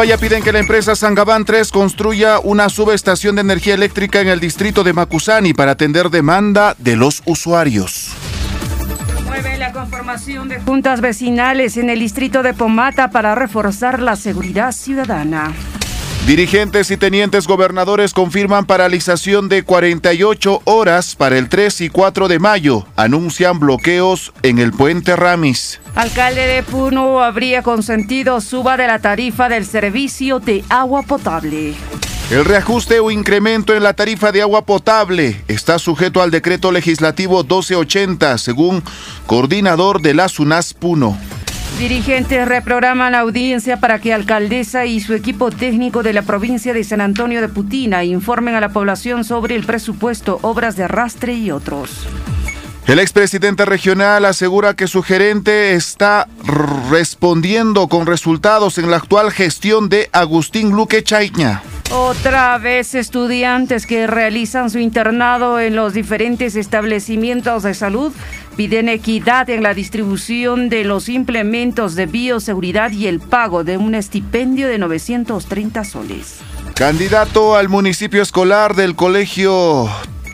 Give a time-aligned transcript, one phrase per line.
[0.00, 4.40] Paya piden que la empresa Sangabán 3 construya una subestación de energía eléctrica en el
[4.40, 8.10] distrito de Macusani para atender demanda de los usuarios.
[9.58, 15.52] La conformación de juntas vecinales en el distrito de Pomata para reforzar la seguridad ciudadana.
[16.30, 22.38] Dirigentes y tenientes gobernadores confirman paralización de 48 horas para el 3 y 4 de
[22.38, 22.86] mayo.
[22.94, 25.80] Anuncian bloqueos en el puente Ramis.
[25.96, 31.74] Alcalde de Puno habría consentido suba de la tarifa del servicio de agua potable.
[32.30, 37.38] El reajuste o incremento en la tarifa de agua potable está sujeto al decreto legislativo
[37.38, 38.84] 1280, según
[39.26, 41.18] coordinador de la SUNAS Puno.
[41.80, 47.00] Dirigentes reprograman audiencia para que alcaldesa y su equipo técnico de la provincia de San
[47.00, 52.06] Antonio de Putina informen a la población sobre el presupuesto, obras de arrastre y otros.
[52.86, 56.28] El expresidente regional asegura que su gerente está
[56.90, 61.62] respondiendo con resultados en la actual gestión de Agustín Luque Chaiña.
[61.92, 68.12] Otra vez estudiantes que realizan su internado en los diferentes establecimientos de salud
[68.56, 73.94] piden equidad en la distribución de los implementos de bioseguridad y el pago de un
[73.94, 76.38] estipendio de 930 soles.
[76.74, 79.88] Candidato al municipio escolar del colegio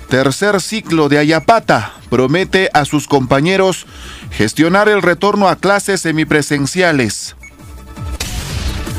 [0.08, 3.86] tercer ciclo de Ayapata promete a sus compañeros
[4.30, 7.36] gestionar el retorno a clases semipresenciales.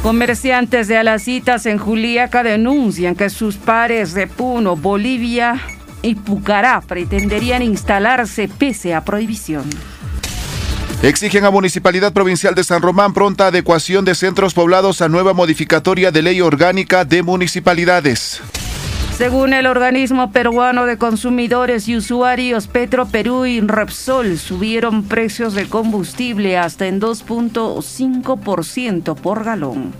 [0.03, 5.59] Comerciantes de Alacitas en Juliaca denuncian que sus pares de Puno, Bolivia
[6.07, 9.69] y Pucará pretenderían instalarse pese a prohibición.
[11.03, 16.11] Exigen a Municipalidad Provincial de San Román pronta adecuación de centros poblados a nueva modificatoria
[16.11, 18.41] de ley orgánica de municipalidades.
[19.15, 25.67] Según el organismo peruano de consumidores y usuarios, Petro Perú y Repsol subieron precios de
[25.67, 29.93] combustible hasta en 2.5% por galón.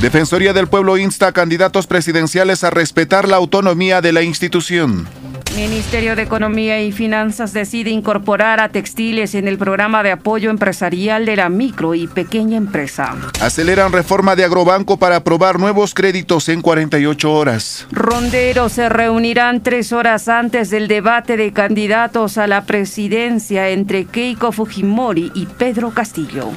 [0.00, 5.06] Defensoría del Pueblo insta a candidatos presidenciales a respetar la autonomía de la institución.
[5.54, 11.24] Ministerio de Economía y Finanzas decide incorporar a textiles en el programa de apoyo empresarial
[11.26, 13.14] de la micro y pequeña empresa.
[13.40, 17.86] Aceleran reforma de Agrobanco para aprobar nuevos créditos en 48 horas.
[17.92, 24.50] Ronderos se reunirán tres horas antes del debate de candidatos a la presidencia entre Keiko
[24.50, 26.50] Fujimori y Pedro Castillo.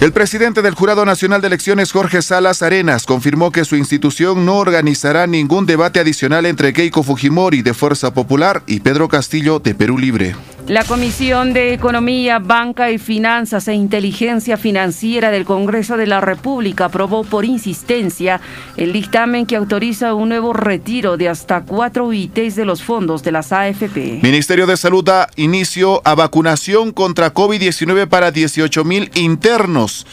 [0.00, 4.56] El presidente del Jurado Nacional de Elecciones, Jorge Salas Arenas, confirmó que su institución no
[4.56, 9.98] organizará ningún debate adicional entre Keiko Fujimori de Fuerza Popular y Pedro Castillo de Perú
[9.98, 10.34] Libre.
[10.70, 16.84] La Comisión de Economía, Banca y Finanzas e Inteligencia Financiera del Congreso de la República
[16.84, 18.40] aprobó por insistencia
[18.76, 23.32] el dictamen que autoriza un nuevo retiro de hasta cuatro UITs de los fondos de
[23.32, 24.20] las AFP.
[24.22, 30.06] Ministerio de Salud da inicio a vacunación contra COVID-19 para 18 mil internos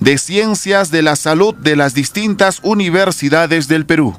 [0.00, 4.16] de ciencias de la salud de las distintas universidades del Perú.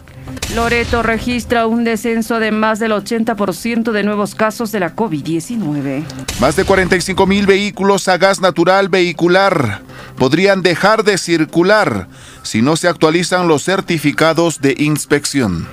[0.56, 6.04] Loreto registra un descenso de más del 80% de nuevos casos de la COVID-19.
[6.40, 9.82] Más de 45 mil vehículos a gas natural vehicular
[10.18, 12.08] podrían dejar de circular
[12.42, 15.68] si no se actualizan los certificados de inspección.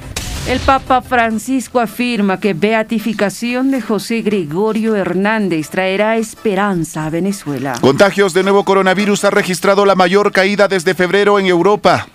[0.46, 7.78] El Papa Francisco afirma que beatificación de José Gregorio Hernández traerá esperanza a Venezuela.
[7.80, 12.06] Contagios de nuevo coronavirus ha registrado la mayor caída desde febrero en Europa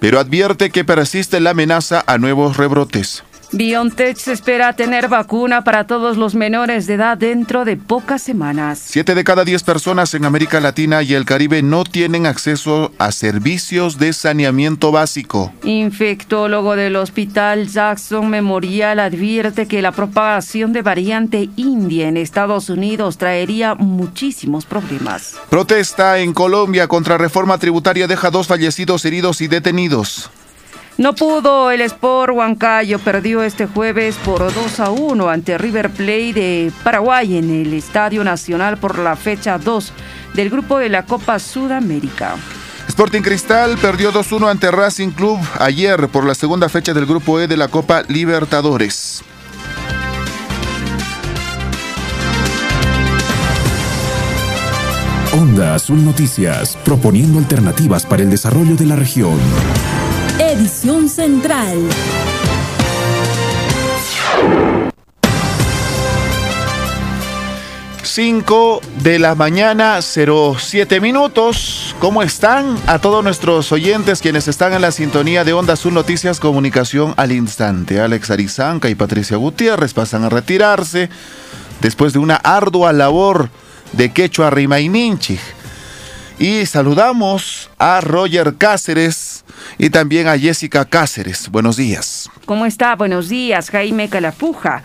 [0.00, 3.22] pero advierte que persiste la amenaza a nuevos rebrotes.
[3.52, 8.80] BioNTech se espera tener vacuna para todos los menores de edad dentro de pocas semanas.
[8.84, 13.10] Siete de cada diez personas en América Latina y el Caribe no tienen acceso a
[13.10, 15.52] servicios de saneamiento básico.
[15.64, 23.18] Infectólogo del Hospital Jackson Memorial advierte que la propagación de variante india en Estados Unidos
[23.18, 25.34] traería muchísimos problemas.
[25.48, 30.30] Protesta en Colombia contra reforma tributaria deja dos fallecidos, heridos y detenidos.
[31.00, 36.34] No pudo el Sport Huancayo, perdió este jueves por 2 a 1 ante River Plate
[36.34, 39.94] de Paraguay en el Estadio Nacional por la fecha 2
[40.34, 42.36] del grupo de la Copa Sudamérica.
[42.86, 47.48] Sporting Cristal perdió 2-1 ante Racing Club ayer por la segunda fecha del grupo E
[47.48, 49.24] de la Copa Libertadores.
[55.32, 59.38] Onda Azul Noticias, proponiendo alternativas para el desarrollo de la región.
[60.40, 61.76] Edición Central.
[68.02, 71.94] Cinco de la mañana, 07 minutos.
[72.00, 72.78] ¿Cómo están?
[72.86, 77.32] A todos nuestros oyentes quienes están en la sintonía de Onda Azul Noticias Comunicación al
[77.32, 78.00] instante.
[78.00, 81.10] Alex Arizanca y Patricia Gutiérrez pasan a retirarse
[81.82, 83.50] después de una ardua labor
[83.92, 85.59] de Quechua Ninchich
[86.40, 89.44] Y saludamos a Roger Cáceres
[89.76, 91.50] y también a Jessica Cáceres.
[91.50, 92.30] Buenos días.
[92.46, 92.96] ¿Cómo está?
[92.96, 94.82] Buenos días, Jaime Calapuja.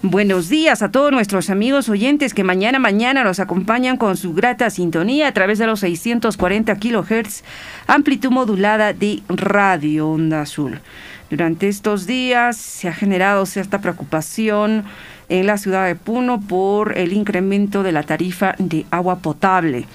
[0.00, 4.70] Buenos días a todos nuestros amigos oyentes que mañana mañana nos acompañan con su grata
[4.70, 7.44] sintonía a través de los 640 kilohertz,
[7.86, 10.80] amplitud modulada de Radio Onda Azul.
[11.28, 14.84] Durante estos días se ha generado cierta preocupación
[15.28, 19.86] en la ciudad de Puno por el incremento de la tarifa de agua potable.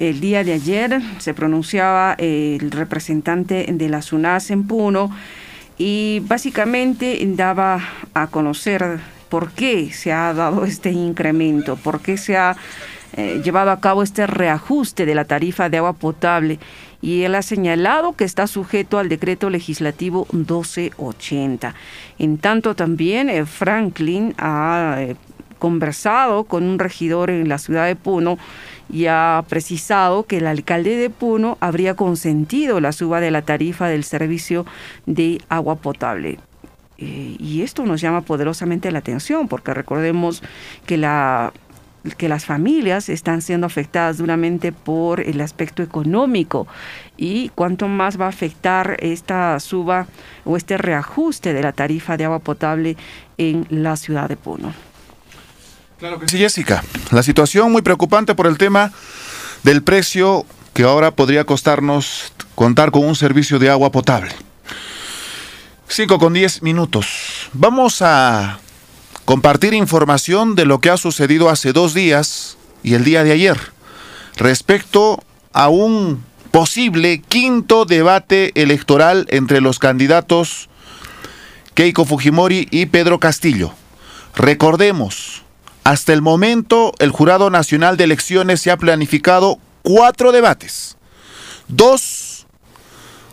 [0.00, 5.14] El día de ayer se pronunciaba el representante de la SUNAS en Puno
[5.76, 8.98] y básicamente daba a conocer
[9.28, 12.56] por qué se ha dado este incremento, por qué se ha
[13.18, 16.58] eh, llevado a cabo este reajuste de la tarifa de agua potable
[17.02, 21.74] y él ha señalado que está sujeto al decreto legislativo 1280.
[22.18, 25.16] En tanto también eh, Franklin ha eh,
[25.58, 28.38] conversado con un regidor en la ciudad de Puno
[28.92, 33.88] y ha precisado que el alcalde de Puno habría consentido la suba de la tarifa
[33.88, 34.66] del servicio
[35.06, 36.38] de agua potable.
[36.98, 40.42] Eh, y esto nos llama poderosamente la atención porque recordemos
[40.86, 41.52] que la
[42.16, 46.66] que las familias están siendo afectadas duramente por el aspecto económico
[47.16, 50.06] y cuánto más va a afectar esta suba
[50.44, 52.96] o este reajuste de la tarifa de agua potable
[53.36, 54.72] en la ciudad de Puno.
[56.00, 56.82] Claro sí, Jessica.
[57.10, 58.90] La situación muy preocupante por el tema
[59.62, 64.34] del precio que ahora podría costarnos contar con un servicio de agua potable.
[65.88, 67.50] 5 con 10 minutos.
[67.52, 68.60] Vamos a
[69.26, 73.58] compartir información de lo que ha sucedido hace dos días y el día de ayer
[74.36, 80.70] respecto a un posible quinto debate electoral entre los candidatos
[81.74, 83.74] Keiko Fujimori y Pedro Castillo.
[84.34, 85.42] Recordemos,
[85.84, 90.96] hasta el momento, el Jurado Nacional de Elecciones se ha planificado cuatro debates.
[91.68, 92.46] Dos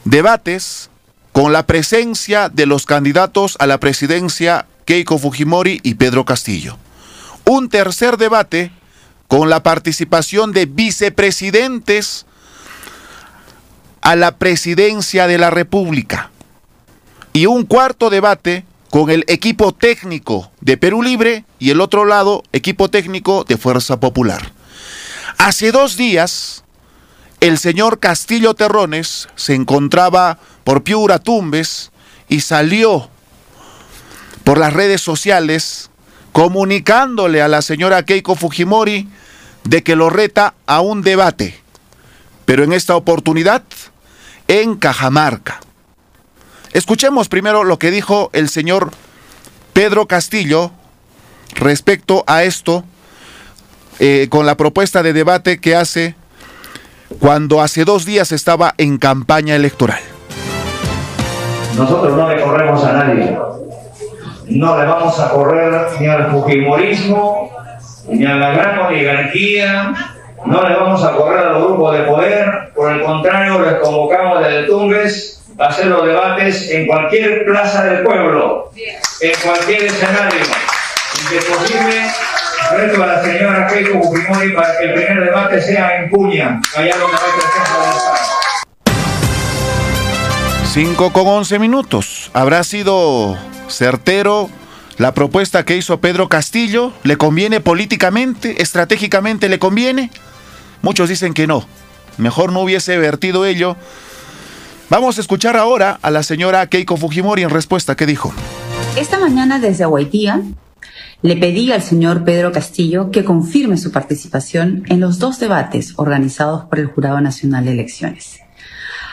[0.06, 0.90] debates
[1.34, 6.78] con la presencia de los candidatos a la presidencia Keiko Fujimori y Pedro Castillo.
[7.46, 8.72] Un tercer debate
[9.28, 12.26] con la participación de vicepresidentes
[14.02, 16.32] a la presidencia de la República.
[17.34, 22.44] Y un cuarto debate con el equipo técnico de Perú Libre y el otro lado,
[22.54, 24.52] equipo técnico de Fuerza Popular.
[25.38, 26.64] Hace dos días,
[27.40, 31.92] el señor Castillo Terrones se encontraba por Piura Tumbes
[32.30, 33.10] y salió
[34.44, 35.90] por las redes sociales
[36.32, 39.08] comunicándole a la señora Keiko Fujimori
[39.64, 41.60] de que lo reta a un debate,
[42.46, 43.64] pero en esta oportunidad
[44.48, 45.60] en Cajamarca.
[46.78, 48.92] Escuchemos primero lo que dijo el señor
[49.74, 50.70] Pedro Castillo
[51.56, 52.84] respecto a esto
[53.98, 56.14] eh, con la propuesta de debate que hace
[57.20, 59.98] cuando hace dos días estaba en campaña electoral.
[61.76, 63.40] Nosotros no le corremos a nadie.
[64.46, 67.50] No le vamos a correr ni al fujimorismo,
[68.08, 69.96] ni a la gran oligarquía,
[70.46, 74.44] no le vamos a correr a los grupos de poder, por el contrario, les convocamos
[74.44, 78.72] desde Tumbes hacer los debates en cualquier plaza del pueblo,
[79.22, 82.12] en cualquier escenario, y que posible
[82.72, 86.98] reto a la señora Keiko Fujimori para que el primer debate sea en Puña, allá
[86.98, 88.18] donde hay presencia del Estado.
[90.74, 92.30] 5 con 11 minutos.
[92.34, 93.38] ¿Habrá sido
[93.68, 94.50] certero
[94.98, 96.94] la propuesta que hizo Pedro Castillo?
[97.04, 98.62] ¿Le conviene políticamente?
[98.62, 100.12] ¿Estratégicamente le conviene?
[100.84, 101.66] Muchos dicen que no.
[102.18, 103.76] Mejor no hubiese vertido ello
[104.90, 107.98] Vamos a escuchar ahora a la señora Keiko Fujimori en respuesta.
[107.98, 108.34] ¿Qué dijo?
[108.96, 110.42] Esta mañana desde Haitía
[111.22, 116.66] le pedí al señor Pedro Castillo que confirme su participación en los dos debates organizados
[116.66, 118.40] por el Jurado Nacional de Elecciones.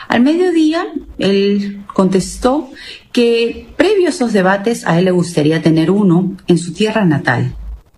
[0.07, 0.85] Al mediodía,
[1.17, 2.69] él contestó
[3.11, 7.53] que previo a esos debates a él le gustaría tener uno en su tierra natal,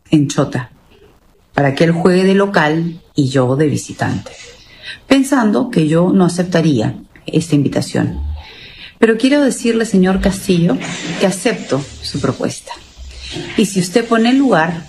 [0.09, 0.71] en Chota,
[1.53, 4.31] para que él juegue de local y yo de visitante,
[5.05, 6.95] pensando que yo no aceptaría
[7.27, 8.21] esta invitación.
[8.99, 10.77] Pero quiero decirle, señor Castillo,
[11.19, 12.71] que acepto su propuesta.
[13.57, 14.85] Y si usted pone el lugar,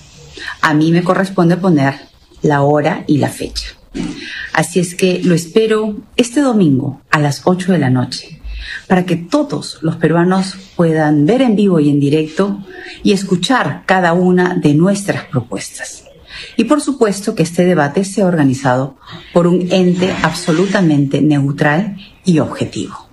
[0.63, 1.95] a mí me corresponde poner
[2.43, 3.69] la hora y la fecha.
[4.53, 8.39] Así es que lo espero este domingo a las 8 de la noche
[8.87, 12.59] para que todos los peruanos puedan ver en vivo y en directo
[13.03, 16.05] y escuchar cada una de nuestras propuestas.
[16.57, 18.97] Y por supuesto que este debate sea organizado
[19.33, 21.97] por un ente absolutamente neutral
[22.29, 23.09] y objetivo.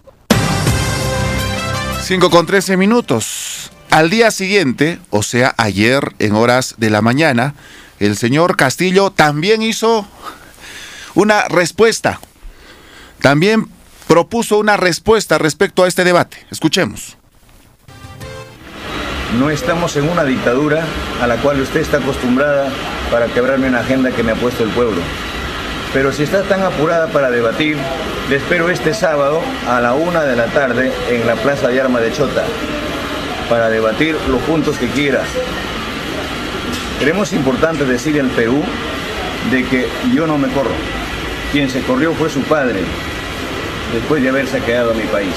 [2.02, 3.72] 5 con 13 minutos.
[3.90, 7.56] Al día siguiente, o sea, ayer en horas de la mañana,
[8.02, 10.06] el señor Castillo también hizo
[11.14, 12.20] una respuesta.
[13.22, 13.70] También
[14.08, 16.46] propuso una respuesta respecto a este debate.
[16.52, 17.16] Escuchemos.
[19.40, 20.86] No estamos en una dictadura
[21.22, 22.70] a la cual usted está acostumbrada
[23.10, 25.02] para quebrarme una agenda que me ha puesto el pueblo.
[25.96, 27.78] Pero si está tan apurada para debatir,
[28.30, 32.02] le espero este sábado a la una de la tarde en la Plaza de Arma
[32.02, 32.44] de Chota
[33.50, 35.24] para debatir los puntos que quiera.
[37.00, 38.62] Creemos importante decir en Perú
[39.50, 40.76] de que yo no me corro.
[41.54, 42.82] Quien se corrió fue su padre,
[43.94, 45.34] después de haberse quedado a mi país.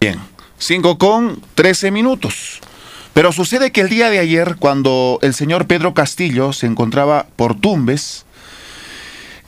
[0.00, 0.20] Bien,
[0.58, 2.60] 5 con 13 minutos.
[3.20, 7.54] Pero sucede que el día de ayer, cuando el señor Pedro Castillo se encontraba por
[7.54, 8.24] Tumbes,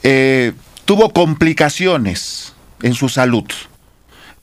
[0.02, 0.52] eh,
[0.84, 2.52] tuvo complicaciones
[2.82, 3.46] en su salud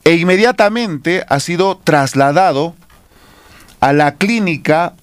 [0.02, 2.74] e inmediatamente ha sido trasladado
[3.78, 4.94] a la clínica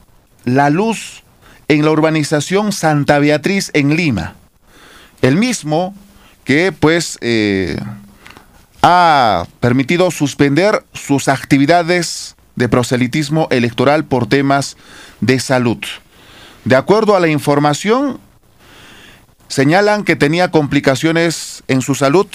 [0.44, 1.24] La Luz
[1.70, 4.36] en la urbanización Santa Beatriz en Lima.
[5.22, 5.96] El mismo
[6.44, 7.80] que pues eh,
[8.82, 14.76] ha permitido suspender sus actividades de proselitismo electoral por temas
[15.22, 15.78] de salud.
[16.66, 18.20] De acuerdo a la información,
[19.48, 22.28] señalan que tenía complicaciones en su salud,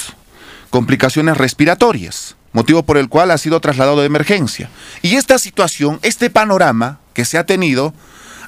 [0.70, 4.70] complicaciones respiratorias, motivo por el cual ha sido trasladado de emergencia.
[5.02, 7.92] Y esta situación, este panorama que se ha tenido,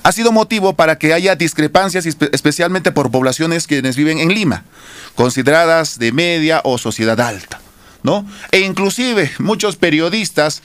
[0.04, 4.64] ha sido motivo para que haya discrepancias, especialmente por poblaciones quienes viven en Lima,
[5.16, 7.60] consideradas de media o sociedad alta.
[8.02, 8.26] ¿No?
[8.52, 10.62] E inclusive muchos periodistas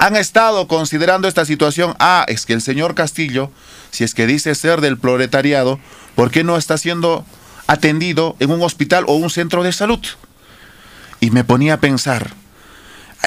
[0.00, 3.50] han estado considerando esta situación, ah, es que el señor Castillo,
[3.90, 5.78] si es que dice ser del proletariado,
[6.14, 7.26] ¿por qué no está siendo
[7.66, 10.00] atendido en un hospital o un centro de salud?
[11.20, 12.32] Y me ponía a pensar,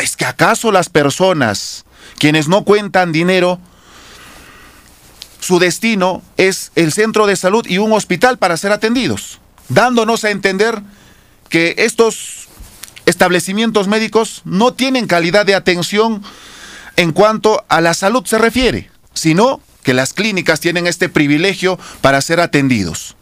[0.01, 1.85] ¿es que acaso las personas
[2.17, 3.59] quienes no cuentan dinero
[5.41, 9.39] su destino es el centro de salud y un hospital para ser atendidos,
[9.69, 10.81] dándonos a entender
[11.49, 12.47] que estos
[13.05, 16.23] establecimientos médicos no tienen calidad de atención
[16.95, 22.21] en cuanto a la salud se refiere, sino que las clínicas tienen este privilegio para
[22.21, 23.15] ser atendidos.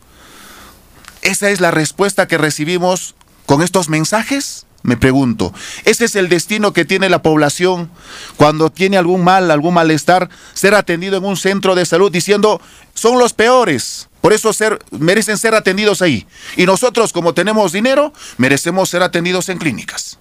[1.22, 4.66] ¿Esa es la respuesta que recibimos con estos mensajes?
[4.84, 5.54] Me pregunto,
[5.86, 7.92] ¿ese es el destino que tiene la población
[8.36, 12.60] cuando tiene algún mal, algún malestar, ser atendido en un centro de salud diciendo,
[12.96, 16.25] son los peores, por eso ser, merecen ser atendidos ahí.
[16.58, 20.18] Y nosotros, como tenemos dinero, merecemos ser atendidos en clínicas.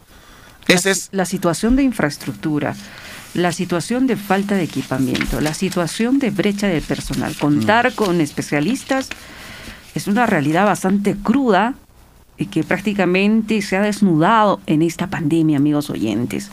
[0.68, 2.76] Esa es la situación de infraestructura,
[3.34, 7.34] la situación de falta de equipamiento, la situación de brecha de personal.
[7.36, 7.94] Contar mm.
[7.94, 9.08] con especialistas
[9.94, 11.74] es una realidad bastante cruda
[12.36, 16.50] y que prácticamente se ha desnudado en esta pandemia, amigos oyentes.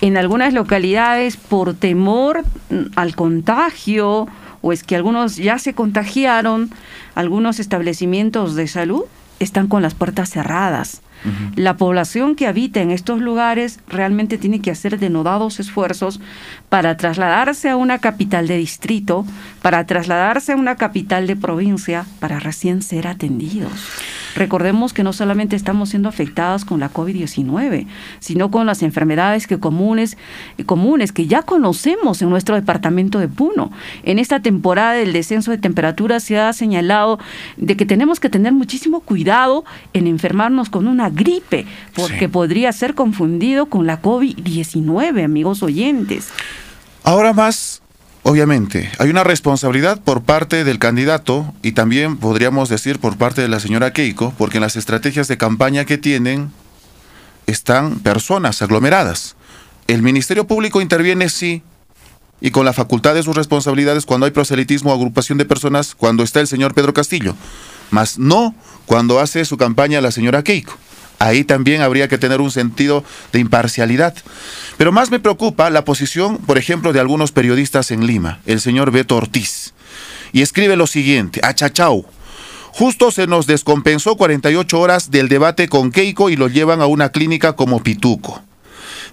[0.00, 2.44] En algunas localidades, por temor
[2.96, 4.28] al contagio,
[4.60, 6.70] o es que algunos ya se contagiaron,
[7.14, 9.04] algunos establecimientos de salud
[9.40, 11.00] están con las puertas cerradas.
[11.54, 16.20] La población que habita en estos lugares realmente tiene que hacer denodados esfuerzos
[16.68, 19.24] para trasladarse a una capital de distrito,
[19.62, 23.70] para trasladarse a una capital de provincia, para recién ser atendidos.
[24.36, 27.86] Recordemos que no solamente estamos siendo afectados con la COVID-19,
[28.20, 30.18] sino con las enfermedades que comunes,
[30.66, 33.72] comunes que ya conocemos en nuestro departamento de Puno.
[34.02, 37.18] En esta temporada del descenso de temperatura se ha señalado
[37.56, 39.64] de que tenemos que tener muchísimo cuidado
[39.94, 41.64] en enfermarnos con una gripe,
[41.94, 46.28] porque podría ser confundido con la COVID-19, amigos oyentes.
[47.02, 47.80] Ahora más
[48.28, 53.46] Obviamente, hay una responsabilidad por parte del candidato y también podríamos decir por parte de
[53.46, 56.50] la señora Keiko, porque en las estrategias de campaña que tienen
[57.46, 59.36] están personas aglomeradas.
[59.86, 61.62] El Ministerio Público interviene sí
[62.40, 66.24] y con la facultad de sus responsabilidades cuando hay proselitismo o agrupación de personas, cuando
[66.24, 67.36] está el señor Pedro Castillo,
[67.92, 68.56] mas no
[68.86, 70.76] cuando hace su campaña la señora Keiko.
[71.18, 74.14] Ahí también habría que tener un sentido de imparcialidad.
[74.76, 78.90] Pero más me preocupa la posición, por ejemplo, de algunos periodistas en Lima, el señor
[78.90, 79.72] Beto Ortiz.
[80.32, 82.04] Y escribe lo siguiente, achachau.
[82.72, 87.08] Justo se nos descompensó 48 horas del debate con Keiko y lo llevan a una
[87.08, 88.42] clínica como Pituco.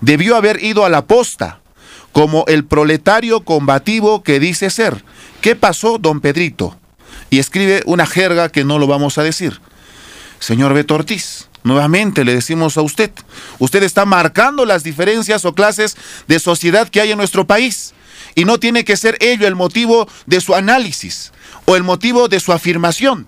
[0.02, 1.62] Debió haber ido a la posta,
[2.12, 5.06] como el proletario combativo que dice ser.
[5.40, 6.78] ¿Qué pasó, don Pedrito?
[7.30, 9.62] Y escribe una jerga que no lo vamos a decir.
[10.40, 13.12] Señor Beto Ortiz, Nuevamente le decimos a usted,
[13.58, 15.96] usted está marcando las diferencias o clases
[16.28, 17.94] de sociedad que hay en nuestro país
[18.36, 21.32] y no tiene que ser ello el motivo de su análisis
[21.66, 23.28] o el motivo de su afirmación.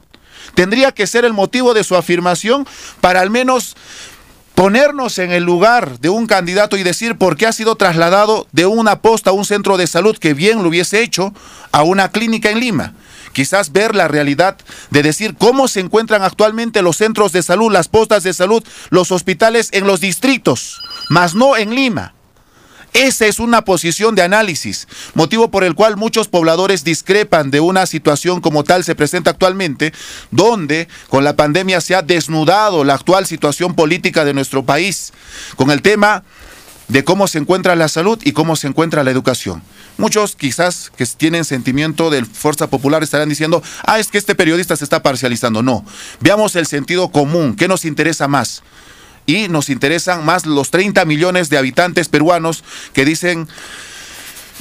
[0.54, 2.68] Tendría que ser el motivo de su afirmación
[3.00, 3.77] para al menos
[4.54, 8.65] ponernos en el lugar de un candidato y decir por qué ha sido trasladado de
[8.65, 11.34] una posta a un centro de salud que bien lo hubiese hecho
[11.72, 12.94] a una clínica en Lima
[13.36, 14.58] quizás ver la realidad
[14.89, 19.12] de decir cómo se encuentran actualmente los centros de salud, las postas de salud, los
[19.12, 22.13] hospitales en los distritos, más no en Lima.
[22.94, 27.88] Esa es una posición de análisis, motivo por el cual muchos pobladores discrepan de una
[27.88, 29.92] situación como tal se presenta actualmente,
[30.32, 35.12] donde con la pandemia se ha desnudado la actual situación política de nuestro país,
[35.58, 36.24] con el tema
[36.88, 39.63] de cómo se encuentra la salud y cómo se encuentra la educación.
[39.98, 44.75] Muchos quizás que tienen sentimiento de fuerza popular estarán diciendo, ah, es que este periodista
[44.75, 45.63] se está parcializando.
[45.63, 45.86] No,
[46.20, 48.63] veamos el sentido común, ¿qué nos interesa más?
[49.25, 52.63] y nos interesan más los 30 millones de habitantes peruanos
[52.94, 53.48] que dicen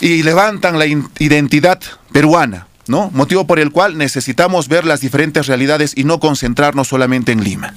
[0.00, 1.80] y levantan la identidad
[2.12, 2.66] peruana.
[2.86, 3.10] ¿No?
[3.14, 7.72] Motivo por el cual necesitamos ver las diferentes realidades y no concentrarnos solamente en Lima.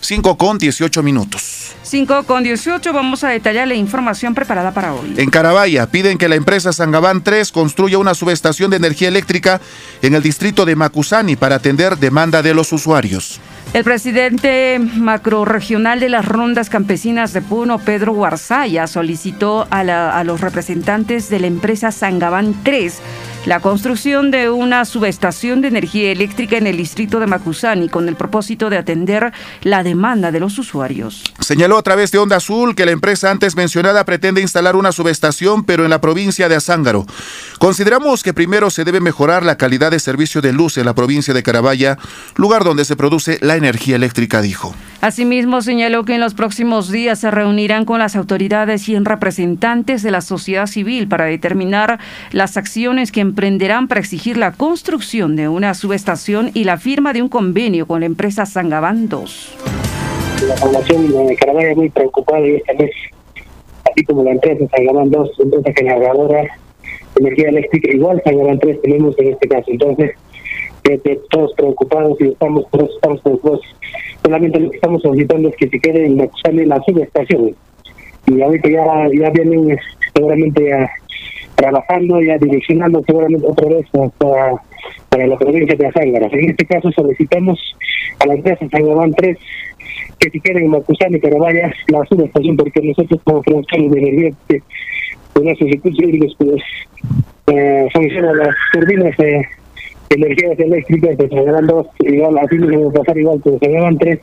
[0.00, 1.72] 5 con 18 minutos.
[1.82, 5.14] 5 con 18, vamos a detallar la información preparada para hoy.
[5.16, 9.60] En Carabaya piden que la empresa Sangabán 3 construya una subestación de energía eléctrica
[10.02, 13.40] en el distrito de Macusani para atender demanda de los usuarios.
[13.72, 21.30] El presidente macroregional de las rondas campesinas de Puno, Pedro Guarzaya, solicitó a, los representantes
[21.30, 23.00] de la empresa Sangabán 3
[23.46, 28.14] la construcción de una subestación de energía eléctrica en el distrito de Macusani con el
[28.14, 31.24] propósito de atender la demanda de los usuarios.
[31.38, 35.64] Señaló a través de Onda Azul que la empresa antes mencionada pretende instalar una subestación,
[35.64, 37.06] pero en la provincia de Azángaro.
[37.58, 41.32] Consideramos que primero se debe mejorar la calidad de servicio de luz en la provincia
[41.32, 41.96] de Carabaya,
[42.36, 44.74] lugar donde se produce la energía eléctrica, dijo.
[45.00, 50.02] Asimismo, señaló que en los próximos días se reunirán con las autoridades y en representantes
[50.02, 51.98] de la sociedad civil para determinar
[52.32, 57.22] las acciones que emprenderán para exigir la construcción de una subestación y la firma de
[57.22, 59.56] un convenio con la empresa Sangabán 2.
[60.48, 62.90] La población de Carabaya muy preocupada y este mes,
[63.90, 69.18] así como la empresa Sangabán 2, empresa generadora de energía eléctrica, igual Sangabán 3 tenemos
[69.18, 69.64] en este caso.
[69.68, 70.10] Entonces,
[71.30, 73.60] todos preocupados y estamos, todos estamos preocupados.
[74.22, 76.18] Solamente lo que estamos solicitando es que se quede en
[76.68, 77.54] la subestación.
[78.26, 79.78] Y ahorita ya, ya vienen
[80.14, 80.90] seguramente a
[81.60, 83.86] trabajando y direccionando seguramente otra vez
[84.18, 84.54] para,
[85.10, 86.28] para la provincia de Azángara.
[86.32, 87.58] En este caso solicitamos
[88.18, 89.36] a la empresa Sangamán 3
[90.18, 94.62] que si quieren Macusán y Carabaya la subestación porque nosotros como productores de energía de
[95.42, 96.62] nuestros recursos hídricos pues
[97.48, 99.46] eh, las turbinas de
[100.10, 104.20] energías eléctricas de Sangamán 2 igual así mismo pasar igual que Sangamán 3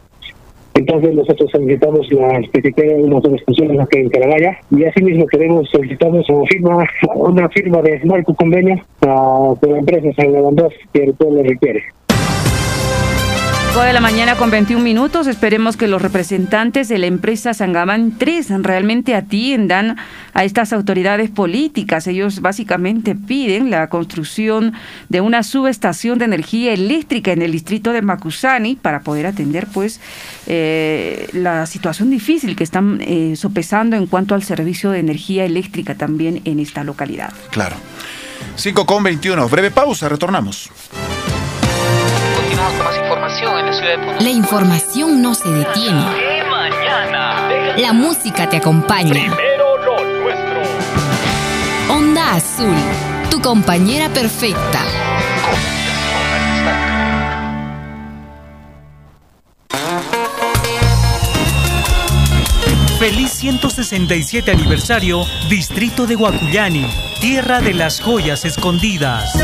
[0.75, 6.29] entonces nosotros solicitamos la especificidad de unas instituciones aquí en Carabaya y asimismo queremos solicitamos
[6.29, 11.41] una firma, una firma de marco convenio con la empresa San Leandros que el pueblo
[11.43, 11.83] requiere
[13.83, 15.27] de la mañana con 21 minutos.
[15.27, 19.97] Esperemos que los representantes de la empresa Sangamán 3 realmente atiendan
[20.33, 22.07] a estas autoridades políticas.
[22.07, 24.73] Ellos básicamente piden la construcción
[25.09, 30.01] de una subestación de energía eléctrica en el distrito de Macusani para poder atender pues
[30.47, 35.95] eh, la situación difícil que están eh, sopesando en cuanto al servicio de energía eléctrica
[35.95, 37.31] también en esta localidad.
[37.51, 37.75] Claro.
[38.55, 39.47] 5 con 21.
[39.49, 40.71] Breve pausa, retornamos
[42.57, 46.05] información en la ciudad de La información no se detiene.
[47.77, 49.33] La música te acompaña.
[51.89, 52.75] Onda Azul,
[53.29, 54.81] tu compañera perfecta.
[62.99, 66.87] Feliz 167 aniversario, Distrito de Guacuyani,
[67.21, 69.37] tierra de las joyas escondidas.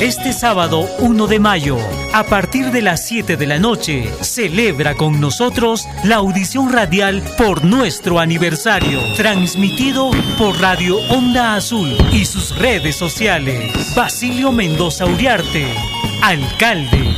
[0.00, 1.76] Este sábado 1 de mayo,
[2.12, 7.64] a partir de las 7 de la noche, celebra con nosotros la audición radial por
[7.64, 13.94] nuestro aniversario, transmitido por Radio Onda Azul y sus redes sociales.
[13.94, 15.72] Basilio Mendoza Uriarte,
[16.22, 17.14] alcalde.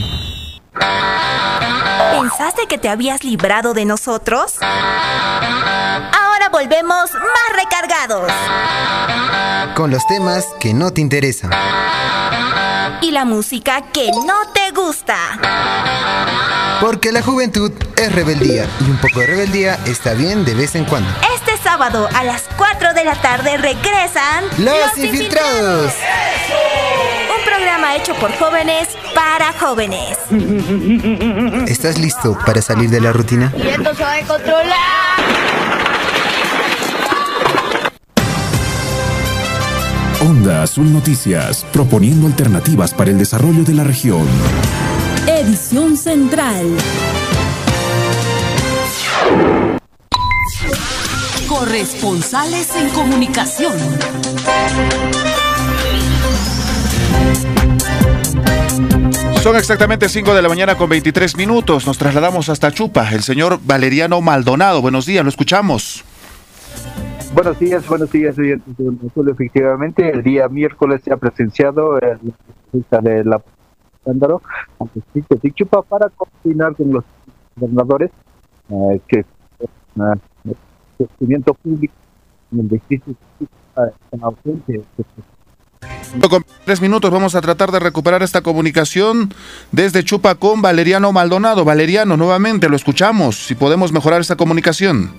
[2.20, 4.56] ¿Pensaste que te habías librado de nosotros?
[4.60, 8.30] Ahora volvemos más recargados.
[9.74, 11.50] Con los temas que no te interesan
[13.04, 15.18] y la música que no te gusta.
[16.80, 20.86] Porque la juventud es rebeldía y un poco de rebeldía está bien de vez en
[20.86, 21.10] cuando.
[21.36, 25.92] Este sábado a las 4 de la tarde regresan Los, Infiltrados.
[27.36, 30.16] Un programa hecho por jóvenes para jóvenes.
[31.68, 33.52] ¿Estás listo para salir de la rutina?
[33.54, 35.03] Y esto se va a controlar.
[40.26, 44.26] Onda Azul Noticias, proponiendo alternativas para el desarrollo de la región.
[45.26, 46.64] Edición Central.
[51.46, 53.74] Corresponsales en comunicación.
[59.42, 61.86] Son exactamente 5 de la mañana con 23 minutos.
[61.86, 63.10] Nos trasladamos hasta Chupa.
[63.12, 64.80] El señor Valeriano Maldonado.
[64.80, 66.02] Buenos días, lo escuchamos.
[67.34, 72.16] Buenos días, buenos días, Efectivamente, el día miércoles se ha presenciado la
[72.72, 73.42] visita de la
[73.96, 74.40] escándalo
[74.78, 75.00] ante
[75.40, 77.04] de Chupa para coordinar con los
[77.56, 78.10] gobernadores
[78.68, 79.24] eh, que
[79.96, 80.56] el
[80.96, 81.94] crecimiento público
[82.52, 83.12] en el distrito
[86.30, 89.34] con tres minutos vamos a tratar de recuperar esta comunicación
[89.72, 91.64] desde Chupa con Valeriano Maldonado.
[91.64, 93.46] Valeriano, nuevamente lo escuchamos.
[93.46, 95.10] Si podemos mejorar esta comunicación.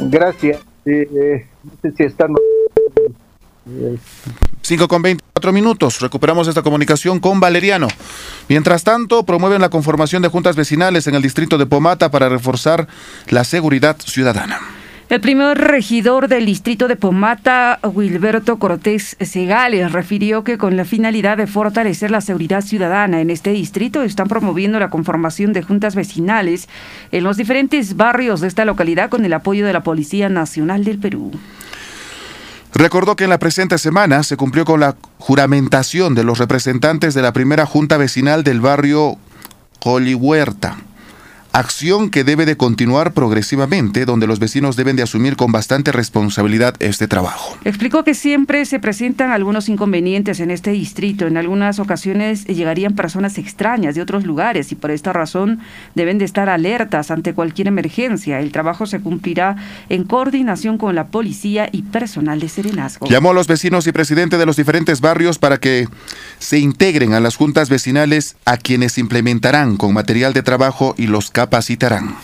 [0.00, 0.69] Gracias.
[0.84, 2.34] Eh, no sé si están.
[4.62, 6.00] 5 con 24 minutos.
[6.00, 7.88] Recuperamos esta comunicación con Valeriano.
[8.48, 12.88] Mientras tanto, promueven la conformación de juntas vecinales en el distrito de Pomata para reforzar
[13.28, 14.79] la seguridad ciudadana.
[15.10, 21.36] El primer regidor del distrito de Pomata, Wilberto Cortés Segales, refirió que con la finalidad
[21.36, 26.68] de fortalecer la seguridad ciudadana en este distrito están promoviendo la conformación de juntas vecinales
[27.10, 31.00] en los diferentes barrios de esta localidad con el apoyo de la Policía Nacional del
[31.00, 31.32] Perú.
[32.72, 37.22] Recordó que en la presente semana se cumplió con la juramentación de los representantes de
[37.22, 39.16] la primera junta vecinal del barrio
[39.80, 40.76] Colihuerta
[41.52, 46.74] acción que debe de continuar progresivamente, donde los vecinos deben de asumir con bastante responsabilidad
[46.78, 47.58] este trabajo.
[47.64, 51.26] Explicó que siempre se presentan algunos inconvenientes en este distrito.
[51.26, 55.60] En algunas ocasiones llegarían personas extrañas de otros lugares y por esta razón
[55.94, 58.40] deben de estar alertas ante cualquier emergencia.
[58.40, 59.56] El trabajo se cumplirá
[59.88, 63.08] en coordinación con la policía y personal de Serenazgo.
[63.08, 65.88] Llamó a los vecinos y presidente de los diferentes barrios para que
[66.38, 71.30] se integren a las juntas vecinales a quienes implementarán con material de trabajo y los
[71.40, 72.14] capacitarán.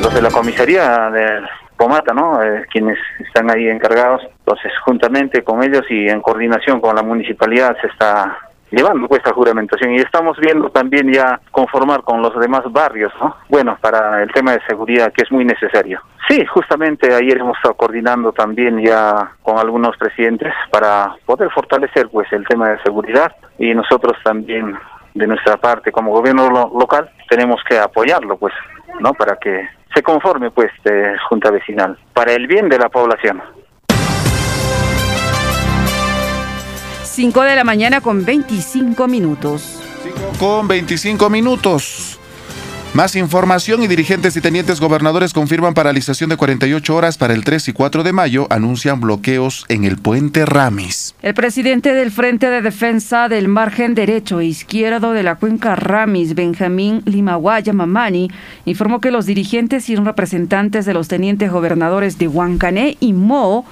[0.00, 1.40] Los de la comisaría de
[1.76, 2.40] Pomata, ¿no?
[2.40, 7.76] Eh, quienes están ahí encargados, entonces juntamente con ellos y en coordinación con la municipalidad
[7.80, 8.38] se está
[8.70, 13.34] llevando pues esta juramentación y estamos viendo también ya conformar con los demás barrios, ¿no?
[13.48, 16.00] Bueno, para el tema de seguridad que es muy necesario.
[16.28, 22.32] Sí, justamente ayer hemos estado coordinando también ya con algunos presidentes para poder fortalecer pues
[22.32, 24.76] el tema de seguridad y nosotros también
[25.16, 26.48] de nuestra parte como gobierno
[26.78, 28.52] local tenemos que apoyarlo pues
[29.00, 33.42] no para que se conforme pues de junta vecinal para el bien de la población.
[37.02, 39.82] 5 de la mañana con 25 minutos.
[40.02, 42.15] 5 con 25 minutos
[42.96, 47.68] más información y dirigentes y tenientes gobernadores confirman paralización de 48 horas para el 3
[47.68, 51.14] y 4 de mayo, anuncian bloqueos en el puente Ramis.
[51.20, 56.34] El presidente del Frente de Defensa del Margen Derecho e Izquierdo de la Cuenca Ramis,
[56.34, 58.30] Benjamín Limaguaya Mamani,
[58.64, 63.66] informó que los dirigentes y representantes de los tenientes gobernadores de Huancané y Mo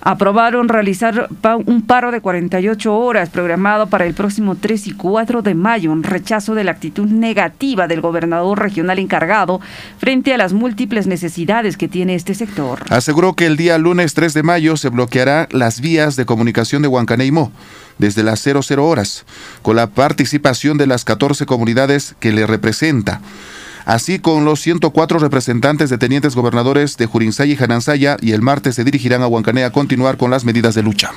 [0.00, 1.28] aprobaron realizar
[1.66, 6.02] un paro de 48 horas programado para el próximo 3 y 4 de mayo, un
[6.02, 9.60] rechazo de la actitud negativa del gobernador regional encargado
[9.98, 12.80] frente a las múltiples necesidades que tiene este sector.
[12.90, 16.88] Aseguró que el día lunes 3 de mayo se bloqueará las vías de comunicación de
[16.88, 17.52] Huancaneimo
[17.98, 19.24] desde las 00 horas,
[19.62, 23.20] con la participación de las 14 comunidades que le representa
[23.88, 28.74] así con los 104 representantes de tenientes gobernadores de Jurinsaya y Janansaya, y el martes
[28.74, 31.12] se dirigirán a Huancané a continuar con las medidas de lucha.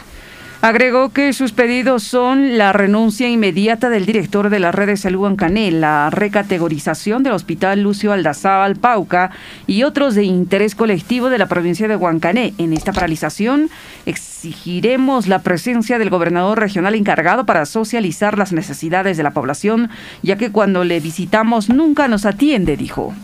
[0.61, 5.25] Agregó que sus pedidos son la renuncia inmediata del director de la red de salud
[5.25, 9.31] Ancané, la recategorización del hospital Lucio Aldazábal Pauca
[9.65, 12.53] y otros de interés colectivo de la provincia de Huancané.
[12.59, 13.71] En esta paralización
[14.05, 19.89] exigiremos la presencia del gobernador regional encargado para socializar las necesidades de la población,
[20.21, 23.15] ya que cuando le visitamos nunca nos atiende, dijo.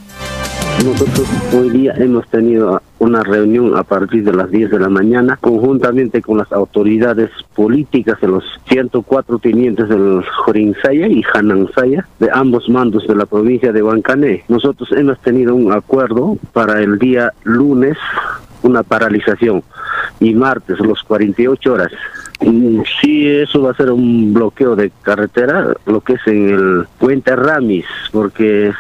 [0.86, 5.38] Nosotros hoy día hemos tenido una reunión a partir de las 10 de la mañana
[5.42, 12.70] conjuntamente con las autoridades políticas de los 104 tenientes del Jorinsaya y Hanansaya de ambos
[12.70, 14.44] mandos de la provincia de Huancané.
[14.48, 17.98] Nosotros hemos tenido un acuerdo para el día lunes
[18.62, 19.64] una paralización
[20.20, 21.92] y martes los 48 horas.
[23.02, 27.36] Sí, eso va a ser un bloqueo de carretera, lo que es en el puente
[27.36, 28.72] Ramis, porque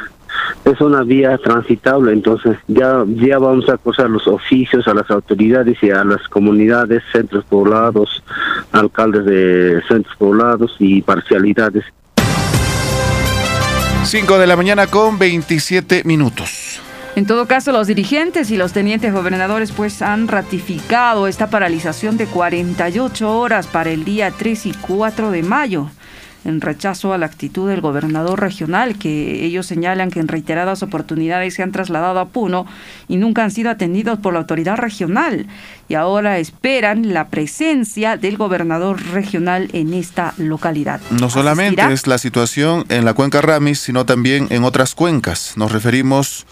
[0.66, 5.78] es una vía transitable, entonces ya, ya vamos a acusar los oficios a las autoridades
[5.82, 8.24] y a las comunidades, centros poblados,
[8.72, 11.86] alcaldes de centros poblados y parcialidades.
[14.04, 16.80] 5 de la mañana con 27 minutos.
[17.18, 22.28] En todo caso, los dirigentes y los tenientes gobernadores pues han ratificado esta paralización de
[22.28, 25.90] 48 horas para el día 3 y 4 de mayo.
[26.46, 31.54] En rechazo a la actitud del gobernador regional, que ellos señalan que en reiteradas oportunidades
[31.54, 32.66] se han trasladado a Puno
[33.08, 35.48] y nunca han sido atendidos por la autoridad regional.
[35.90, 41.02] Y ahora esperan la presencia del gobernador regional en esta localidad.
[41.12, 45.54] No solamente es la situación en la cuenca Ramis, sino también en otras cuencas.
[45.56, 46.46] Nos referimos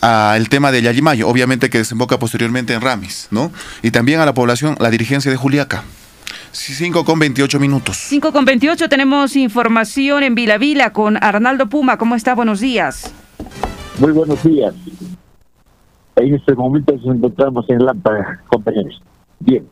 [0.00, 3.52] al tema de Yayimayo, obviamente que desemboca posteriormente en Ramis, ¿no?
[3.82, 5.84] Y también a la población, la dirigencia de Juliaca.
[6.52, 7.96] 5 con 28 minutos.
[7.96, 11.96] 5 con 28 tenemos información en Vila Vila con Arnaldo Puma.
[11.96, 12.34] ¿Cómo está?
[12.34, 13.12] Buenos días.
[13.98, 14.74] Muy buenos días.
[16.16, 19.02] En este momento nos encontramos en Lampa, compañeros.
[19.40, 19.66] Bien,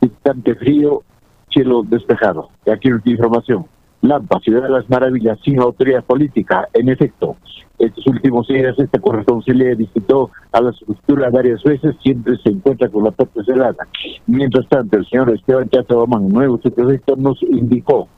[0.00, 1.04] bastante frío,
[1.52, 2.50] cielo despejado.
[2.66, 3.66] Y aquí nuestra información.
[4.00, 6.68] Lampa, Ciudad de las Maravillas, sin autoridad política.
[6.72, 7.36] En efecto,
[7.78, 13.04] estos últimos días esta corresponsabilidad visitó a la estructura varias veces, siempre se encuentra con
[13.04, 13.86] la puerta cerrada.
[14.26, 18.08] Mientras tanto, el señor Esteban Chatabamán, nuevo secretario, nos indicó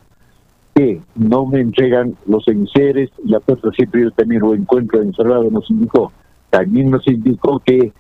[0.74, 5.68] que no me entregan los enseres, la puerta siempre yo también lo encuentro encerrado, nos
[5.70, 6.12] indicó.
[6.48, 7.92] También nos indicó que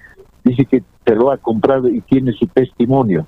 [0.44, 3.26] dice que se lo ha comprado y tiene su testimonio.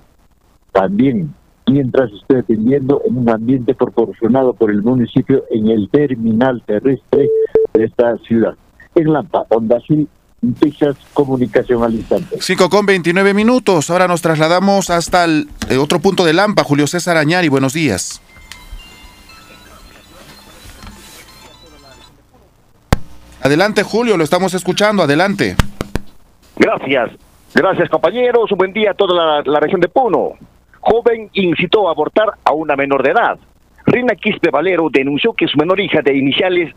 [0.71, 1.33] También
[1.67, 7.29] mientras estoy atendiendo en un ambiente proporcionado por el municipio en el terminal terrestre
[7.73, 8.55] de esta ciudad.
[8.95, 10.07] En Lampa, Onda Azul,
[10.41, 12.37] Noticias, comunicación al instante.
[12.39, 13.89] 5 con 29 minutos.
[13.89, 16.65] Ahora nos trasladamos hasta el, el otro punto de Lampa.
[16.65, 18.21] Julio César Añari, buenos días.
[23.41, 25.03] Adelante, Julio, lo estamos escuchando.
[25.03, 25.55] Adelante.
[26.57, 27.11] Gracias.
[27.53, 28.51] Gracias, compañeros.
[28.51, 30.33] Un buen día a toda la, la región de Puno.
[30.81, 33.39] Joven incitó a abortar a una menor de edad.
[33.85, 36.73] Rina Quispe Valero denunció que su menor hija de iniciales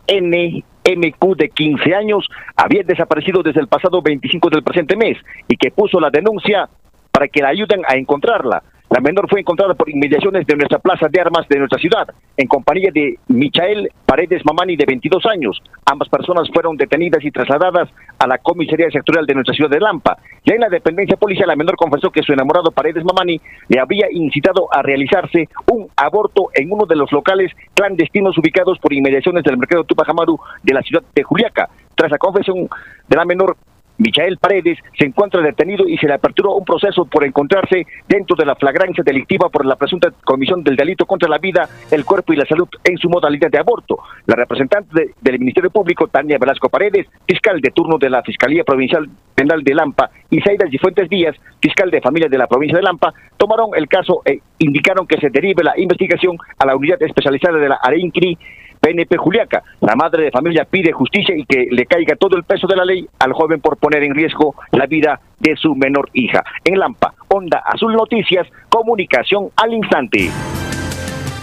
[0.86, 5.18] NMQ de 15 años había desaparecido desde el pasado 25 del presente mes
[5.48, 6.68] y que puso la denuncia
[7.10, 8.62] para que la ayuden a encontrarla.
[8.96, 12.48] La menor fue encontrada por inmediaciones de nuestra plaza de armas de nuestra ciudad, en
[12.48, 15.62] compañía de Michael Paredes Mamani, de 22 años.
[15.84, 20.16] Ambas personas fueron detenidas y trasladadas a la comisaría sectorial de nuestra ciudad de Lampa.
[20.46, 24.06] Ya en la dependencia policial, la menor confesó que su enamorado Paredes Mamani le había
[24.10, 29.58] incitado a realizarse un aborto en uno de los locales clandestinos ubicados por inmediaciones del
[29.58, 31.68] mercado Tupajamaru de la ciudad de Juliaca.
[31.94, 32.66] Tras la confesión
[33.08, 33.58] de la menor,
[33.98, 38.44] Michael Paredes se encuentra detenido y se le aperturó un proceso por encontrarse dentro de
[38.44, 42.36] la flagrancia delictiva por la presunta comisión del delito contra la vida, el cuerpo y
[42.36, 43.98] la salud en su modalidad de aborto.
[44.26, 49.08] La representante del Ministerio Público, Tania Velasco Paredes, fiscal de turno de la Fiscalía Provincial
[49.34, 53.12] Penal de Lampa, y Zaidas Fuentes Díaz, fiscal de familia de la provincia de Lampa,
[53.36, 57.68] tomaron el caso e indicaron que se derive la investigación a la unidad especializada de
[57.68, 58.38] la AREINCRI
[58.86, 59.64] PNP Juliaca.
[59.80, 62.84] La madre de familia pide justicia y que le caiga todo el peso de la
[62.84, 66.44] ley al joven por poner en riesgo la vida de su menor hija.
[66.64, 70.30] En Lampa, Onda Azul Noticias, comunicación al instante.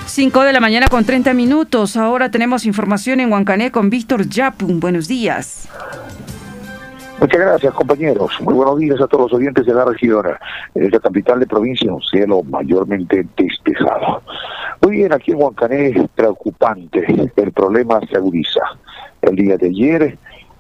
[0.06, 1.98] 5 de la mañana con 30 minutos.
[1.98, 4.80] Ahora tenemos información en Huancané con Víctor Yapun.
[4.80, 5.68] Buenos días.
[7.24, 8.34] Muchas gracias, compañeros.
[8.42, 10.26] Muy buenos días a todos los oyentes de la región.
[10.76, 14.22] En la capital de provincia, un cielo mayormente despejado.
[14.82, 17.32] Muy bien, aquí en Huancané, preocupante.
[17.38, 18.60] El problema se agudiza.
[19.22, 20.18] El día de ayer,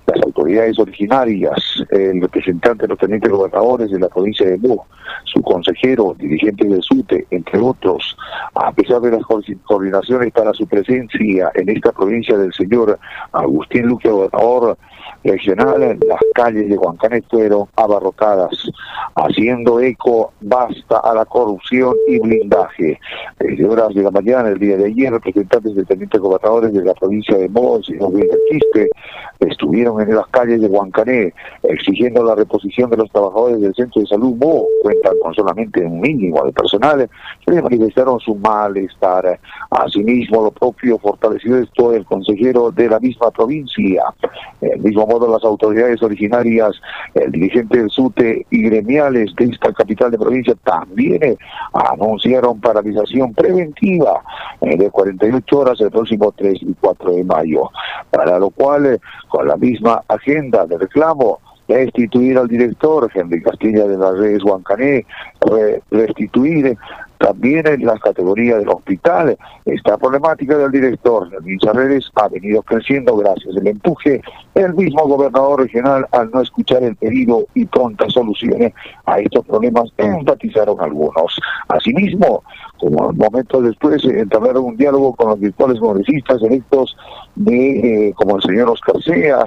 [0.08, 4.78] las autoridades originarias, el representante de los tenientes gobernadores de la provincia de Mu,
[5.26, 8.15] su consejero, dirigente del SUTE, entre otros,
[8.56, 9.23] a pesar de las
[9.65, 12.97] coordinaciones para su presencia en esta provincia del señor
[13.34, 14.78] Agustín Luque, gobernador
[15.23, 18.51] regional, las calles de Huancané fueron abarrotadas,
[19.15, 22.99] haciendo eco basta a la corrupción y blindaje.
[23.39, 26.93] Desde horas de la mañana, el día de ayer, representantes de tenientes gobernadores de la
[26.93, 28.12] provincia de Mo, el señor
[28.49, 28.89] Quispe,
[29.39, 31.33] estuvieron en las calles de Huancané
[31.63, 36.01] exigiendo la reposición de los trabajadores del centro de salud Mo, cuentan con solamente un
[36.01, 37.09] mínimo de personal,
[37.45, 39.39] que manifestaron su malestar.
[39.69, 44.03] Asimismo, lo propio fortaleció esto el consejero de la misma provincia,
[44.62, 46.71] el mismo modo las autoridades originarias,
[47.13, 51.38] el dirigente del SUTE y gremiales de esta capital de provincia también eh,
[51.73, 54.21] anunciaron paralización preventiva
[54.62, 57.69] eh, de 48 horas el próximo 3 y 4 de mayo,
[58.10, 58.99] para lo cual eh,
[59.30, 65.06] con la misma agenda de reclamo restituir al director Henry Castilla de las redes Huancané,
[65.91, 66.78] restituir
[67.23, 73.15] también en la categoría del hospital, esta problemática del director de Redes ha venido creciendo
[73.15, 74.21] gracias al empuje
[74.53, 78.73] del mismo gobernador regional al no escuchar el pedido y prontas soluciones
[79.05, 81.39] a estos problemas, enfatizaron algunos.
[81.69, 82.43] Asimismo,
[82.77, 86.97] como momentos después entablaron un diálogo con los virtuales congresistas electos
[87.36, 89.45] de, eh, como el señor Oscar Sea,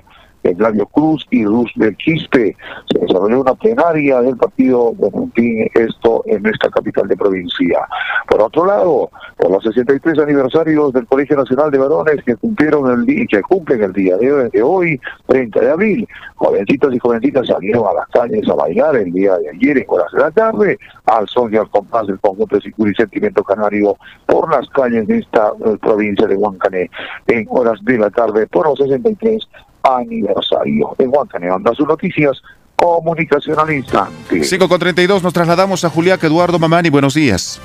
[0.56, 2.56] Flavio Cruz y Luz del Quispe.
[2.92, 4.94] Se desarrolló una plenaria del partido,
[5.34, 7.80] fin, esto en nuestra capital de provincia.
[8.28, 13.06] Por otro lado, por los 63 aniversarios del Colegio Nacional de Varones que cumplieron el
[13.06, 17.94] día, que cumplen el día de hoy, 30 de abril, jovencitos y jovencitas salieron a
[17.94, 21.52] las calles a bailar el día de ayer en horas de la tarde, al son
[21.52, 23.96] y al compás del conjunto de Sicuri Sentimiento Canario
[24.26, 26.90] por las calles de esta eh, provincia de Huancané
[27.26, 29.48] en horas de la tarde por los 63
[29.94, 30.94] aniversario.
[30.98, 32.42] En Huancané, anda sus noticias,
[32.74, 34.42] comunicación al instante.
[34.42, 37.60] 5 con 32, nos trasladamos a Juliaca Eduardo Mamani, buenos días.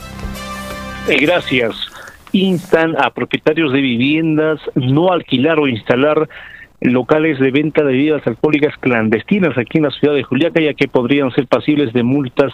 [1.08, 1.76] Eh, gracias.
[2.32, 6.30] Instan a propietarios de viviendas no alquilar o instalar
[6.80, 10.88] locales de venta de bebidas alcohólicas clandestinas aquí en la ciudad de Juliaca, ya que
[10.88, 12.54] podrían ser pasibles de multas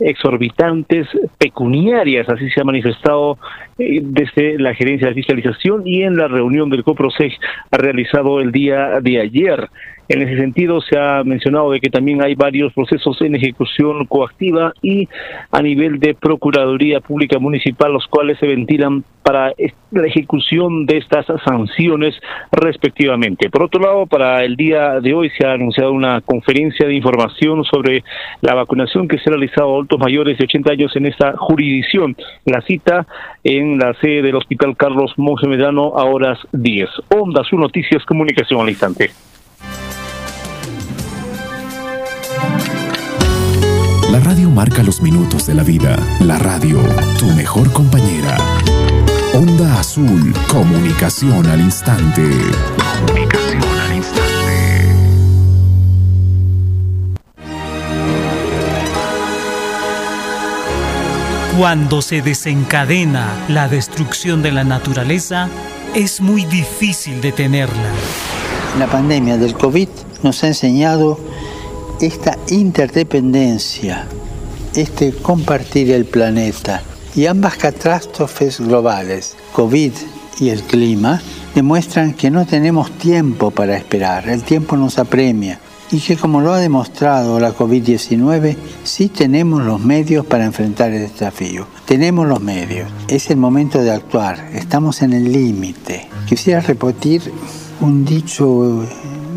[0.00, 1.06] exorbitantes
[1.38, 3.38] pecuniarias, así se ha manifestado
[3.78, 7.32] eh, desde la gerencia de fiscalización y en la reunión del COPROSEG
[7.70, 9.68] realizado el día de ayer.
[10.08, 14.74] En ese sentido, se ha mencionado de que también hay varios procesos en ejecución coactiva
[14.82, 15.08] y
[15.50, 19.54] a nivel de Procuraduría Pública Municipal, los cuales se ventilan para
[19.90, 22.14] la ejecución de estas sanciones
[22.52, 23.48] respectivamente.
[23.48, 27.64] Por otro lado, para el día de hoy se ha anunciado una conferencia de información
[27.64, 28.04] sobre
[28.42, 32.14] la vacunación que se ha realizado a adultos mayores de 80 años en esta jurisdicción.
[32.44, 33.06] La cita
[33.42, 36.90] en la sede del Hospital Carlos Monge Medrano a horas 10.
[37.16, 39.33] Onda, su noticias, comunicación al instante.
[44.14, 45.98] La radio marca los minutos de la vida.
[46.20, 46.78] La radio,
[47.18, 48.36] tu mejor compañera.
[49.34, 52.22] Onda Azul, comunicación al instante.
[53.08, 54.94] Comunicación al instante.
[61.58, 65.48] Cuando se desencadena la destrucción de la naturaleza,
[65.92, 67.90] es muy difícil detenerla.
[68.78, 69.88] La pandemia del COVID
[70.22, 71.18] nos ha enseñado
[72.00, 74.06] esta interdependencia,
[74.74, 76.82] este compartir el planeta
[77.14, 79.92] y ambas catástrofes globales, COVID
[80.40, 81.22] y el clima,
[81.54, 85.60] demuestran que no tenemos tiempo para esperar, el tiempo nos apremia
[85.92, 91.08] y que como lo ha demostrado la COVID-19, sí tenemos los medios para enfrentar el
[91.08, 91.66] desafío.
[91.84, 96.08] Tenemos los medios, es el momento de actuar, estamos en el límite.
[96.26, 97.22] Quisiera repetir
[97.80, 98.84] un dicho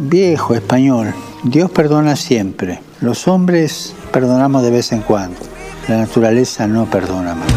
[0.10, 2.82] viejo español, Dios perdona siempre.
[3.00, 5.40] Los hombres perdonamos de vez en cuando.
[5.88, 7.48] La naturaleza no perdona más.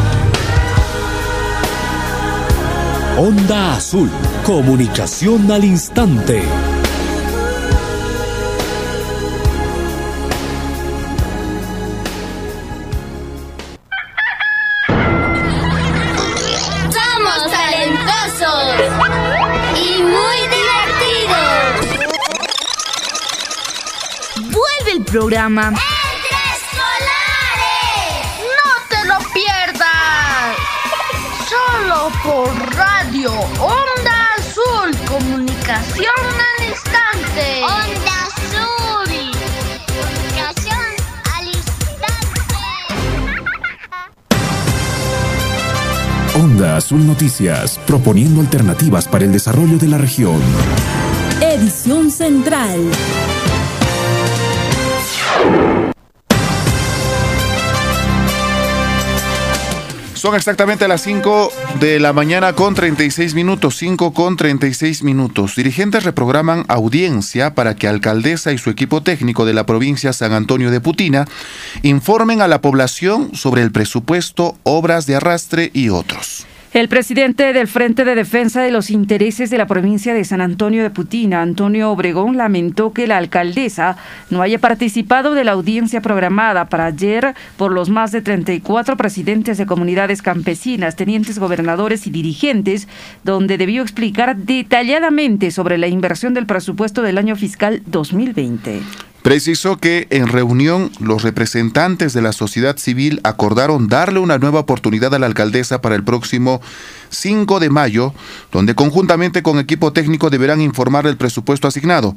[3.19, 4.11] Onda Azul.
[4.45, 6.43] Comunicación al instante.
[25.41, 25.71] Programa.
[25.71, 25.79] ¡No
[28.91, 30.57] te lo pierdas!
[31.49, 36.13] Solo por radio Onda Azul, comunicación
[36.51, 37.63] al instante.
[37.63, 39.11] Onda Azul,
[39.89, 40.89] comunicación
[41.35, 42.59] al instante.
[46.35, 50.39] Onda Azul Noticias, proponiendo alternativas para el desarrollo de la región.
[51.41, 52.91] Edición Central.
[60.21, 65.57] Son exactamente las 5 de la mañana con 36 minutos, 5 con 36 minutos.
[65.57, 70.71] Dirigentes reprograman audiencia para que alcaldesa y su equipo técnico de la provincia San Antonio
[70.71, 71.27] de Putina
[71.81, 76.47] informen a la población sobre el presupuesto, obras de arrastre y otros.
[76.73, 80.85] El presidente del Frente de Defensa de los Intereses de la provincia de San Antonio
[80.85, 83.97] de Putina, Antonio Obregón, lamentó que la alcaldesa
[84.31, 89.59] no haya participado de la audiencia programada para ayer por los más de 34 presidentes
[89.59, 92.87] de comunidades campesinas, tenientes gobernadores y dirigentes,
[93.25, 98.81] donde debió explicar detalladamente sobre la inversión del presupuesto del año fiscal 2020.
[99.23, 105.15] Precisó que en reunión los representantes de la sociedad civil acordaron darle una nueva oportunidad
[105.15, 106.63] a la alcaldesa para el próximo
[107.11, 108.15] 5 de mayo,
[108.51, 112.17] donde conjuntamente con equipo técnico deberán informar el presupuesto asignado,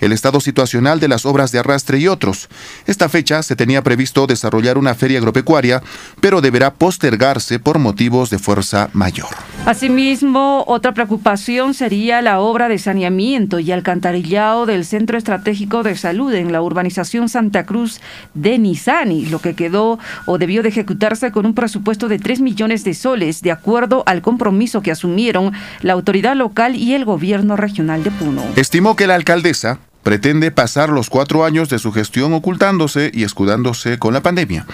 [0.00, 2.48] el estado situacional de las obras de arrastre y otros.
[2.86, 5.82] Esta fecha se tenía previsto desarrollar una feria agropecuaria,
[6.20, 9.28] pero deberá postergarse por motivos de fuerza mayor.
[9.66, 16.32] Asimismo, otra preocupación sería la obra de saneamiento y alcantarillado del Centro Estratégico de Salud
[16.32, 18.00] en la urbanización Santa Cruz
[18.34, 22.84] de Nizani, lo que quedó o debió de ejecutarse con un presupuesto de 3 millones
[22.84, 25.52] de soles, de acuerdo al compromiso que asumieron
[25.82, 28.44] la autoridad local y el gobierno regional de Puno.
[28.54, 33.98] Estimó que la alcaldesa pretende pasar los cuatro años de su gestión ocultándose y escudándose
[33.98, 34.66] con la pandemia,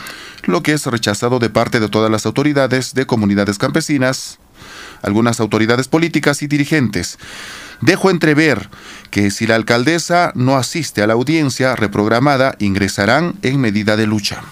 [0.44, 4.38] lo que es rechazado de parte de todas las autoridades de comunidades campesinas,
[5.02, 7.18] algunas autoridades políticas y dirigentes.
[7.80, 8.68] Dejo entrever
[9.10, 14.42] que si la alcaldesa no asiste a la audiencia reprogramada, ingresarán en medida de lucha.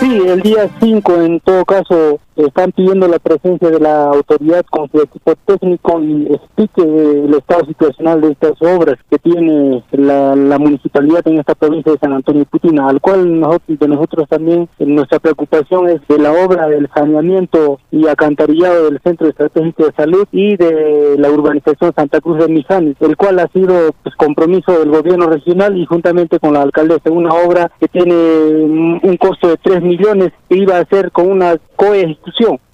[0.00, 4.90] Sí, el día 5 en todo caso están pidiendo la presencia de la autoridad con
[4.90, 11.26] su equipo técnico y explique el estado situacional de estas obras que tiene la, municipalidad
[11.26, 15.88] en esta provincia de San Antonio Putina, al cual nosotros, de nosotros también nuestra preocupación
[15.88, 21.16] es de la obra del saneamiento y acantarillado del Centro Estratégico de Salud y de
[21.18, 25.76] la urbanización Santa Cruz de Mijani, el cual ha sido pues, compromiso del gobierno regional
[25.78, 30.56] y juntamente con la alcaldesa, una obra que tiene un costo de 3 millones que
[30.56, 31.56] iba a ser con una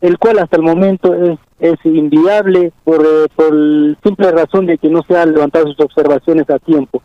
[0.01, 3.53] el cual hasta el momento es, es inviable por, eh, por
[4.03, 7.03] simple razón de que no se han levantado sus observaciones a tiempo.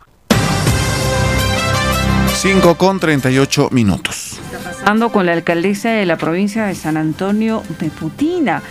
[2.42, 4.40] 5 con 38 minutos.
[4.64, 8.62] Pasando con la alcaldesa de la provincia de San Antonio de Putina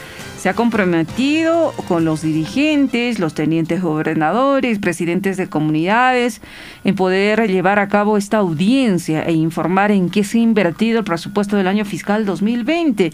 [0.41, 6.41] se ha comprometido con los dirigentes, los tenientes gobernadores, presidentes de comunidades,
[6.83, 11.05] en poder llevar a cabo esta audiencia e informar en qué se ha invertido el
[11.05, 13.11] presupuesto del año fiscal 2020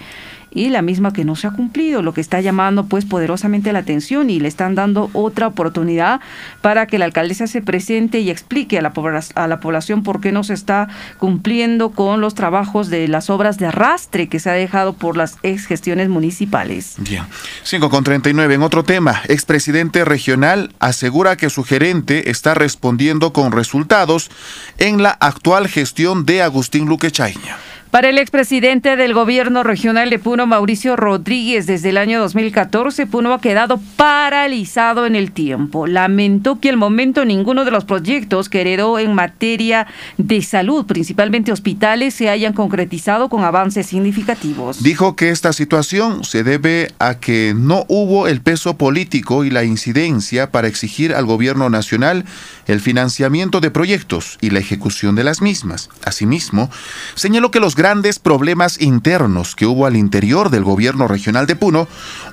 [0.52, 3.80] y la misma que no se ha cumplido, lo que está llamando pues poderosamente la
[3.80, 6.22] atención y le están dando otra oportunidad
[6.62, 8.94] para que la alcaldesa se presente y explique a la,
[9.36, 10.88] a la población por qué no se está
[11.18, 15.38] cumpliendo con los trabajos de las obras de arrastre que se ha dejado por las
[15.44, 16.96] ex gestiones municipales.
[16.98, 17.24] Bien,
[17.64, 18.56] 5 con 39.
[18.56, 24.30] En otro tema, expresidente regional asegura que su gerente está respondiendo con resultados
[24.78, 27.58] en la actual gestión de Agustín Luque Chaiña.
[27.92, 33.34] Para el expresidente del gobierno regional de Puno, Mauricio Rodríguez, desde el año 2014, Puno
[33.34, 35.88] ha quedado paralizado en el tiempo.
[35.88, 41.54] Lamentó que al momento ninguno de los proyectos que heredó en materia de salud, principalmente
[41.54, 44.84] hospitales, se hayan concretizado con avances significativos.
[44.84, 49.64] Dijo que esta situación se debe a que no hubo el peso político y la
[49.64, 52.26] incidencia para exigir al gobierno nacional
[52.66, 55.90] el financiamiento de proyectos y la ejecución de las mismas.
[56.04, 56.70] Asimismo,
[57.16, 61.88] señaló que los grandes problemas internos que hubo al interior del gobierno regional de Puno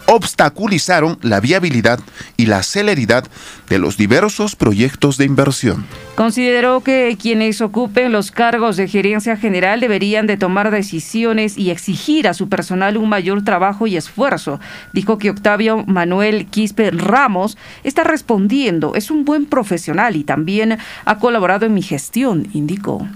[0.06, 2.00] obstaculizaron la viabilidad
[2.38, 3.24] y la celeridad
[3.68, 5.84] de los diversos proyectos de inversión.
[6.16, 12.26] Consideró que quienes ocupen los cargos de gerencia general deberían de tomar decisiones y exigir
[12.26, 14.60] a su personal un mayor trabajo y esfuerzo.
[14.94, 21.18] Dijo que Octavio Manuel Quispe Ramos está respondiendo, es un buen profesional y también ha
[21.18, 23.06] colaborado en mi gestión, indicó.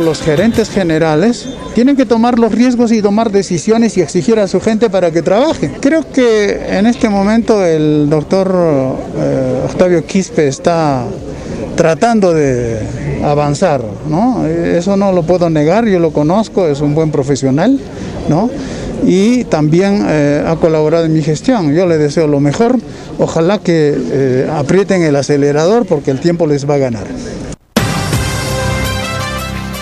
[0.00, 4.60] Los gerentes generales tienen que tomar los riesgos y tomar decisiones y exigir a su
[4.60, 5.70] gente para que trabaje.
[5.80, 8.54] Creo que en este momento el doctor
[9.18, 11.04] eh, Octavio Quispe está
[11.76, 12.78] tratando de
[13.24, 14.46] avanzar, ¿no?
[14.46, 17.78] Eso no lo puedo negar, yo lo conozco, es un buen profesional,
[18.28, 18.50] ¿no?
[19.04, 21.74] Y también eh, ha colaborado en mi gestión.
[21.74, 22.78] Yo le deseo lo mejor.
[23.18, 27.06] Ojalá que eh, aprieten el acelerador porque el tiempo les va a ganar.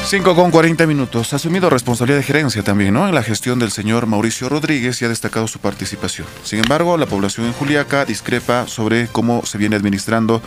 [0.06, 1.32] 5 con 40 minutos.
[1.32, 3.08] Ha asumido responsabilidad de gerencia también, ¿no?
[3.08, 6.26] En la gestión del señor Mauricio Rodríguez y ha destacado su participación.
[6.42, 10.42] Sin embargo, la población en Juliaca discrepa sobre cómo se viene administrando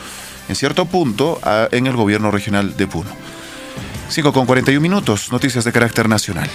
[0.48, 1.42] en cierto punto
[1.72, 3.10] en el gobierno regional de Puno.
[4.10, 5.32] 5 con 41 minutos.
[5.32, 6.50] Noticias de carácter nacional.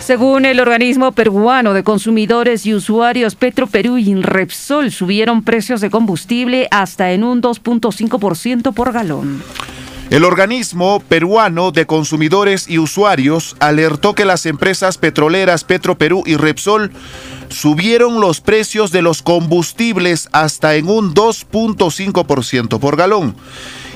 [0.00, 5.90] Según el organismo peruano de consumidores y usuarios, Petro Perú y Repsol subieron precios de
[5.90, 9.42] combustible hasta en un 2.5% por galón.
[10.12, 16.92] El organismo peruano de consumidores y usuarios alertó que las empresas petroleras Petroperú y Repsol
[17.48, 23.34] subieron los precios de los combustibles hasta en un 2.5% por galón,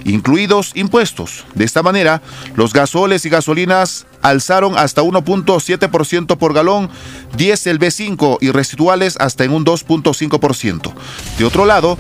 [0.07, 1.45] incluidos impuestos.
[1.55, 2.23] De esta manera,
[2.55, 6.89] los gasoles y gasolinas alzaron hasta 1.7% por galón,
[7.37, 10.95] diésel B5 y residuales hasta en un 2.5%.
[11.37, 11.99] De otro lado,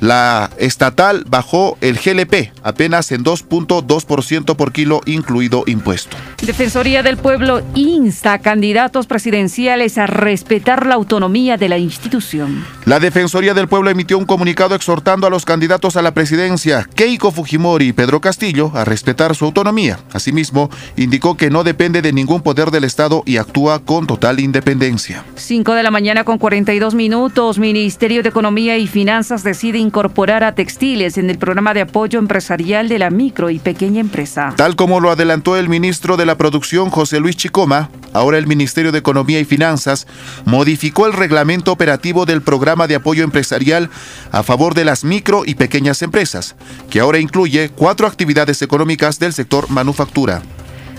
[0.00, 6.16] la estatal bajó el GLP apenas en 2.2% por kilo, incluido impuesto.
[6.42, 12.64] Defensoría del Pueblo insta a candidatos presidenciales a respetar la autonomía de la institución.
[12.84, 17.32] La Defensoría del Pueblo emitió un comunicado exhortando a los candidatos a la presidencia, Keiko
[17.32, 19.98] Fujimori y Pedro Castillo, a respetar su autonomía.
[20.12, 25.24] Asimismo, indicó que no depende de ningún poder del Estado y actúa con total independencia.
[25.34, 30.54] 5 de la mañana con 42 minutos, Ministerio de Economía y Finanzas decide incorporar a
[30.54, 34.52] textiles en el programa de apoyo empresarial de la micro y pequeña empresa.
[34.56, 38.90] Tal como lo adelantó el ministro de la Producción, José Luis Chicoma, ahora el Ministerio
[38.90, 40.08] de Economía y Finanzas
[40.44, 43.90] modificó el reglamento operativo del programa de apoyo empresarial
[44.32, 46.56] a favor de las micro y pequeñas empresas,
[46.90, 50.42] que ahora incluye cuatro actividades económicas del sector manufactura.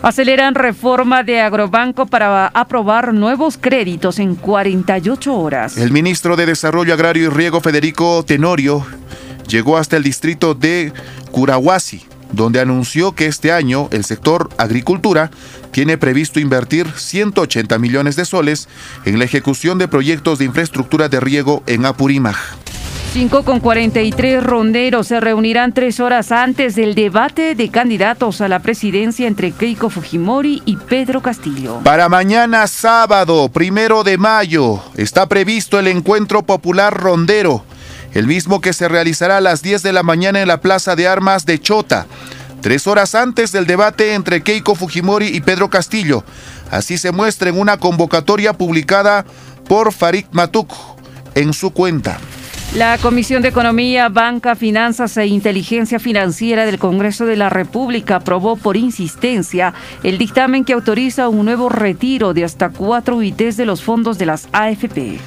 [0.02, 5.78] Aceleran reforma de Agrobanco para aprobar nuevos créditos en 48 horas.
[5.78, 8.86] El ministro de Desarrollo Agrario y Riego, Federico Tenorio,
[9.50, 10.94] llegó hasta el distrito de
[11.32, 15.32] Curahuasi donde anunció que este año el sector agricultura
[15.72, 18.68] tiene previsto invertir 180 millones de soles
[19.06, 22.38] en la ejecución de proyectos de infraestructura de riego en Apurímac.
[23.14, 28.60] 5 con 43 ronderos se reunirán tres horas antes del debate de candidatos a la
[28.60, 31.80] presidencia entre Keiko Fujimori y Pedro Castillo.
[31.84, 37.64] Para mañana sábado, primero de mayo, está previsto el encuentro popular rondero
[38.18, 41.08] el mismo que se realizará a las 10 de la mañana en la Plaza de
[41.08, 42.08] Armas de Chota,
[42.62, 46.24] tres horas antes del debate entre Keiko Fujimori y Pedro Castillo.
[46.72, 49.24] Así se muestra en una convocatoria publicada
[49.68, 50.74] por Farid Matuk
[51.36, 52.18] en su cuenta.
[52.74, 58.56] La Comisión de Economía, Banca, Finanzas e Inteligencia Financiera del Congreso de la República aprobó
[58.56, 63.84] por insistencia el dictamen que autoriza un nuevo retiro de hasta cuatro UITs de los
[63.84, 65.20] fondos de las AFP.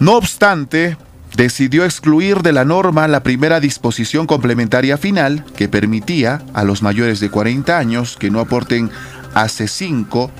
[0.00, 0.98] No obstante,
[1.36, 7.20] decidió excluir de la norma la primera disposición complementaria final que permitía a los mayores
[7.20, 8.90] de 40 años que no aporten
[9.34, 10.30] hace 5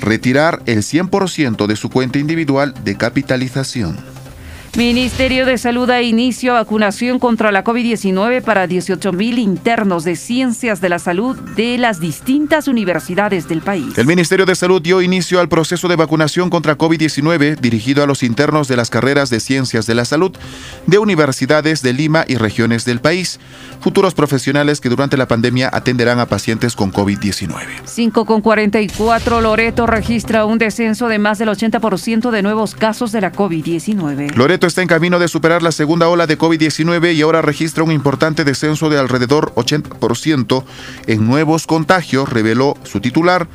[0.00, 4.09] retirar el 100% de su cuenta individual de capitalización.
[4.76, 10.80] Ministerio de Salud da inicio a vacunación contra la COVID-19 para 18.000 internos de ciencias
[10.80, 13.98] de la salud de las distintas universidades del país.
[13.98, 18.22] El Ministerio de Salud dio inicio al proceso de vacunación contra COVID-19 dirigido a los
[18.22, 20.30] internos de las carreras de ciencias de la salud
[20.86, 23.40] de universidades de Lima y regiones del país,
[23.80, 27.56] futuros profesionales que durante la pandemia atenderán a pacientes con COVID-19.
[27.86, 33.20] 5 con 44 Loreto registra un descenso de más del 80% de nuevos casos de
[33.20, 34.36] la COVID-19.
[34.36, 37.92] Loreto está en camino de superar la segunda ola de COVID-19 y ahora registra un
[37.92, 40.64] importante descenso de alrededor 80%
[41.06, 43.48] en nuevos contagios, reveló su titular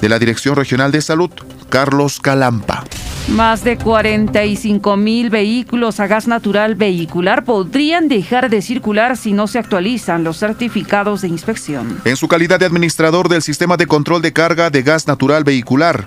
[0.00, 1.30] de la Dirección Regional de Salud,
[1.68, 2.84] Carlos Calampa.
[3.28, 9.46] Más de 45 mil vehículos a gas natural vehicular podrían dejar de circular si no
[9.46, 12.00] se actualizan los certificados de inspección.
[12.06, 16.06] En su calidad de administrador del sistema de control de carga de gas natural vehicular,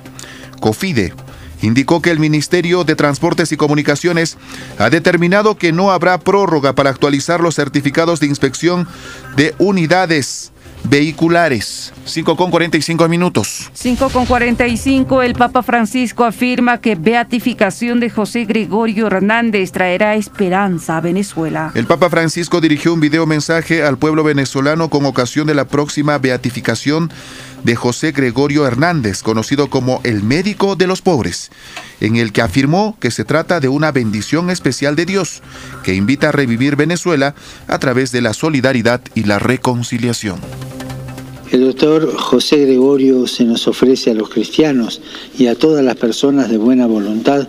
[0.59, 1.13] COFIDE,
[1.61, 4.37] indicó que el Ministerio de Transportes y Comunicaciones
[4.77, 8.87] ha determinado que no habrá prórroga para actualizar los certificados de inspección
[9.35, 10.51] de unidades
[10.83, 11.93] vehiculares.
[12.05, 13.69] 5 con 45 minutos.
[13.73, 15.21] 5 con 45.
[15.21, 21.71] El Papa Francisco afirma que beatificación de José Gregorio Hernández traerá esperanza a Venezuela.
[21.75, 26.17] El Papa Francisco dirigió un video mensaje al pueblo venezolano con ocasión de la próxima
[26.17, 27.11] beatificación
[27.63, 31.51] de José Gregorio Hernández, conocido como el médico de los pobres,
[31.99, 35.41] en el que afirmó que se trata de una bendición especial de Dios,
[35.83, 37.35] que invita a revivir Venezuela
[37.67, 40.39] a través de la solidaridad y la reconciliación.
[41.51, 45.01] El doctor José Gregorio se nos ofrece a los cristianos
[45.37, 47.47] y a todas las personas de buena voluntad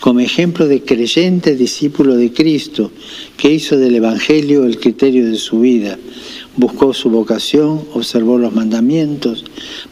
[0.00, 2.90] como ejemplo de creyente discípulo de Cristo,
[3.36, 5.98] que hizo del Evangelio el criterio de su vida,
[6.56, 9.44] buscó su vocación, observó los mandamientos,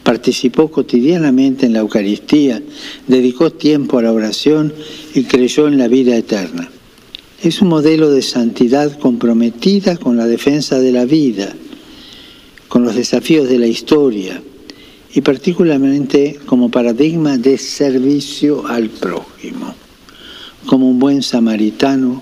[0.03, 2.61] participó cotidianamente en la Eucaristía,
[3.07, 4.73] dedicó tiempo a la oración
[5.13, 6.69] y creyó en la vida eterna.
[7.43, 11.53] Es un modelo de santidad comprometida con la defensa de la vida,
[12.67, 14.41] con los desafíos de la historia
[15.13, 19.75] y particularmente como paradigma de servicio al prójimo,
[20.65, 22.21] como un buen samaritano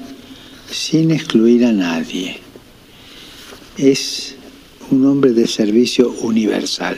[0.70, 2.44] sin excluir a nadie
[3.78, 4.33] es
[4.94, 6.98] un hombre de servicio universal.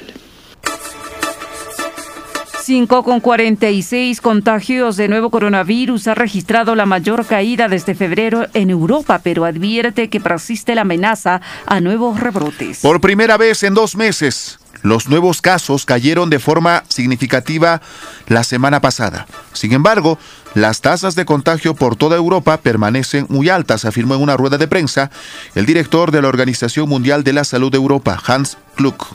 [2.64, 8.72] 5 con 46 contagios de nuevo coronavirus ha registrado la mayor caída desde febrero en
[8.72, 12.80] Europa, pero advierte que persiste la amenaza a nuevos rebrotes.
[12.80, 17.82] Por primera vez en dos meses, los nuevos casos cayeron de forma significativa
[18.28, 19.28] la semana pasada.
[19.54, 20.18] Sin embargo,
[20.56, 24.68] las tasas de contagio por toda Europa permanecen muy altas, afirmó en una rueda de
[24.68, 25.12] prensa
[25.54, 29.06] el director de la Organización Mundial de la Salud de Europa, Hans Kluck.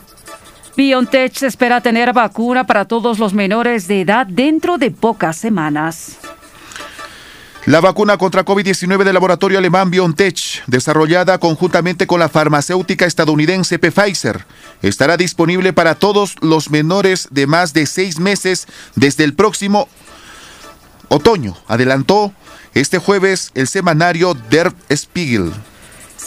[0.77, 6.19] BioNTech espera tener vacuna para todos los menores de edad dentro de pocas semanas.
[7.65, 14.45] La vacuna contra COVID-19 del laboratorio alemán BioNTech, desarrollada conjuntamente con la farmacéutica estadounidense Pfizer,
[14.81, 19.87] estará disponible para todos los menores de más de seis meses desde el próximo
[21.11, 22.33] otoño, adelantó
[22.73, 25.51] este jueves el semanario Der Spiegel.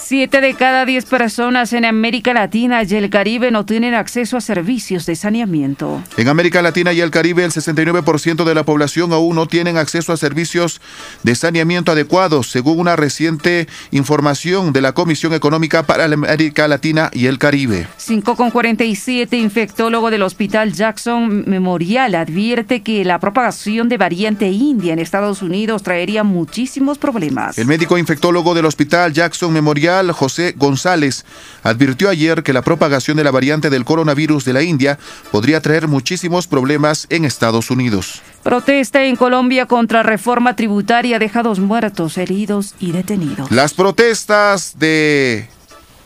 [0.06, 4.42] Siete de cada diez personas en América Latina y el Caribe no tienen acceso a
[4.42, 6.02] servicios de saneamiento.
[6.18, 10.12] En América Latina y el Caribe, el 69% de la población aún no tienen acceso
[10.12, 10.82] a servicios
[11.22, 17.24] de saneamiento adecuados, según una reciente información de la Comisión Económica para América Latina y
[17.24, 17.88] el Caribe.
[17.98, 25.40] 5,47 infectólogo del Hospital Jackson Memorial advierte que la propagación de variante india en Estados
[25.40, 27.56] Unidos traería muchísimos problemas.
[27.56, 31.24] El médico infectólogo del Hospital Jackson Memorial José González
[31.62, 34.98] advirtió ayer que la propagación de la variante del coronavirus de la India
[35.30, 38.20] podría traer muchísimos problemas en Estados Unidos.
[38.42, 43.50] Protesta en Colombia contra reforma tributaria deja dos muertos, heridos y detenidos.
[43.50, 45.48] Las protestas de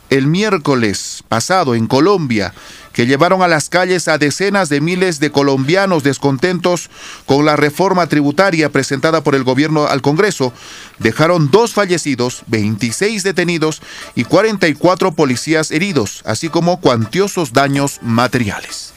[0.09, 2.53] el miércoles pasado en Colombia
[2.99, 6.89] que llevaron a las calles a decenas de miles de colombianos descontentos
[7.25, 10.51] con la reforma tributaria presentada por el gobierno al Congreso,
[10.97, 13.81] dejaron dos fallecidos, 26 detenidos
[14.15, 18.91] y 44 policías heridos, así como cuantiosos daños materiales.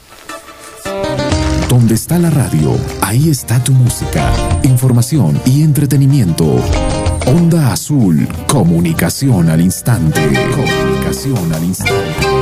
[1.69, 4.33] Donde está la radio, ahí está tu música,
[4.63, 6.43] información y entretenimiento.
[7.25, 10.21] Onda Azul, comunicación al instante.
[10.53, 12.32] Comunicación al instante.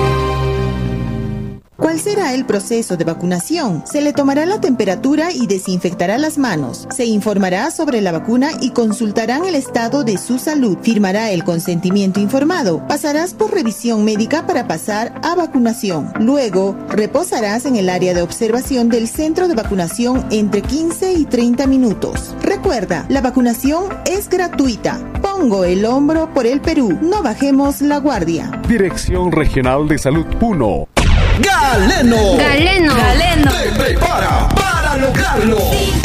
[1.82, 3.82] ¿Cuál será el proceso de vacunación?
[3.88, 6.88] Se le tomará la temperatura y desinfectará las manos.
[6.96, 10.78] Se informará sobre la vacuna y consultarán el estado de su salud.
[10.84, 12.86] Firmará el consentimiento informado.
[12.88, 16.14] Pasarás por revisión médica para pasar a vacunación.
[16.20, 21.66] Luego, reposarás en el área de observación del centro de vacunación entre 15 y 30
[21.66, 22.36] minutos.
[22.44, 25.00] Recuerda, la vacunación es gratuita.
[25.24, 27.00] Pongo el hombro por el Perú.
[27.02, 28.52] No bajemos la guardia.
[28.68, 30.88] Dirección Regional de Salud Puno.
[31.42, 32.38] Galeno.
[32.38, 32.96] Galeno.
[32.96, 33.52] Galeno.
[33.52, 34.61] Te prepara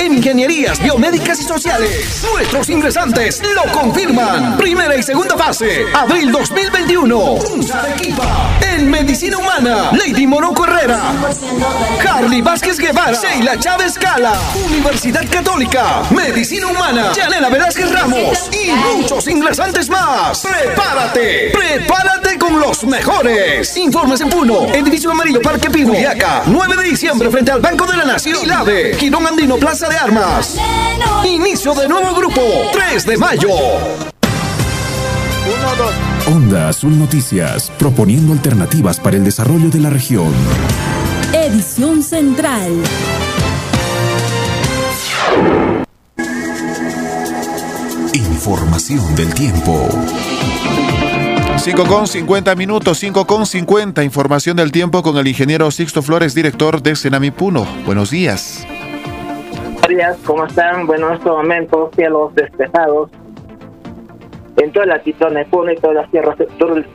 [0.05, 4.57] Ingenierías Biomédicas y Sociales, nuestros ingresantes lo confirman.
[4.57, 7.19] Primera y segunda fase, abril 2021.
[7.57, 8.59] Usa equipa.
[8.63, 11.01] En Medicina Humana, Lady Moroco Herrera.
[12.09, 13.13] Harley Vázquez Guevara.
[13.13, 14.35] Sheila Chávez Cala.
[14.67, 16.03] Universidad Católica.
[16.11, 17.13] Medicina Humana.
[17.13, 18.51] Yanela Velázquez Ramos.
[18.53, 20.47] Y muchos ingresantes más.
[20.47, 21.51] Prepárate.
[21.53, 23.77] Prepárate con los mejores.
[23.77, 24.67] Informes en Puno.
[24.67, 26.43] Edificio Amarillo Parque Pihuiaca.
[26.47, 28.39] 9 de diciembre frente al Banco de la Nación.
[28.99, 30.57] Quirón Andino Plaza de Armas.
[31.25, 32.43] Inicio de nuevo grupo.
[32.73, 33.49] 3 de mayo.
[36.27, 40.33] Onda Azul Noticias, proponiendo alternativas para el desarrollo de la región.
[41.33, 42.71] Edición Central.
[48.13, 49.89] Información del tiempo.
[51.59, 54.05] 5 con 50 minutos, 5 con 50.
[54.05, 57.67] Información del tiempo con el ingeniero Sixto Flores, director de Senami Puno.
[57.85, 58.67] Buenos días.
[59.63, 60.87] Buenos días, ¿cómo están?
[60.87, 63.11] Bueno, en estos momentos, cielos despejados.
[64.59, 66.49] En toda la de Puno y todas las tierras del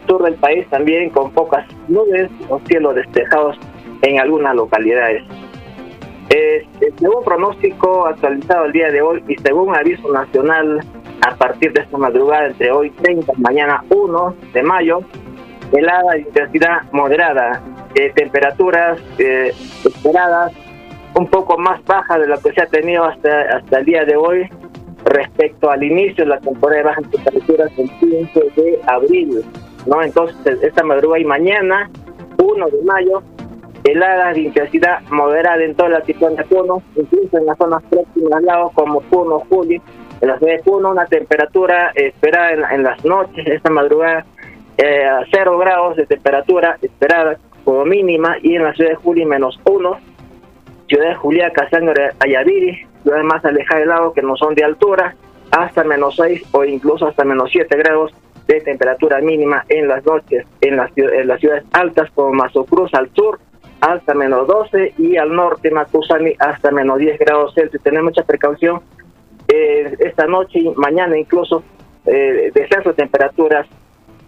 [0.07, 3.57] sur, del país también con pocas nubes o cielos despejados
[4.03, 5.24] en algunas localidades.
[6.30, 6.66] Eh,
[6.97, 10.80] según pronóstico actualizado el día de hoy y según aviso nacional
[11.22, 15.01] a partir de esta madrugada entre hoy 30 y mañana 1 de mayo,
[15.72, 17.61] helada de intensidad moderada,
[17.95, 19.53] eh, temperaturas eh,
[19.86, 20.53] esperadas
[21.15, 24.15] un poco más bajas de lo que se ha tenido hasta, hasta el día de
[24.15, 24.49] hoy
[25.05, 29.45] respecto al inicio de la temporada de bajas temperaturas el 15 de abril.
[29.86, 30.01] ¿no?
[30.01, 31.89] Entonces, esta madrugada y mañana,
[32.38, 33.24] 1 de mayo,
[33.84, 38.34] heladas de intensidad moderada en toda la situación de Puno, incluso en las zonas próximas
[38.34, 39.82] al lado como Puno, Juli,
[40.22, 44.26] en la ciudad de Puno una temperatura esperada en, las noches, esta madrugada,
[44.78, 49.26] eh, a 0 grados de temperatura esperada como mínima y en la ciudad de Juli
[49.26, 49.99] menos 1,
[50.88, 55.15] ciudad de Juliaca, Sangre, Ayaviri, ciudades más alejadas del lago que no son de altura,
[55.51, 58.13] hasta menos 6 o incluso hasta menos 7 grados
[58.47, 63.09] de temperatura mínima en las noches en las, en las ciudades altas como Mazocruz al
[63.13, 63.39] sur,
[63.82, 67.84] hasta menos 12 y al norte Macusani hasta menos 10 grados Celsius.
[67.84, 68.82] Tener mucha precaución
[69.54, 71.64] eh, esta noche y mañana incluso
[72.06, 73.68] eh, descenso de temperaturas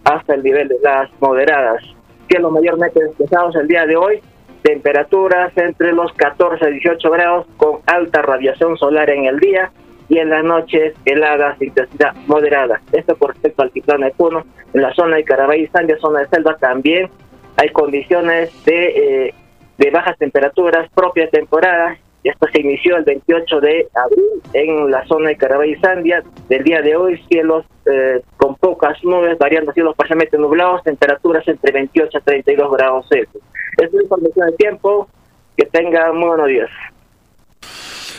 [0.04, 1.84] hasta el nivel de las moderadas.
[2.28, 4.22] que lo mayormente despejados el día de hoy,
[4.64, 9.72] temperaturas entre los 14 a 18 grados con alta radiación solar en el día
[10.10, 12.82] y en las noches heladas de intensidad moderada.
[12.92, 14.46] Esto con respecto al altiplano de Puno.
[14.74, 17.10] En la zona de Carabay y Sandia, zona de selva, también
[17.58, 19.34] hay condiciones de eh,
[19.78, 21.98] de bajas temperaturas, propia temporada.
[22.24, 26.24] Esto se inició el 28 de abril en la zona de Carabay Sandia.
[26.48, 31.74] Del día de hoy, cielos eh, con pocas nubes, variando cielos parcialmente nublados, temperaturas entre
[31.74, 33.44] 28 a 32 grados Celsius.
[33.78, 35.08] Es una información de tiempo.
[35.56, 36.70] Que tenga muy buenos días.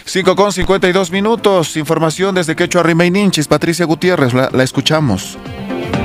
[0.05, 1.77] 5 con 52 minutos.
[1.77, 3.49] Información desde Quechua Ninchis.
[3.49, 5.37] Patricia Gutiérrez, la, la escuchamos.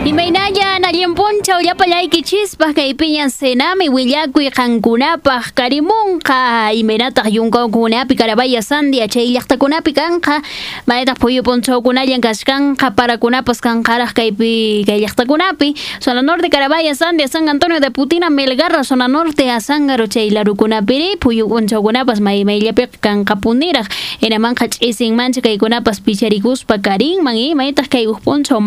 [0.06, 9.92] Imaynaya nallimpunchaw llapallayki chispas kaypiña senami willakuy qankunapaq karimunqa imaynataq yunkawkunapi karabaya sandia chay llaqtakunapi
[9.92, 10.40] kanqa
[10.88, 17.82] maytaq puyu punchawkunallan kashkanqa parakunapas kanqaraq kaypi kay llaqtakunapi zona norte karabaya sandia san antonio
[17.84, 23.92] de putina melgarra zona norte a sangaro chay larukunapiri puyu punchawkunapas may mayllapiq kanqa puniraq
[24.24, 28.64] enamanqa ch'isinmancha kaykunapas picharikuspa karinman imaytaq kay uj punchaw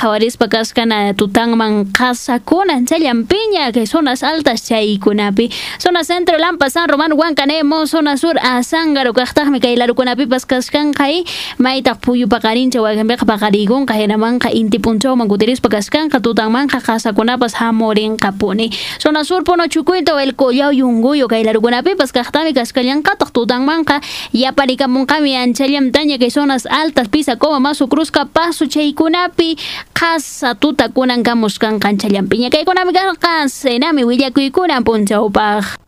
[0.00, 8.16] kashkana tutanman qasakuna challampilla que zonas altas chaykunapi zona centro lampa san román huancanemo zona
[8.16, 11.24] sur azángaro kaqtaqmi kay larukunapipas kashkanqa y
[11.58, 19.24] maytaq puyu paqarincha wakinpiqa paqarikunqa hinamanqa inti punchawman kutirispa kashkanqa tutanmanqa qasakunapas hamurinqa puni zona
[19.24, 24.00] sur puno chukuyta el collao yunguyo kay larukunapipas kaqtami kashkallanqataq tutanmanqa
[24.32, 29.58] yaparikamunqami anchallamtaña kay zonas altas pisa coma masu cruzca paso chaykunapi
[29.92, 35.80] qasa tutakunan kamuskan qanchallampiña kaykunami karqa senami willakuykunan punchawpaq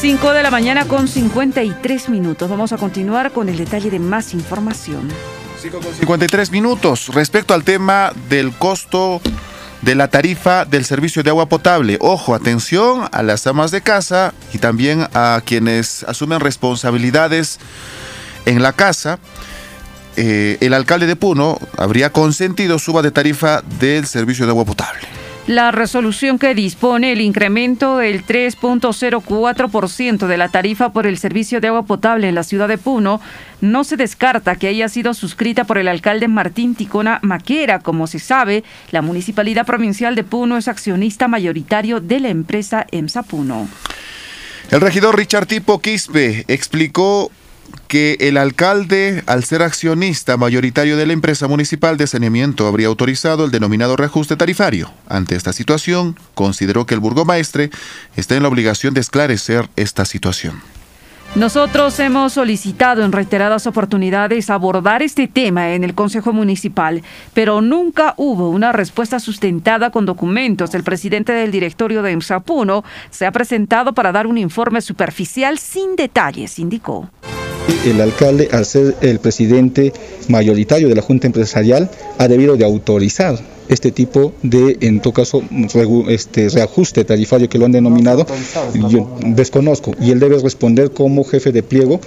[0.00, 2.48] 5 de la mañana con 53 minutos.
[2.48, 5.08] Vamos a continuar con el detalle de más información.
[5.60, 7.08] 5 con 53 minutos.
[7.08, 9.20] Respecto al tema del costo
[9.82, 11.96] de la tarifa del servicio de agua potable.
[12.00, 17.58] Ojo, atención a las amas de casa y también a quienes asumen responsabilidades
[18.44, 19.18] en la casa.
[20.16, 25.00] Eh, el alcalde de Puno habría consentido suba de tarifa del servicio de agua potable.
[25.46, 31.68] La resolución que dispone el incremento del 3.04% de la tarifa por el servicio de
[31.68, 33.20] agua potable en la ciudad de Puno
[33.60, 37.78] no se descarta que haya sido suscrita por el alcalde Martín Ticona Maquera.
[37.78, 43.22] Como se sabe, la Municipalidad Provincial de Puno es accionista mayoritario de la empresa EMSA
[43.22, 43.68] Puno.
[44.72, 47.30] El regidor Richard Tipo Quispe explicó
[47.88, 53.44] que el alcalde, al ser accionista mayoritario de la empresa municipal de saneamiento, habría autorizado
[53.44, 54.92] el denominado reajuste tarifario.
[55.08, 57.70] Ante esta situación, consideró que el burgomaestre
[58.16, 60.60] está en la obligación de esclarecer esta situación.
[61.36, 67.02] Nosotros hemos solicitado en reiteradas oportunidades abordar este tema en el Consejo Municipal,
[67.34, 70.74] pero nunca hubo una respuesta sustentada con documentos.
[70.74, 75.94] El presidente del directorio de EMSAPUNO se ha presentado para dar un informe superficial sin
[75.94, 77.10] detalles, indicó.
[77.84, 79.92] El alcalde, al ser el presidente
[80.28, 83.36] mayoritario de la Junta Empresarial, ha debido de autorizar
[83.68, 85.42] este tipo de, en todo caso,
[86.08, 88.26] este reajuste tarifario que lo han denominado,
[88.88, 89.92] yo desconozco.
[90.00, 92.00] Y él debe responder como jefe de pliego,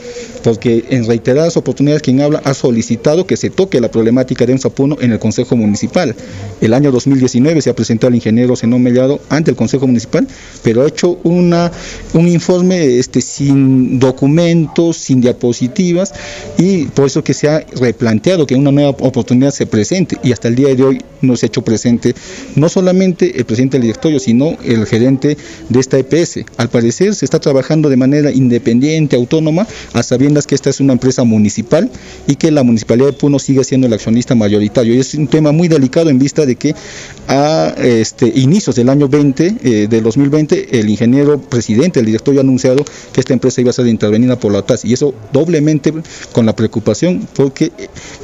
[0.43, 4.97] porque en reiteradas oportunidades quien habla ha solicitado que se toque la problemática de Ensapuno
[5.01, 6.15] en el Consejo Municipal.
[6.61, 10.27] El año 2019 se ha presentado el ingeniero Zenón Mellado ante el Consejo Municipal,
[10.63, 11.71] pero ha hecho una,
[12.13, 16.13] un informe este, sin documentos, sin diapositivas,
[16.57, 20.47] y por eso que se ha replanteado que una nueva oportunidad se presente, y hasta
[20.47, 22.15] el día de hoy no se hecho presente
[22.55, 25.37] no solamente el presidente del directorio, sino el gerente
[25.69, 26.45] de esta EPS.
[26.57, 30.93] Al parecer se está trabajando de manera independiente, autónoma, a sabiendas que esta es una
[30.93, 31.89] empresa municipal
[32.27, 34.93] y que la municipalidad de Puno sigue siendo el accionista mayoritario.
[34.93, 36.75] Y es un tema muy delicado en vista de que
[37.27, 42.43] a este, inicios del año 20, eh, del 2020, el ingeniero presidente del directorio ha
[42.43, 44.85] anunciado que esta empresa iba a ser intervenida por la OTAS.
[44.85, 45.93] Y eso doblemente
[46.31, 47.71] con la preocupación porque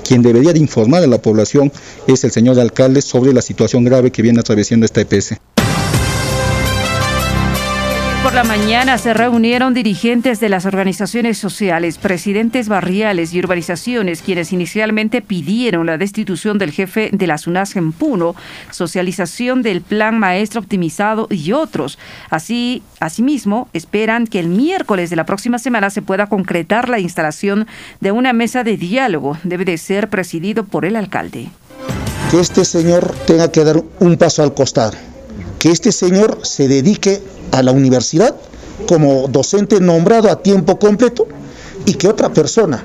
[0.08, 1.72] quien debería de informar a la población
[2.08, 5.36] es el señor alcalde sobre la situación grave que viene atravesando esta EPS.
[8.24, 14.52] Por la mañana se reunieron dirigentes de las organizaciones sociales, presidentes barriales y urbanizaciones, quienes
[14.52, 18.36] inicialmente pidieron la destitución del jefe de la SUNAS en Puno,
[18.70, 21.98] socialización del plan maestro optimizado y otros.
[22.30, 27.66] Así, asimismo, esperan que el miércoles de la próxima semana se pueda concretar la instalación
[28.02, 29.38] de una mesa de diálogo.
[29.46, 31.48] Debe de ser presidido por el alcalde
[32.36, 34.92] que este señor tenga que dar un paso al costado,
[35.58, 37.22] que este señor se dedique
[37.54, 38.36] a la universidad
[38.90, 41.30] como docente nombrado a tiempo completo
[41.86, 42.84] y que otra persona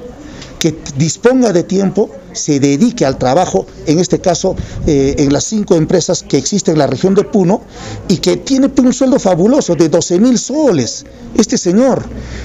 [0.61, 4.55] que disponga de tiempo se dedique al trabajo, en este caso
[4.87, 7.63] eh, en las cinco empresas que existen en la región de Puno,
[8.07, 12.05] y que tiene un sueldo fabuloso de 12 mil soles, este señor.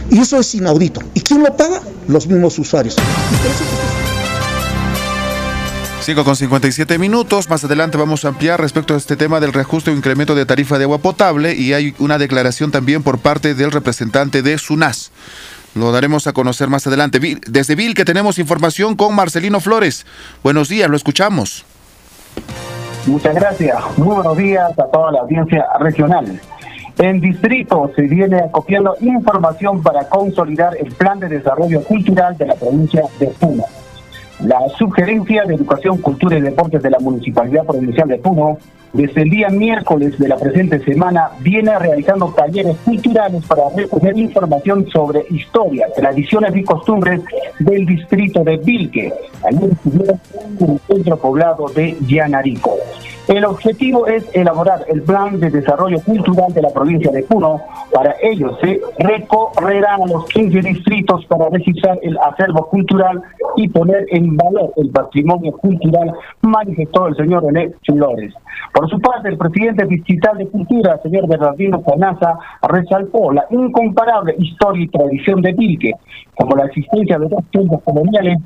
[0.09, 1.01] Y eso es inaudito.
[1.13, 1.83] ¿Y quién lo paga?
[2.07, 2.95] Los mismos usuarios.
[6.05, 7.49] Sigo con 57 minutos.
[7.49, 10.77] Más adelante vamos a ampliar respecto a este tema del reajuste o incremento de tarifa
[10.77, 15.11] de agua potable y hay una declaración también por parte del representante de SUNAS.
[15.73, 17.19] Lo daremos a conocer más adelante.
[17.47, 20.05] Desde Vil que tenemos información con Marcelino Flores.
[20.43, 21.65] Buenos días, lo escuchamos.
[23.07, 23.75] Muchas gracias.
[23.97, 26.39] Muy buenos días a toda la audiencia regional.
[26.99, 32.53] En distrito se viene acopiando información para consolidar el plan de desarrollo cultural de la
[32.53, 33.65] provincia de Puno.
[34.41, 38.57] La Subgerencia de Educación, Cultura y Deportes de la Municipalidad Provincial de Puno,
[38.91, 44.87] desde el día miércoles de la presente semana, viene realizando talleres culturales para recoger información
[44.89, 47.21] sobre historia, tradiciones y costumbres
[47.59, 49.13] del distrito de Vilque.
[49.49, 52.77] En el centro poblado de Yanarico.
[53.27, 57.59] El objetivo es elaborar el plan de desarrollo cultural de la provincia de Puno.
[57.91, 63.23] Para ello se recorrerán los 15 distritos para registrar el acervo cultural
[63.55, 66.13] y poner en valor el patrimonio cultural,
[66.43, 68.31] manifestó el señor René Flores.
[68.71, 74.83] Por su parte, el presidente distrital de Cultura, señor Bernardino Canaza, resaltó la incomparable historia
[74.83, 75.93] y tradición de Vilque,
[76.35, 78.37] como la existencia de dos tiempos coloniales.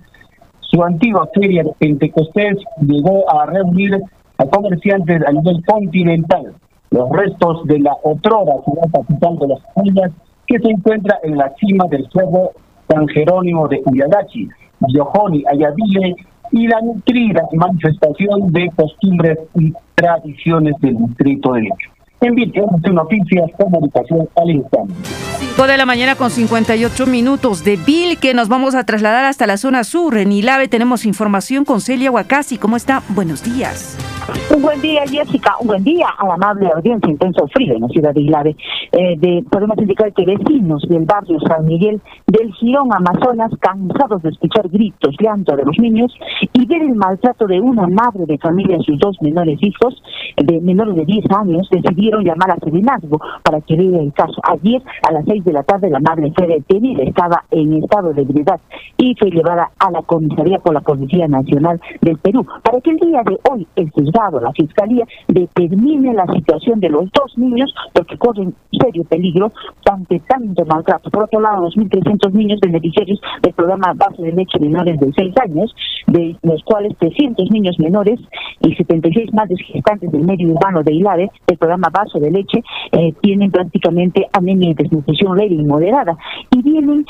[0.62, 4.00] Su antigua feria Pentecostés llegó a reunir
[4.40, 6.54] a comerciantes a nivel continental.
[6.90, 10.12] Los restos de la otrora ciudad capital de las Villas,
[10.48, 12.52] que se encuentra en la cima del cerro
[12.88, 14.48] San Jerónimo de Uyagachi,
[14.88, 16.16] Yohoni, Ayavile,
[16.52, 21.92] y la nutrida manifestación de costumbres y tradiciones del distrito de Lecho.
[22.22, 22.36] En
[22.96, 24.94] Noticias, comunicación al instante.
[25.40, 27.80] 5 de la mañana con 58 minutos de
[28.20, 30.18] que Nos vamos a trasladar hasta la zona sur.
[30.18, 32.58] En Ilave tenemos información con Celia Huacasi.
[32.58, 33.04] ¿Cómo está?
[33.10, 33.98] Buenos días.
[34.56, 35.56] Un buen día, Jessica.
[35.60, 38.56] Un buen día a la amable audiencia intenso frío en la ciudad de Ilave.
[38.92, 44.68] Eh, podemos indicar que vecinos del barrio San Miguel del Girón Amazonas, cansados de escuchar
[44.70, 46.14] gritos, llanto de los niños
[46.54, 50.02] y ver el maltrato de una madre de familia a sus dos menores hijos,
[50.38, 54.42] de menores de 10 años, decidieron llamar a serenazgo para que vea el caso.
[54.44, 58.22] Ayer, a las 6 de la tarde, la madre fue detenida, estaba en estado de
[58.22, 58.60] ebriedad
[58.98, 62.98] y fue llevada a la comisaría por la Policía Nacional del Perú para que el
[62.98, 68.18] día de hoy el juzgado, la Fiscalía, determine la situación de los dos niños porque
[68.18, 69.52] corren serio peligro
[69.90, 71.10] ante tanto maltrato.
[71.10, 75.76] Por otro lado, 2.300 niños beneficiarios del programa Base de Leche Menores de 6 años,
[76.08, 78.20] de los cuales 300 niños menores
[78.62, 82.62] y 76 madres gestantes del medio urbano de Hilare, del programa Vaso de Leche,
[82.92, 86.18] eh, tienen prácticamente anemia y desnutrición leve y moderada
[86.52, 87.06] y vienen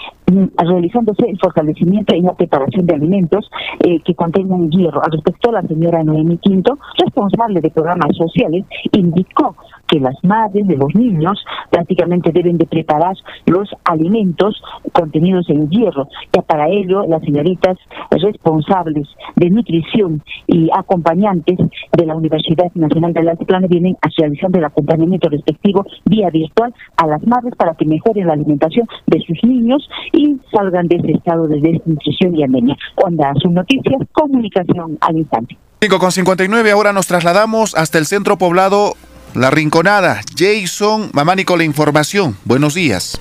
[0.57, 3.49] realizándose el fortalecimiento y la preparación de alimentos
[3.79, 5.01] eh, que contengan hierro.
[5.03, 9.55] Al respecto, la señora Noemi Quinto, responsable de programas sociales, indicó
[9.89, 13.15] que las madres de los niños prácticamente deben de preparar
[13.45, 14.61] los alimentos
[14.93, 16.07] contenidos en hierro.
[16.33, 17.77] Ya para ello, las señoritas
[18.11, 21.57] responsables de nutrición y acompañantes
[21.97, 27.07] de la Universidad Nacional del Altiplano vienen a realizando el acompañamiento respectivo vía virtual a
[27.07, 31.47] las madres para que mejoren la alimentación de sus niños y salgan de ese estado
[31.47, 32.77] de desnutrición y anemia.
[32.95, 35.57] Onda, sus noticias, comunicación al instante.
[35.81, 38.95] 5 con 59, ahora nos trasladamos hasta el centro poblado
[39.33, 40.21] la Rinconada.
[40.35, 42.35] Jason Mamani con la información.
[42.45, 43.19] Buenos días.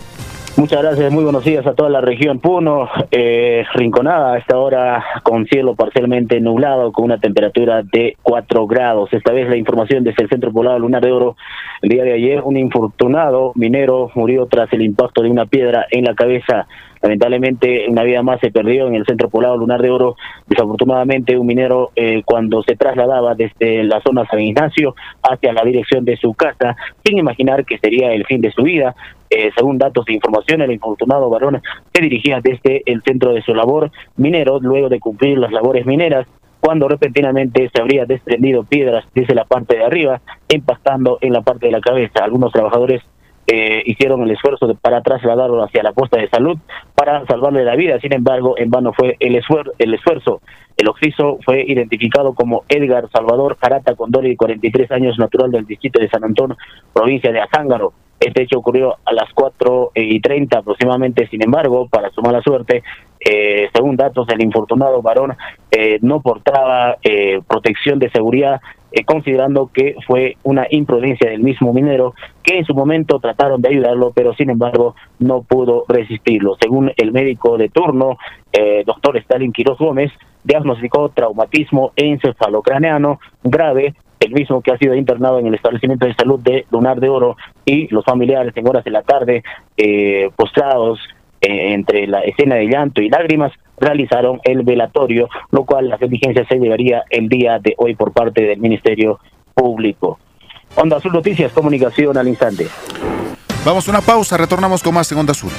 [0.58, 5.04] Muchas gracias, muy buenos días a toda la región Puno, eh, Rinconada, a esta hora
[5.22, 9.08] con cielo parcialmente nublado, con una temperatura de 4 grados.
[9.12, 11.36] Esta vez la información desde el Centro Poblado Lunar de Oro.
[11.80, 16.04] El día de ayer, un infortunado minero murió tras el impacto de una piedra en
[16.04, 16.66] la cabeza
[17.02, 20.16] Lamentablemente, una vida más se perdió en el centro poblado Lunar de Oro.
[20.46, 26.04] Desafortunadamente, un minero, eh, cuando se trasladaba desde la zona San Ignacio hacia la dirección
[26.04, 28.94] de su casa, sin imaginar que sería el fin de su vida,
[29.30, 31.60] eh, según datos e información, el infortunado varón
[31.92, 36.26] se dirigía desde el centro de su labor minero, luego de cumplir las labores mineras,
[36.60, 41.66] cuando repentinamente se habría desprendido piedras desde la parte de arriba, impactando en la parte
[41.66, 42.24] de la cabeza.
[42.24, 43.02] Algunos trabajadores
[43.50, 46.58] eh, hicieron el esfuerzo para trasladarlo hacia la posta de salud
[46.94, 47.98] para salvarle la vida.
[47.98, 50.42] Sin embargo, en vano fue el, esfuer el esfuerzo.
[50.76, 56.10] El occiso fue identificado como Edgar Salvador Jarata Condori, 43 años, natural del distrito de
[56.10, 56.58] San Antonio,
[56.92, 57.94] provincia de Azángaro.
[58.20, 62.82] Este hecho ocurrió a las 4 y 30 aproximadamente, sin embargo, para su mala suerte,
[63.20, 65.36] eh, según datos del infortunado varón,
[65.70, 68.60] eh, no portaba eh, protección de seguridad,
[69.06, 74.12] considerando que fue una imprudencia del mismo minero, que en su momento trataron de ayudarlo,
[74.14, 76.56] pero sin embargo no pudo resistirlo.
[76.60, 78.16] Según el médico de turno,
[78.86, 80.10] doctor Stalin Quiroz Gómez,
[80.44, 86.40] diagnosticó traumatismo encefalocraneano grave el mismo que ha sido internado en el establecimiento de salud
[86.40, 89.42] de Lunar de Oro y los familiares en horas de la tarde
[89.76, 90.98] eh, postrados
[91.40, 96.46] eh, entre la escena de llanto y lágrimas, realizaron el velatorio, lo cual la diligencia
[96.46, 99.18] se llevaría el día de hoy por parte del Ministerio
[99.54, 100.18] Público.
[100.76, 102.66] Onda Azul Noticias, comunicación al instante.
[103.64, 105.50] Vamos a una pausa, retornamos con más en Onda Azul.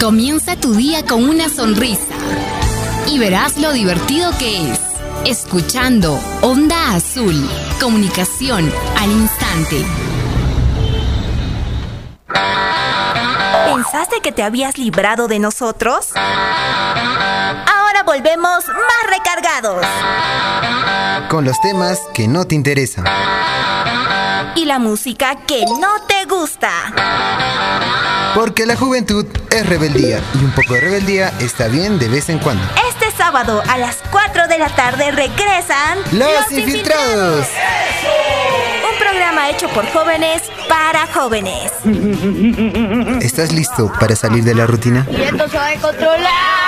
[0.00, 2.14] Comienza tu día con una sonrisa
[3.06, 4.80] y verás lo divertido que es.
[5.26, 7.34] Escuchando Onda Azul,
[7.78, 10.09] comunicación al instante.
[13.90, 16.10] ¿Pensaste que te habías librado de nosotros?
[16.14, 19.84] Ahora volvemos más recargados.
[21.28, 23.04] Con los temas que no te interesan.
[24.54, 26.70] Y la música que no te gusta.
[28.36, 32.38] Porque la juventud es rebeldía y un poco de rebeldía está bien de vez en
[32.38, 32.62] cuando.
[32.90, 37.44] Este sábado a las 4 de la tarde regresan Los, infiltrados.
[37.44, 38.69] Un
[39.10, 41.72] programa hecho por jóvenes para jóvenes.
[43.20, 45.04] ¿Estás listo para salir de la rutina?
[45.10, 46.59] Y esto se va a controlar.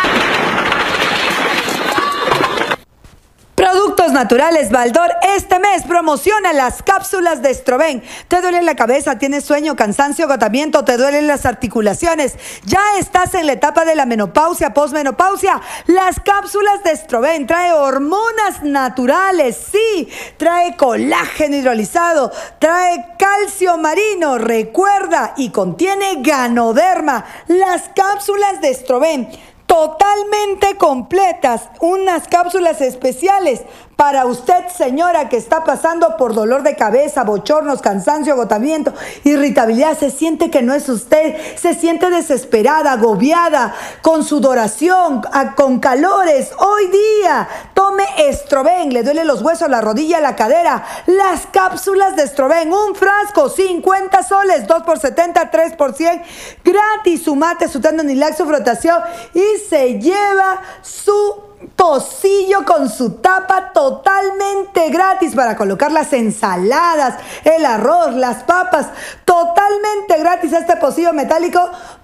[4.10, 8.02] Naturales Baldor este mes promociona las cápsulas de Estroven.
[8.26, 9.18] ¿Te duele la cabeza?
[9.18, 10.84] ¿Tienes sueño, cansancio, agotamiento?
[10.84, 12.36] ¿Te duelen las articulaciones?
[12.64, 15.60] ¿Ya estás en la etapa de la menopausia, posmenopausia?
[15.86, 25.34] Las cápsulas de Estroven trae hormonas naturales, sí, trae colágeno hidrolizado, trae calcio marino, recuerda,
[25.36, 27.24] y contiene ganoderma.
[27.46, 29.28] Las cápsulas de Estroven
[29.72, 33.62] totalmente completas, unas cápsulas especiales
[33.96, 38.92] para usted, señora, que está pasando por dolor de cabeza, bochornos, cansancio, agotamiento,
[39.24, 45.22] irritabilidad, se siente que no es usted, se siente desesperada, agobiada, con sudoración,
[45.56, 46.50] con calores.
[46.58, 50.84] Hoy día, tome Estroven, le duele los huesos, la rodilla, la cadera.
[51.06, 56.22] Las cápsulas de Estroven, un frasco, 50 soles, 2 por 70, 3 por 100,
[56.64, 59.00] gratis, su mate, su tendonilax, su frotación
[59.34, 67.64] y se lleva su pocillo con su tapa totalmente gratis para colocar las ensaladas, el
[67.64, 68.86] arroz, las papas,
[69.24, 71.60] totalmente gratis este pocillo metálico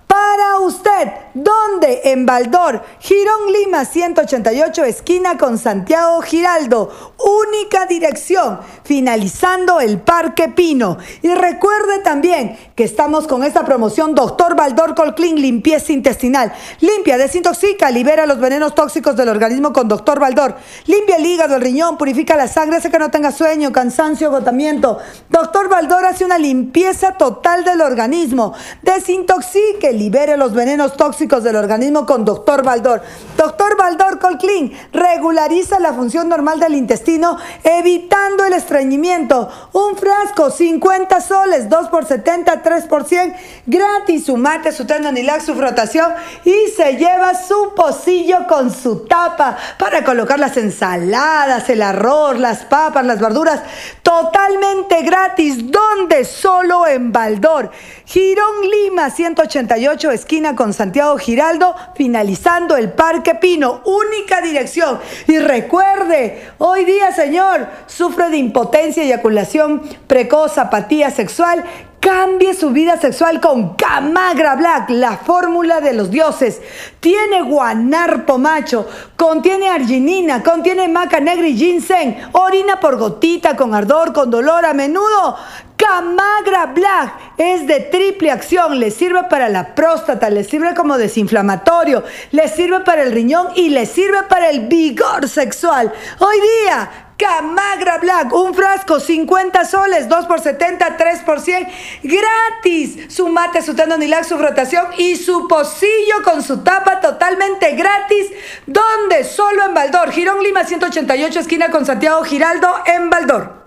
[0.09, 1.13] para usted.
[1.35, 2.01] ¿Dónde?
[2.05, 6.91] En Baldor, Girón Lima 188, esquina con Santiago Giraldo.
[7.19, 10.99] Única dirección, finalizando el Parque Pino.
[11.23, 16.53] Y recuerde también que estamos con esta promoción Doctor Baldor Colclean Limpieza Intestinal.
[16.81, 20.57] Limpia, desintoxica, libera los venenos tóxicos del organismo con Doctor Baldor.
[20.87, 24.99] Limpia el hígado, el riñón, purifica la sangre, hace que no tenga sueño, cansancio, agotamiento.
[25.29, 28.55] Doctor Baldor hace una limpieza total del organismo.
[28.83, 33.03] Desintoxique, libere los venenos tóxicos del organismo con Doctor Baldor.
[33.37, 39.51] Doctor Baldor Colclean regulariza la función normal del intestino, evitando el estreñimiento.
[39.73, 43.35] Un frasco, 50 soles, 2 por 70, 3 por 100,
[43.67, 44.27] gratis.
[44.27, 46.13] Su mate, su tendonilax, su frotación
[46.45, 52.65] y se lleva su pocillo con su tapa para colocar las ensaladas, el arroz, las
[52.65, 53.61] papas, las verduras,
[54.03, 55.71] totalmente gratis.
[55.71, 56.25] ¿Dónde?
[56.25, 57.71] Solo en Baldor.
[58.05, 64.99] Girón Lima 188, esquina con Santiago Giraldo, finalizando el Parque Pino, única dirección.
[65.27, 71.65] Y recuerde, hoy día, señor, sufre de impotencia, eyaculación precoz, apatía sexual.
[72.01, 76.61] Cambie su vida sexual con Camagra Black, la fórmula de los dioses.
[77.01, 78.87] Tiene guanarpo macho,
[79.17, 84.75] contiene arginina, contiene maca negra y ginseng, orina por gotita, con ardor, con dolor a
[84.75, 85.37] menudo.
[85.77, 92.05] Camagra Black es de triple acción, le sirve para la próstata, le sirve como desinflamatorio,
[92.31, 95.93] le sirve para el riñón y le sirve para el vigor sexual.
[96.21, 101.69] Hoy día, Camagra Black, un frasco, 50 soles, 2 por 70, 3 por 100,
[102.05, 103.13] gratis.
[103.13, 108.27] Su mate, su tendonilax, su frotación y su pocillo con su tapa totalmente gratis.
[108.67, 109.25] ¿Dónde?
[109.25, 110.13] Solo en Baldor.
[110.13, 113.67] Girón Lima 188, esquina con Santiago Giraldo, en Baldor.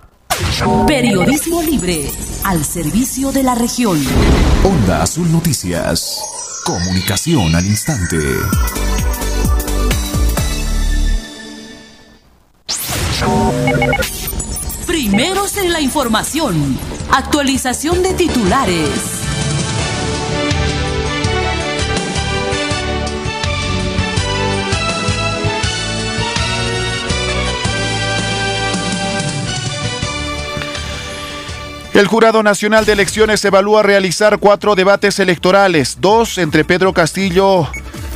[0.88, 2.10] Periodismo libre
[2.45, 4.02] al servicio de la región.
[4.64, 6.20] Onda Azul Noticias.
[6.66, 8.18] Comunicación al instante.
[14.88, 16.78] Primeros en la información.
[17.12, 18.90] Actualización de titulares.
[31.94, 37.70] El Jurado Nacional de Elecciones evalúa realizar cuatro debates electorales, dos entre Pedro Castillo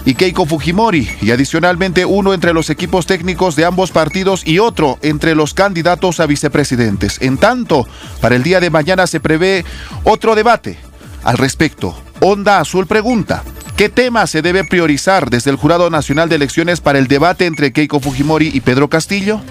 [0.06, 5.00] y Keiko Fujimori, y adicionalmente uno entre los equipos técnicos de ambos partidos y otro
[5.02, 7.22] entre los candidatos a vicepresidentes.
[7.22, 7.88] En tanto,
[8.22, 9.66] para el día de mañana se prevé
[10.04, 10.78] otro debate
[11.24, 12.00] al respecto.
[12.22, 13.44] Onda Azul pregunta,
[13.76, 17.74] ¿qué tema se debe priorizar desde el Jurado Nacional de Elecciones para el debate entre
[17.74, 19.42] Keiko Fujimori y Pedro Castillo?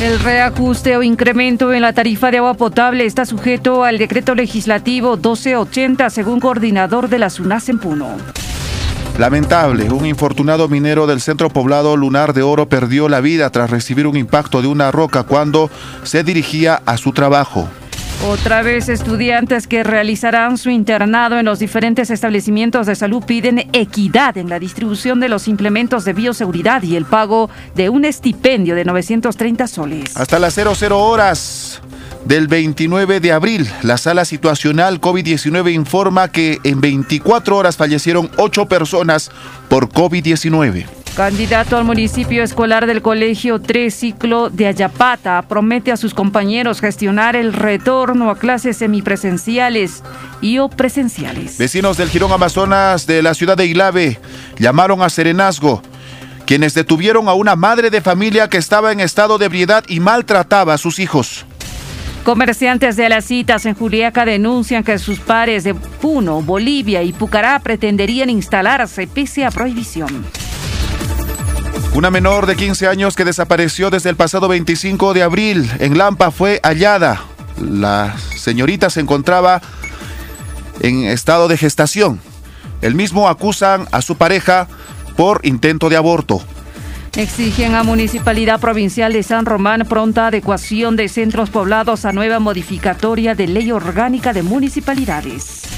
[0.00, 5.12] El reajuste o incremento en la tarifa de agua potable está sujeto al decreto legislativo
[5.16, 8.08] 1280, según coordinador de la SUNAS en Puno.
[9.18, 14.06] Lamentable, un infortunado minero del centro poblado Lunar de Oro perdió la vida tras recibir
[14.06, 15.70] un impacto de una roca cuando
[16.02, 17.68] se dirigía a su trabajo.
[18.26, 24.38] Otra vez estudiantes que realizarán su internado en los diferentes establecimientos de salud piden equidad
[24.38, 28.84] en la distribución de los implementos de bioseguridad y el pago de un estipendio de
[28.84, 30.16] 930 soles.
[30.16, 31.82] Hasta las 00 horas
[32.24, 38.66] del 29 de abril, la sala situacional COVID-19 informa que en 24 horas fallecieron 8
[38.66, 39.30] personas
[39.68, 40.86] por COVID-19.
[41.16, 47.36] Candidato al municipio escolar del Colegio 3 Ciclo de Ayapata promete a sus compañeros gestionar
[47.36, 50.02] el retorno a clases semipresenciales
[50.40, 51.58] y o presenciales.
[51.58, 54.18] Vecinos del Girón Amazonas de la ciudad de Ilave
[54.58, 55.82] llamaron a Serenazgo,
[56.46, 60.72] quienes detuvieron a una madre de familia que estaba en estado de ebriedad y maltrataba
[60.72, 61.44] a sus hijos.
[62.24, 67.58] Comerciantes de las citas en Juliaca denuncian que sus pares de Puno, Bolivia y Pucará
[67.58, 70.24] pretenderían instalarse pese a prohibición.
[71.94, 76.30] Una menor de 15 años que desapareció desde el pasado 25 de abril en Lampa
[76.30, 77.22] fue hallada.
[77.60, 79.60] La señorita se encontraba
[80.80, 82.20] en estado de gestación.
[82.82, 84.68] El mismo acusan a su pareja
[85.16, 86.40] por intento de aborto.
[87.16, 93.34] Exigen a Municipalidad Provincial de San Román pronta adecuación de centros poblados a nueva modificatoria
[93.34, 95.71] de ley orgánica de municipalidades.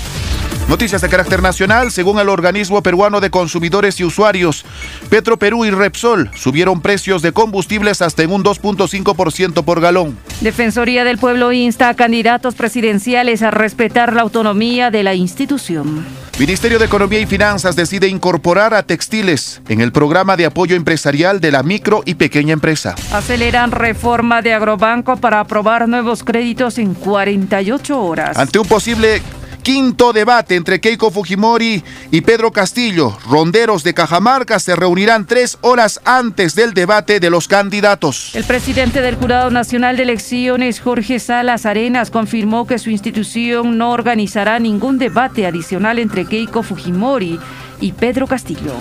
[0.68, 4.64] Noticias de carácter nacional, según el organismo peruano de consumidores y usuarios,
[5.10, 10.18] Petro Perú y Repsol subieron precios de combustibles hasta en un 2.5% por galón.
[10.40, 16.06] Defensoría del Pueblo insta a candidatos presidenciales a respetar la autonomía de la institución.
[16.38, 21.40] Ministerio de Economía y Finanzas decide incorporar a textiles en el programa de apoyo empresarial
[21.40, 22.94] de la micro y pequeña empresa.
[23.12, 28.36] Aceleran reforma de Agrobanco para aprobar nuevos créditos en 48 horas.
[28.36, 29.22] Ante un posible
[29.64, 33.16] quinto debate entre Keiko Fujimori y Pedro Castillo.
[33.28, 38.34] Ronderos de Cajamarca se reunirán tres horas antes del debate de los candidatos.
[38.34, 43.90] El presidente del Jurado Nacional de Elecciones, Jorge Salas Arenas, confirmó que su institución no
[43.90, 47.40] organizará ningún debate adicional entre Keiko Fujimori
[47.80, 48.74] y Pedro Castillo.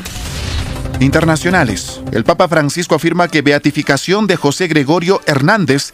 [0.99, 2.01] Internacionales.
[2.11, 5.93] El Papa Francisco afirma que beatificación de José Gregorio Hernández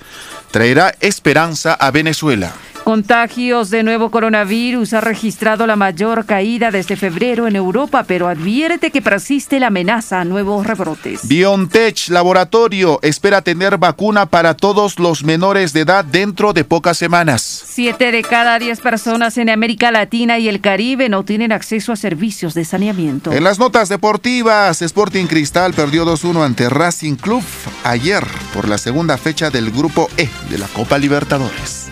[0.51, 2.53] traerá esperanza a Venezuela.
[2.89, 8.89] Contagios de nuevo coronavirus ha registrado la mayor caída desde febrero en Europa, pero advierte
[8.89, 11.27] que persiste la amenaza a nuevos rebrotes.
[11.27, 17.43] BioNTech Laboratorio espera tener vacuna para todos los menores de edad dentro de pocas semanas.
[17.43, 21.95] Siete de cada diez personas en América Latina y el Caribe no tienen acceso a
[21.95, 23.31] servicios de saneamiento.
[23.31, 27.43] En las notas deportivas, Sporting Cristal perdió 2-1 ante Racing Club
[27.83, 31.89] ayer por la segunda fecha del Grupo E de la Copa Libertadores.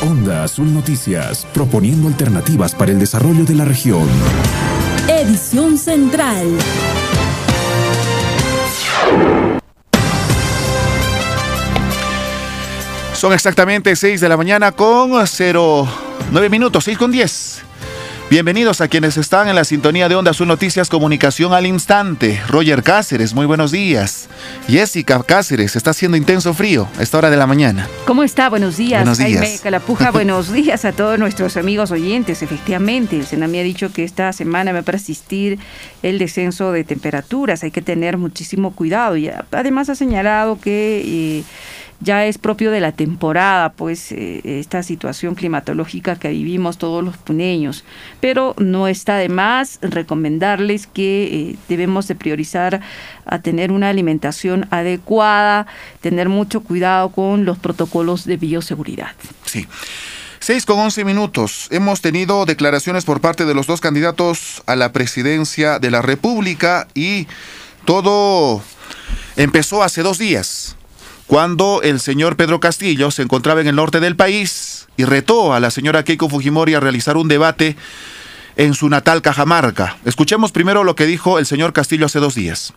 [0.00, 4.06] Onda Azul Noticias, proponiendo alternativas para el desarrollo de la región.
[5.08, 6.46] Edición Central.
[13.12, 17.67] Son exactamente 6 de la mañana con 09 minutos, 6 con 10.
[18.30, 22.38] Bienvenidos a quienes están en la sintonía de Onda Azul Noticias Comunicación al Instante.
[22.46, 24.28] Roger Cáceres, muy buenos días.
[24.68, 27.88] Jessica Cáceres, está haciendo intenso frío a esta hora de la mañana.
[28.06, 28.50] ¿Cómo está?
[28.50, 29.00] Buenos días.
[29.00, 29.40] Buenos días.
[29.40, 32.42] Jaime Calapuja, buenos días a todos nuestros amigos oyentes.
[32.42, 35.58] Efectivamente, el SENA me ha dicho que esta semana va a persistir
[36.02, 37.64] el descenso de temperaturas.
[37.64, 39.16] Hay que tener muchísimo cuidado.
[39.16, 41.02] Y además ha señalado que...
[41.38, 41.44] Eh,
[42.00, 47.16] ya es propio de la temporada, pues eh, esta situación climatológica que vivimos todos los
[47.16, 47.84] puneños.
[48.20, 52.80] Pero no está de más recomendarles que eh, debemos de priorizar
[53.26, 55.66] a tener una alimentación adecuada,
[56.00, 59.12] tener mucho cuidado con los protocolos de bioseguridad.
[59.44, 59.66] Sí.
[60.40, 61.66] 6 con 11 minutos.
[61.72, 66.86] Hemos tenido declaraciones por parte de los dos candidatos a la presidencia de la República
[66.94, 67.26] y
[67.84, 68.62] todo
[69.36, 70.77] empezó hace dos días
[71.28, 75.60] cuando el señor Pedro Castillo se encontraba en el norte del país y retó a
[75.60, 77.76] la señora Keiko Fujimori a realizar un debate
[78.56, 79.98] en su natal Cajamarca.
[80.06, 82.72] Escuchemos primero lo que dijo el señor Castillo hace dos días.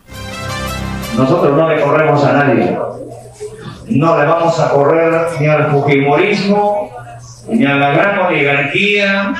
[1.16, 2.78] Nosotros no le corremos a nadie.
[3.88, 6.90] No le vamos a correr ni al Fujimorismo,
[7.48, 9.34] ni a la gran oligarquía,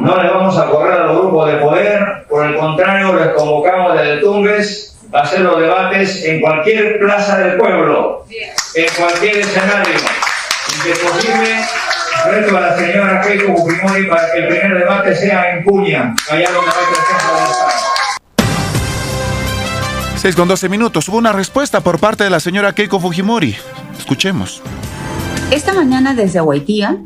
[0.00, 3.94] No le vamos a correr a los grupos de poder, por el contrario, les convocamos
[3.94, 8.24] desde Tumbes a hacer los debates en cualquier plaza del pueblo,
[8.74, 9.94] en cualquier escenario.
[10.68, 11.64] Y que posible,
[12.30, 16.50] reto a la señora Keiko Fujimori para que el primer debate sea en Cuña, allá
[16.50, 17.96] donde hay presencia del Estado.
[20.16, 21.08] 6 con 12 minutos.
[21.08, 23.54] Hubo una respuesta por parte de la señora Keiko Fujimori.
[23.98, 24.62] Escuchemos.
[25.50, 26.98] Esta mañana desde Haitía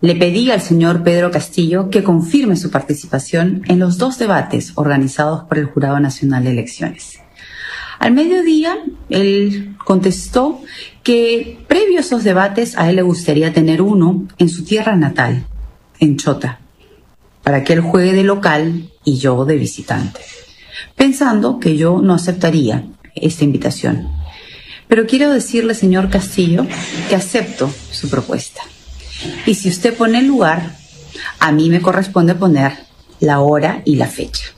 [0.00, 5.44] le pedí al señor Pedro Castillo que confirme su participación en los dos debates organizados
[5.44, 7.19] por el Jurado Nacional de Elecciones.
[8.00, 8.78] Al mediodía,
[9.10, 10.62] él contestó
[11.02, 15.44] que previo a esos debates a él le gustaría tener uno en su tierra natal,
[15.98, 16.60] en Chota,
[17.42, 20.20] para que él juegue de local y yo de visitante,
[20.96, 24.08] pensando que yo no aceptaría esta invitación.
[24.88, 26.66] Pero quiero decirle, señor Castillo,
[27.10, 28.62] que acepto su propuesta.
[29.44, 30.74] Y si usted pone el lugar,
[31.38, 32.72] a mí me corresponde poner
[33.20, 34.54] la hora y la fecha.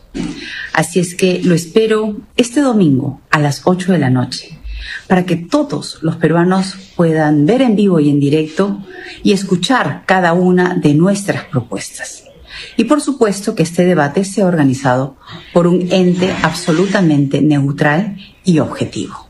[0.73, 4.59] Así es que lo espero este domingo a las 8 de la noche
[5.07, 8.83] para que todos los peruanos puedan ver en vivo y en directo
[9.23, 12.25] y escuchar cada una de nuestras propuestas.
[12.77, 15.17] Y por supuesto que este debate sea organizado
[15.53, 19.29] por un ente absolutamente neutral y objetivo.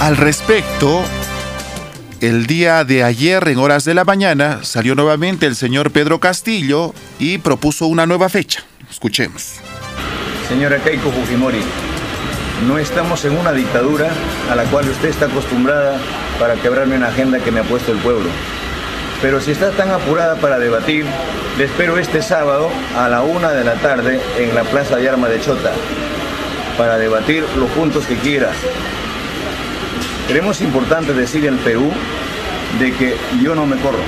[0.00, 1.02] Al respecto,
[2.20, 6.94] el día de ayer, en horas de la mañana, salió nuevamente el señor Pedro Castillo
[7.18, 8.64] y propuso una nueva fecha.
[8.90, 9.54] Escuchemos.
[10.48, 11.60] Señora Keiko Fujimori,
[12.66, 14.10] no estamos en una dictadura
[14.50, 15.98] a la cual usted está acostumbrada
[16.40, 18.28] para quebrarme una agenda que me ha puesto el pueblo.
[19.22, 21.04] Pero si está tan apurada para debatir,
[21.56, 25.30] le espero este sábado a la una de la tarde en la Plaza de Armas
[25.30, 25.72] de Chota
[26.76, 28.50] para debatir los puntos que quiera.
[30.28, 31.90] Creemos importante decir en Perú
[32.78, 34.02] de que yo no me corro.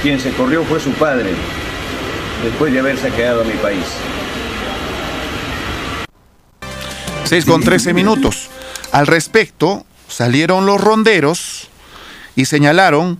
[0.00, 1.30] Quien se corrió fue su padre,
[2.44, 3.84] después de haberse quedado a mi país.
[7.24, 8.48] 6 con 13 minutos.
[8.92, 11.68] Al respecto, salieron los ronderos
[12.36, 13.18] y señalaron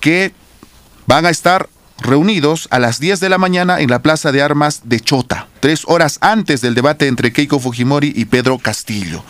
[0.00, 0.32] que
[1.06, 1.68] van a estar
[2.00, 5.84] reunidos a las 10 de la mañana en la Plaza de Armas de Chota, tres
[5.86, 9.22] horas antes del debate entre Keiko Fujimori y Pedro Castillo.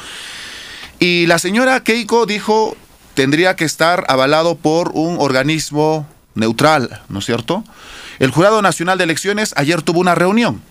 [0.98, 2.76] Y la señora Keiko dijo
[3.14, 7.64] tendría que estar avalado por un organismo neutral, ¿no es cierto?
[8.18, 10.62] El Jurado Nacional de Elecciones ayer tuvo una reunión.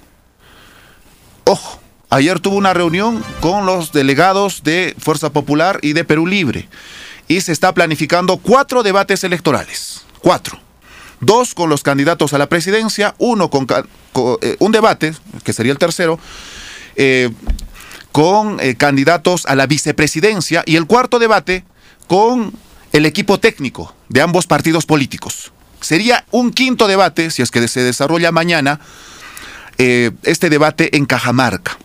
[1.45, 1.79] Ojo,
[2.09, 6.67] ayer tuvo una reunión con los delegados de Fuerza Popular y de Perú Libre.
[7.27, 10.05] Y se está planificando cuatro debates electorales.
[10.19, 10.59] Cuatro.
[11.19, 13.67] Dos con los candidatos a la presidencia, uno con,
[14.41, 15.13] eh, un debate,
[15.43, 16.19] que sería el tercero,
[16.95, 17.29] eh,
[18.11, 21.63] con eh, candidatos a la vicepresidencia y el cuarto debate
[22.07, 22.53] con
[22.93, 25.51] el equipo técnico de ambos partidos políticos.
[25.81, 28.79] Sería un quinto debate, si es que se desarrolla mañana,
[29.77, 31.77] eh, este debate en Cajamarca.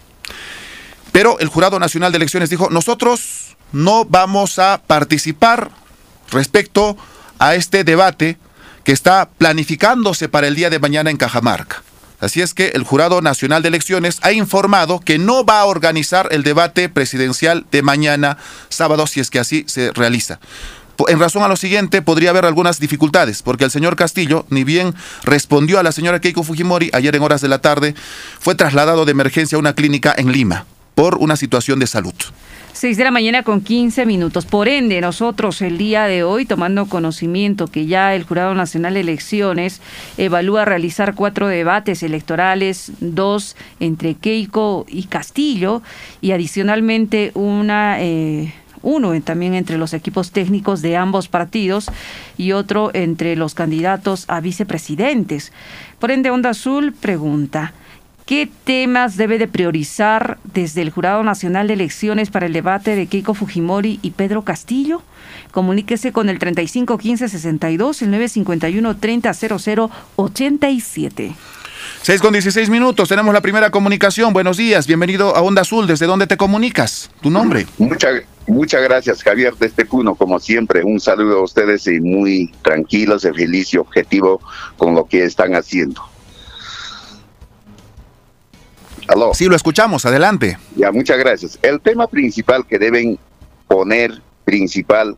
[1.12, 5.70] Pero el Jurado Nacional de Elecciones dijo, nosotros no vamos a participar
[6.30, 6.96] respecto
[7.38, 8.38] a este debate
[8.84, 11.82] que está planificándose para el día de mañana en Cajamarca.
[12.22, 16.28] Así es que el Jurado Nacional de Elecciones ha informado que no va a organizar
[16.30, 18.38] el debate presidencial de mañana
[18.68, 20.38] sábado si es que así se realiza.
[21.08, 24.94] En razón a lo siguiente, podría haber algunas dificultades, porque el señor Castillo, ni bien
[25.24, 27.96] respondió a la señora Keiko Fujimori ayer en horas de la tarde,
[28.38, 32.14] fue trasladado de emergencia a una clínica en Lima por una situación de salud.
[32.82, 34.44] 6 de la mañana con 15 minutos.
[34.44, 39.00] Por ende, nosotros el día de hoy, tomando conocimiento que ya el Jurado Nacional de
[39.02, 39.80] Elecciones
[40.18, 45.80] evalúa realizar cuatro debates electorales, dos entre Keiko y Castillo,
[46.20, 48.02] y adicionalmente una...
[48.02, 48.52] Eh,
[48.84, 51.88] uno también entre los equipos técnicos de ambos partidos
[52.36, 55.52] y otro entre los candidatos a vicepresidentes.
[56.00, 57.74] Por ende, Onda Azul pregunta,
[58.26, 63.06] ¿Qué temas debe de priorizar desde el Jurado Nacional de Elecciones para el debate de
[63.06, 65.02] Keiko Fujimori y Pedro Castillo?
[65.50, 71.34] Comuníquese con el 351562 el 951 3000 87.
[72.02, 74.32] 6 con 16 minutos, tenemos la primera comunicación.
[74.32, 75.88] Buenos días, bienvenido a Onda Azul.
[75.88, 77.10] ¿Desde dónde te comunicas?
[77.20, 77.66] ¿Tu nombre?
[77.78, 80.84] Muchas muchas gracias, Javier, de este Puno, como siempre.
[80.84, 84.40] Un saludo a ustedes y muy tranquilos, feliz y objetivo
[84.76, 86.11] con lo que están haciendo.
[89.22, 89.34] ¿Aló?
[89.34, 90.58] Sí, lo escuchamos, adelante.
[90.76, 91.58] Ya, muchas gracias.
[91.62, 93.18] El tema principal que deben
[93.68, 95.16] poner principal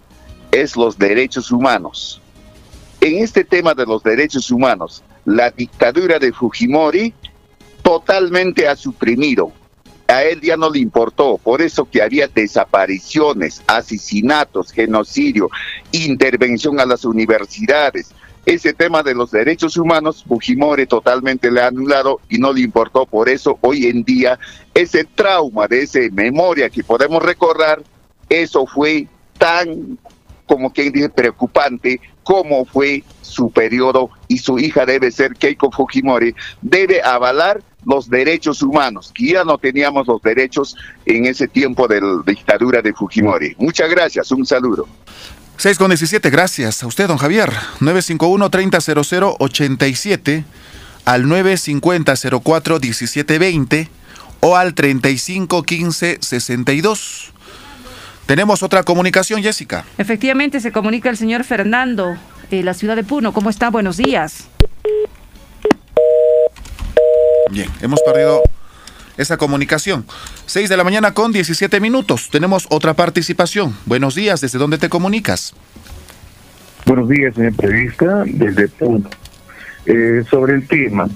[0.53, 2.21] es los derechos humanos.
[3.01, 7.13] En este tema de los derechos humanos, la dictadura de Fujimori
[7.83, 9.53] totalmente ha suprimido.
[10.07, 15.51] A él ya no le importó, por eso que había desapariciones, asesinatos, genocidio,
[15.93, 18.11] intervención a las universidades,
[18.47, 23.07] ese tema de los derechos humanos, Fujimori totalmente le ha anulado y no le importó.
[23.07, 24.39] Por eso hoy en día
[24.75, 27.83] ese trauma de esa memoria que podemos recordar,
[28.29, 29.07] eso fue
[29.39, 29.99] tan,
[30.47, 36.35] como quien dice, preocupante como fue su periodo y su hija debe ser Keiko Fujimori,
[36.63, 42.01] debe avalar los derechos humanos, que ya no teníamos los derechos en ese tiempo de
[42.01, 43.55] la dictadura de Fujimori.
[43.59, 44.89] Muchas gracias, un saludo.
[45.57, 47.51] 6 con 17, gracias a usted, don Javier.
[47.81, 50.45] 951-3000-87
[51.05, 53.89] al 950-04-1720
[54.41, 57.31] o al 3515-62.
[58.27, 59.85] Tenemos otra comunicación, Jessica.
[59.99, 62.17] Efectivamente, se comunica el señor Fernando
[62.51, 63.33] de la ciudad de Puno.
[63.33, 63.71] ¿Cómo está?
[63.71, 64.49] Buenos días.
[67.51, 68.43] Bien, hemos perdido
[69.17, 70.05] esa comunicación.
[70.47, 72.29] 6 de la mañana con 17 minutos.
[72.31, 73.75] Tenemos otra participación.
[73.87, 75.55] Buenos días, ¿desde dónde te comunicas?
[76.87, 79.09] Buenos días, señor periodista, desde Puno.
[79.87, 81.09] Eh, sobre el tema,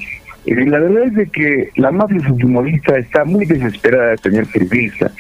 [0.46, 5.10] eh, la verdad es de que la mafia fujimorista está muy desesperada, señor periodista.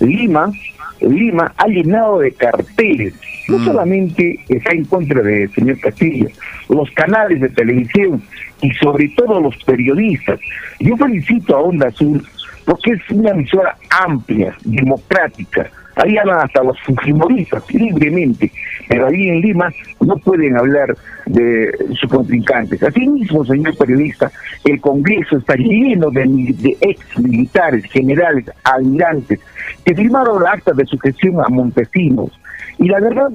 [0.00, 0.50] Lima,
[1.00, 3.14] Lima ha llenado de carteles.
[3.48, 3.64] No mm.
[3.64, 6.28] solamente está en contra del señor Castillo,
[6.68, 8.22] los canales de televisión
[8.60, 10.38] y sobre todo los periodistas.
[10.80, 12.26] Yo felicito a Onda Azul
[12.64, 15.70] porque es una emisora amplia, democrática.
[15.98, 18.50] Hablan hasta los fujimoristas libremente,
[18.88, 20.96] pero ahí en Lima no pueden hablar
[21.26, 21.70] de
[22.00, 22.82] sus contrincantes.
[22.82, 24.30] Asimismo, señor periodista,
[24.64, 26.24] el Congreso está lleno de,
[26.58, 29.40] de ex militares, generales, almirantes,
[29.84, 32.30] que firmaron la acta de sucesión a Montesinos.
[32.78, 33.30] Y la verdad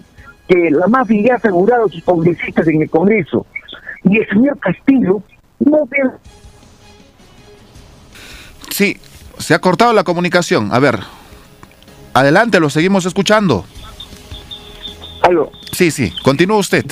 [0.48, 3.46] que la mafia ya ha asegurado a sus congresistas en el Congreso.
[4.04, 5.22] Y el señor Castillo
[5.60, 5.98] no ve...
[8.70, 8.98] Sí,
[9.38, 10.70] se ha cortado la comunicación.
[10.72, 11.00] A ver,
[12.14, 13.66] adelante, lo seguimos escuchando.
[15.22, 15.52] ¿Aló?
[15.72, 16.86] Sí, sí, continúa usted.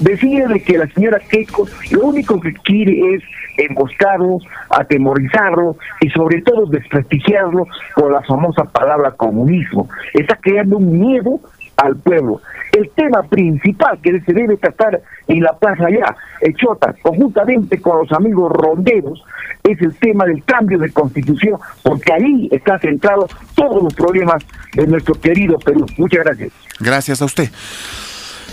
[0.00, 3.22] Decía de que la señora Keiko lo único que quiere es
[3.56, 4.38] emboscarlo,
[4.70, 9.88] atemorizarlo y sobre todo desprestigiarlo con la famosa palabra comunismo.
[10.12, 11.40] Está creando un miedo
[11.76, 12.40] al pueblo.
[12.74, 18.10] El tema principal que se debe tratar en la plaza allá, Echota, conjuntamente con los
[18.10, 19.22] amigos ronderos,
[19.62, 24.42] es el tema del cambio de constitución, porque ahí está centrado todos los problemas
[24.72, 25.86] de nuestro querido Perú.
[25.98, 26.52] Muchas gracias.
[26.80, 27.48] Gracias a usted.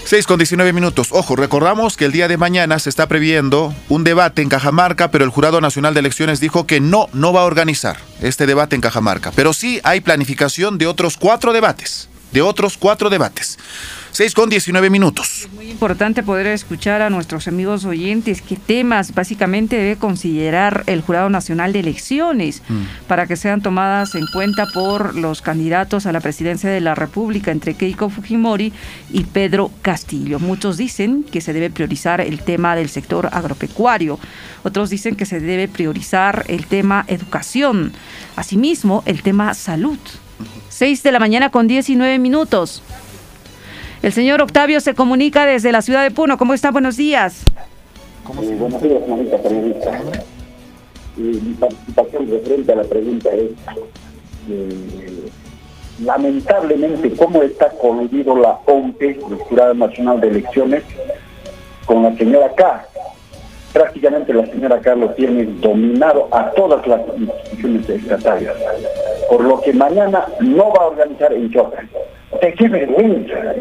[0.05, 1.09] 6 con 19 minutos.
[1.11, 5.25] Ojo, recordamos que el día de mañana se está previendo un debate en Cajamarca, pero
[5.25, 8.81] el Jurado Nacional de Elecciones dijo que no, no va a organizar este debate en
[8.81, 9.31] Cajamarca.
[9.35, 13.57] Pero sí hay planificación de otros cuatro debates de otros cuatro debates.
[14.11, 15.43] 6 con 19 minutos.
[15.43, 21.01] Es muy importante poder escuchar a nuestros amigos oyentes qué temas básicamente debe considerar el
[21.01, 23.07] Jurado Nacional de Elecciones mm.
[23.07, 27.51] para que sean tomadas en cuenta por los candidatos a la presidencia de la República
[27.51, 28.73] entre Keiko Fujimori
[29.11, 30.39] y Pedro Castillo.
[30.39, 34.19] Muchos dicen que se debe priorizar el tema del sector agropecuario,
[34.63, 37.93] otros dicen que se debe priorizar el tema educación,
[38.35, 39.99] asimismo el tema salud.
[40.69, 42.83] 6 de la mañana con 19 minutos.
[44.01, 46.37] El señor Octavio se comunica desde la ciudad de Puno.
[46.37, 46.71] ¿Cómo está?
[46.71, 47.43] Buenos días.
[48.25, 50.01] Buenos días, señorita periodista.
[51.17, 53.51] Mi participación referente a la pregunta es,
[54.49, 55.29] eh,
[56.03, 60.83] lamentablemente, ¿cómo está coludido la OMPE, el Jurado Nacional de Elecciones,
[61.85, 62.87] con la señora K?
[63.73, 68.49] prácticamente la señora Carlos tiene dominado a todas las instituciones estatales,
[69.29, 71.77] por lo que mañana no va a organizar en Chota.
[72.39, 73.55] Qué vergüenza.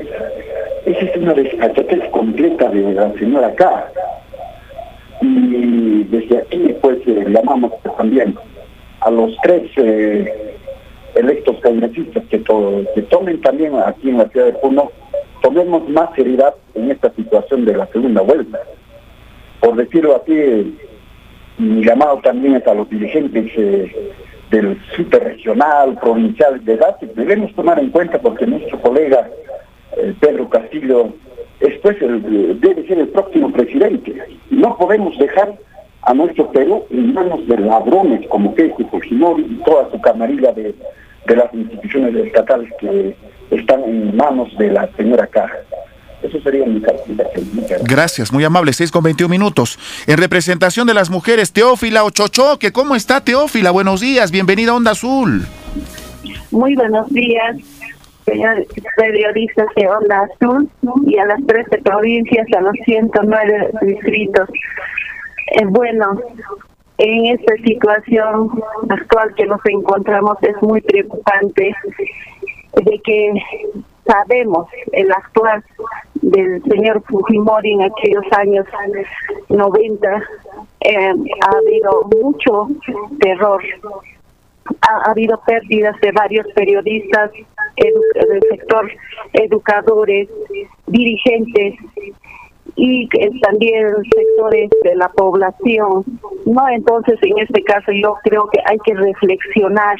[0.86, 3.92] Esa es una desfachatez completa de la señora K.
[5.22, 8.34] Y desde aquí, pues, eh, llamamos también
[9.00, 10.56] a los tres eh,
[11.14, 12.42] electos congresistas que,
[12.94, 14.90] que tomen también aquí en la ciudad de Puno,
[15.42, 18.58] tomemos más seriedad en esta situación de la segunda vuelta
[19.60, 20.74] por decirlo así,
[21.58, 24.12] mi llamado también es a los dirigentes eh,
[24.50, 29.28] del superregional, provincial de edad, debemos tomar en cuenta porque nuestro colega
[29.96, 31.12] eh, Pedro Castillo
[31.60, 34.14] después debe ser el próximo presidente.
[34.50, 35.54] No podemos dejar
[36.02, 40.74] a nuestro Perú en manos de ladrones como Keiko Fujimori y toda su camarilla de,
[41.26, 43.14] de las instituciones estatales que
[43.50, 45.58] están en manos de la señora Caja.
[46.22, 46.82] Eso sería mi
[47.82, 48.72] Gracias, muy amable.
[48.72, 49.78] 6 con 21 minutos.
[50.06, 53.70] En representación de las mujeres, Teófila Ochocho, que ¿cómo está Teófila?
[53.70, 55.46] Buenos días, bienvenida a Onda Azul.
[56.50, 57.56] Muy buenos días,
[58.24, 58.66] señor
[58.96, 60.68] periodistas de Onda Azul
[61.06, 64.48] y a las 13 provincias, a los 109 distritos.
[65.52, 66.20] Eh, bueno,
[66.98, 68.50] en esta situación
[68.90, 71.74] actual que nos encontramos es muy preocupante
[72.74, 73.32] de que
[74.10, 75.62] sabemos el actual
[76.14, 78.66] del señor Fujimori en aquellos años
[79.48, 80.22] 90,
[80.80, 81.12] eh,
[81.42, 82.68] ha habido mucho
[83.20, 83.62] terror,
[84.80, 87.30] ha, habido pérdidas de varios periodistas
[87.76, 88.90] del sector,
[89.32, 90.28] educadores,
[90.86, 91.74] dirigentes,
[92.76, 93.08] y
[93.40, 96.04] también sectores de la población,
[96.46, 96.68] ¿no?
[96.68, 99.96] Entonces, en este caso yo creo que hay que reflexionar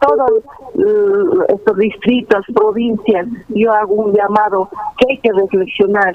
[0.00, 0.42] todos
[0.74, 4.68] mm, estos distritos, provincias, yo hago un llamado
[4.98, 6.14] que hay que reflexionar.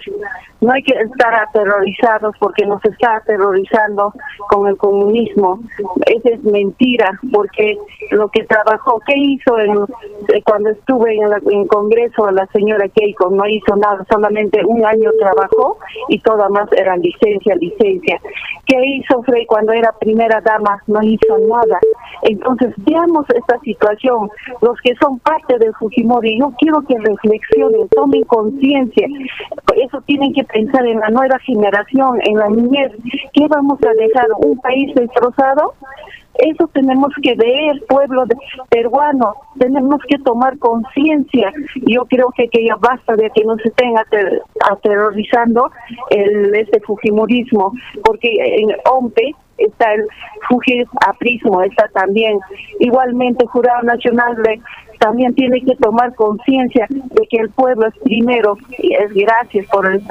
[0.61, 4.13] No hay que estar aterrorizados porque nos está aterrorizando
[4.49, 5.59] con el comunismo.
[6.05, 7.77] Esa es mentira porque
[8.11, 9.71] lo que trabajó, ¿qué hizo en,
[10.33, 13.29] eh, cuando estuve en el Congreso la señora Keiko?
[13.31, 15.77] No hizo nada, solamente un año trabajó
[16.09, 18.19] y todas más eran licencia, licencia.
[18.65, 20.81] ¿Qué hizo Frey cuando era primera dama?
[20.87, 21.79] No hizo nada.
[22.23, 23.70] Entonces, veamos esta situación.
[24.61, 29.07] Los que son parte del Fujimori, yo quiero que reflexionen, tomen conciencia.
[29.75, 32.91] Eso tienen que pensar en la nueva generación, en la niñez.
[33.33, 34.27] ¿Qué vamos a dejar?
[34.39, 35.73] ¿Un país destrozado?
[36.35, 38.23] Eso tenemos que ver, pueblo
[38.69, 41.51] peruano, tenemos que tomar conciencia.
[41.75, 43.93] Yo creo que, que ya basta de que nos estén
[44.69, 45.69] aterrorizando
[46.09, 47.73] el este fujimorismo,
[48.03, 50.05] porque en OMPE está el
[50.47, 52.39] Fujiprismo, está también.
[52.79, 54.61] Igualmente, Jurado Nacional de
[55.01, 59.91] también tiene que tomar conciencia de que el pueblo es primero y es gracias por
[59.91, 60.01] el,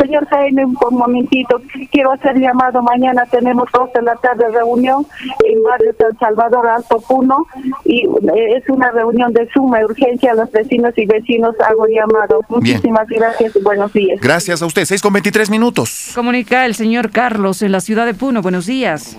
[0.00, 1.60] señor Jaime un momentito
[1.90, 5.04] quiero hacer llamado mañana tenemos dos de la tarde reunión
[5.44, 7.44] en barrio San Salvador Alto Puno
[7.84, 12.40] y eh, es una reunión de suma urgencia a los vecinos y vecinos hago llamado.
[12.48, 14.20] Muchísimas gracias y buenos días.
[14.20, 16.12] Gracias a usted 6 con 23 minutos.
[16.14, 19.18] Comunica el señor Carlos en la ciudad de Puno buenos días.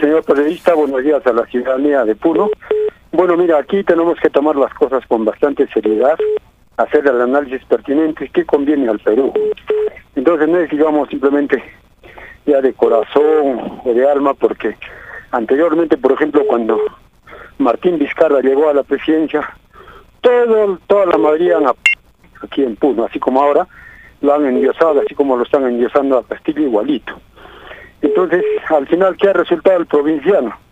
[0.00, 2.50] Señor periodista, buenos días a la ciudadanía de Puno.
[3.12, 6.16] Bueno, mira, aquí tenemos que tomar las cosas con bastante seriedad,
[6.76, 9.32] hacer el análisis pertinente que conviene al Perú.
[10.14, 11.62] Entonces no es, digamos, simplemente
[12.44, 14.76] ya de corazón o de alma, porque
[15.30, 16.80] anteriormente, por ejemplo, cuando
[17.58, 19.48] Martín Vizcarra llegó a la presidencia,
[20.20, 21.58] todo, toda la mayoría
[22.42, 23.66] aquí en Puno, así como ahora,
[24.20, 27.14] lo han endiosado, así como lo están endiosando a Castillo igualito.
[28.02, 30.65] Entonces, al final, ¿qué ha resultado el provinciano?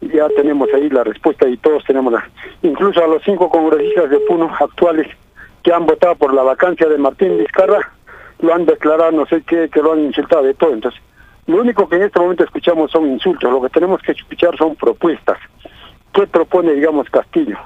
[0.00, 2.28] Ya tenemos ahí la respuesta y todos tenemos la...
[2.62, 5.06] Incluso a los cinco congresistas de Puno actuales
[5.62, 7.92] que han votado por la vacancia de Martín Vizcarra,
[8.40, 10.72] lo han declarado, no sé qué, que lo han insultado de todo.
[10.72, 11.00] Entonces,
[11.46, 14.76] lo único que en este momento escuchamos son insultos, lo que tenemos que escuchar son
[14.76, 15.38] propuestas.
[16.12, 17.58] ¿Qué propone, digamos, Castillo?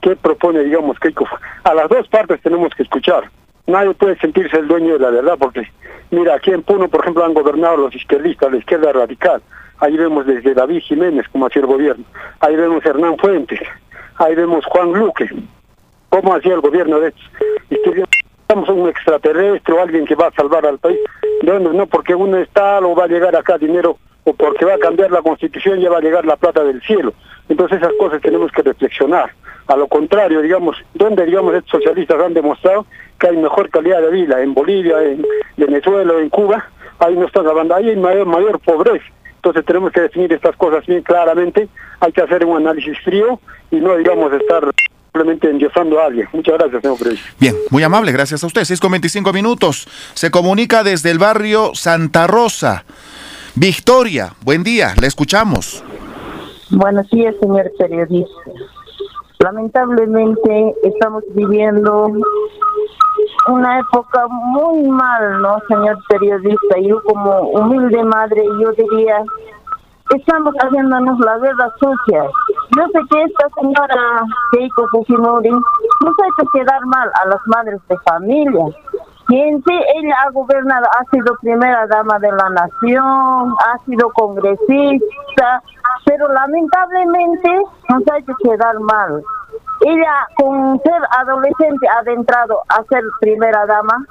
[0.00, 1.26] ¿Qué propone, digamos, Keiko?
[1.64, 3.30] A las dos partes tenemos que escuchar.
[3.66, 5.68] Nadie puede sentirse el dueño de la verdad, porque,
[6.10, 9.42] mira, aquí en Puno, por ejemplo, han gobernado los izquierdistas, la izquierda radical.
[9.80, 12.04] Ahí vemos desde David Jiménez como hacía el gobierno.
[12.40, 13.60] Ahí vemos Hernán Fuentes.
[14.16, 15.28] Ahí vemos Juan Luque.
[16.10, 18.06] ¿Cómo hacía el gobierno de estos?
[18.42, 20.98] Estamos un extraterrestre o alguien que va a salvar al país.
[21.42, 24.78] No, no, porque uno está o va a llegar acá dinero o porque va a
[24.78, 27.14] cambiar la constitución ya va a llegar la plata del cielo.
[27.48, 29.30] Entonces esas cosas tenemos que reflexionar.
[29.66, 32.86] A lo contrario, digamos, donde digamos estos socialistas han demostrado
[33.18, 35.24] que hay mejor calidad de vida, en Bolivia, en
[35.56, 39.04] Venezuela, en Cuba, ahí no están hablando, ahí hay mayor pobreza.
[39.40, 41.66] Entonces tenemos que definir estas cosas bien claramente,
[41.98, 43.40] hay que hacer un análisis frío
[43.70, 44.62] y no, digamos, estar
[45.04, 46.28] simplemente endiosando a alguien.
[46.34, 47.32] Muchas gracias, señor presidente.
[47.40, 48.64] Bien, muy amable, gracias a usted.
[48.64, 49.88] 6 con 25 minutos.
[50.12, 52.84] Se comunica desde el barrio Santa Rosa.
[53.54, 55.82] Victoria, buen día, le escuchamos.
[56.68, 58.30] Buenos días, señor periodista.
[59.38, 62.12] Lamentablemente estamos viviendo
[63.50, 66.78] una época muy mal, ¿no, señor periodista?
[66.80, 69.22] Yo como humilde madre, yo diría,
[70.14, 72.24] estamos haciéndonos la guerra sucia.
[72.76, 74.22] Yo sé que esta señora
[74.52, 78.66] Keiko Fujimori nos ha quedar mal a las madres de familia.
[79.28, 84.10] Y en sí ella ha gobernado, ha sido primera dama de la nación, ha sido
[84.10, 85.62] congresista,
[86.04, 89.22] pero lamentablemente nos ha hecho quedar mal.
[89.80, 94.06] Ella, con ser adolescente, ha adentrado a ser primera dama.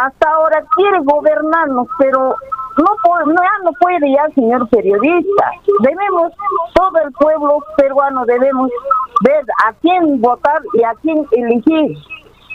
[0.00, 2.34] Hasta ahora quiere gobernarnos, pero
[2.78, 5.50] no, no, no puede ya, señor periodista.
[5.80, 6.32] Debemos,
[6.74, 8.70] todo el pueblo peruano debemos
[9.24, 11.96] ver a quién votar y a quién elegir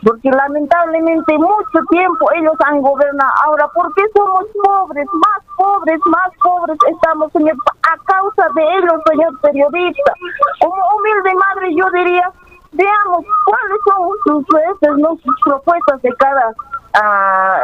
[0.04, 3.32] porque lamentablemente mucho tiempo ellos han gobernado.
[3.46, 9.02] Ahora, ¿por qué somos pobres, más pobres, más pobres estamos, señor, a causa de ellos,
[9.10, 10.14] señor periodista?
[10.62, 12.32] Como humilde madre, yo diría,
[12.72, 15.16] veamos cuáles son sus, ¿no?
[15.18, 16.54] sus propuestas de cada
[16.94, 17.60] ah,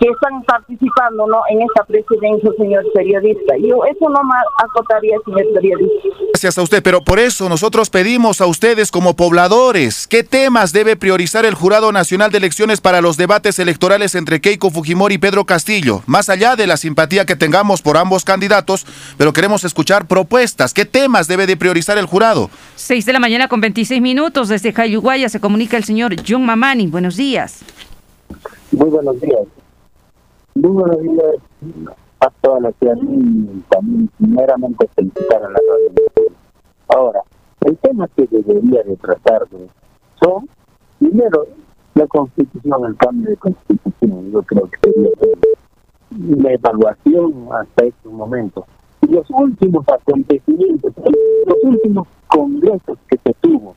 [0.00, 1.42] que están participando ¿no?
[1.50, 3.54] en esta presidencia, señor periodista.
[3.58, 6.08] Yo eso no me acotaría, señor periodista.
[6.32, 10.96] Gracias a usted, pero por eso nosotros pedimos a ustedes como pobladores, ¿qué temas debe
[10.96, 15.44] priorizar el Jurado Nacional de Elecciones para los debates electorales entre Keiko Fujimori y Pedro
[15.44, 16.02] Castillo?
[16.06, 18.86] Más allá de la simpatía que tengamos por ambos candidatos,
[19.18, 20.72] pero queremos escuchar propuestas.
[20.72, 22.50] ¿Qué temas debe de priorizar el jurado?
[22.76, 26.86] Seis de la mañana con 26 minutos desde Jayuguaya se comunica el señor John Mamani.
[26.86, 27.60] Buenos días.
[28.72, 29.48] Muy buenos días.
[30.54, 31.36] Muy buenos días
[32.20, 36.32] a toda la ciudad y también primeramente felicitar a la radio.
[36.86, 37.20] Ahora,
[37.62, 39.48] el tema que debería de tratar
[40.22, 40.48] son,
[41.00, 41.48] primero,
[41.94, 44.30] la constitución, el cambio de constitución.
[44.30, 48.66] Yo creo que sería la evaluación hasta este momento.
[49.02, 53.74] Y los últimos acontecimientos, los últimos congresos que se tuvo,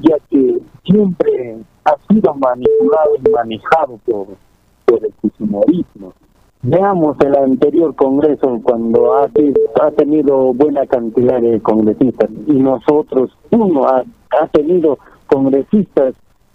[0.00, 4.26] ya que siempre ha sido manipulado y manejado por,
[4.86, 6.12] por el fujimorismo.
[6.62, 9.28] Veamos el anterior congreso cuando ha,
[9.82, 14.04] ha tenido buena cantidad de congresistas y nosotros, uno ha,
[14.40, 16.14] ha tenido congresistas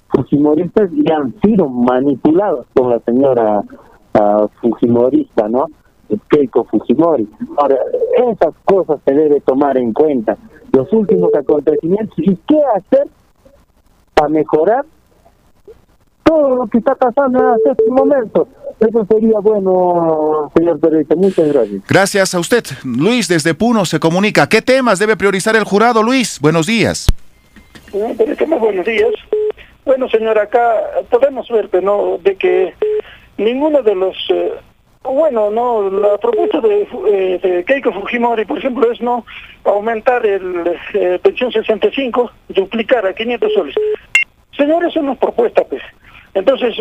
[0.10, 3.62] fujimoristas y han sido manipulados por la señora
[4.14, 5.66] uh, fujimorista, ¿no?
[6.30, 7.28] Keiko Fujimori.
[7.58, 7.78] Ahora,
[8.30, 10.38] esas cosas se debe tomar en cuenta.
[10.72, 13.08] Los últimos acontecimientos y qué hacer
[14.18, 14.84] para mejorar
[16.24, 18.48] todo lo que está pasando en este momento.
[18.80, 21.16] Eso sería bueno, señor periodista.
[21.16, 21.82] Muchas gracias.
[21.88, 22.64] Gracias a usted.
[22.84, 24.50] Luis, desde Puno se comunica.
[24.50, 26.40] ¿Qué temas debe priorizar el jurado, Luis?
[26.42, 27.08] Buenos días.
[27.92, 29.14] buenos días.
[29.86, 30.76] Bueno, señor, acá
[31.10, 32.18] podemos ver ¿no?
[32.24, 32.74] de que
[33.38, 34.16] ninguno de los...
[34.30, 34.54] Eh,
[35.04, 39.26] bueno, no, la propuesta de, eh, de, Keiko Fujimori, por ejemplo, es no
[39.64, 43.76] aumentar el eh, pensión 65, duplicar a 500 soles.
[44.56, 45.82] Señor, eso no es propuesta, pues.
[46.34, 46.76] Entonces,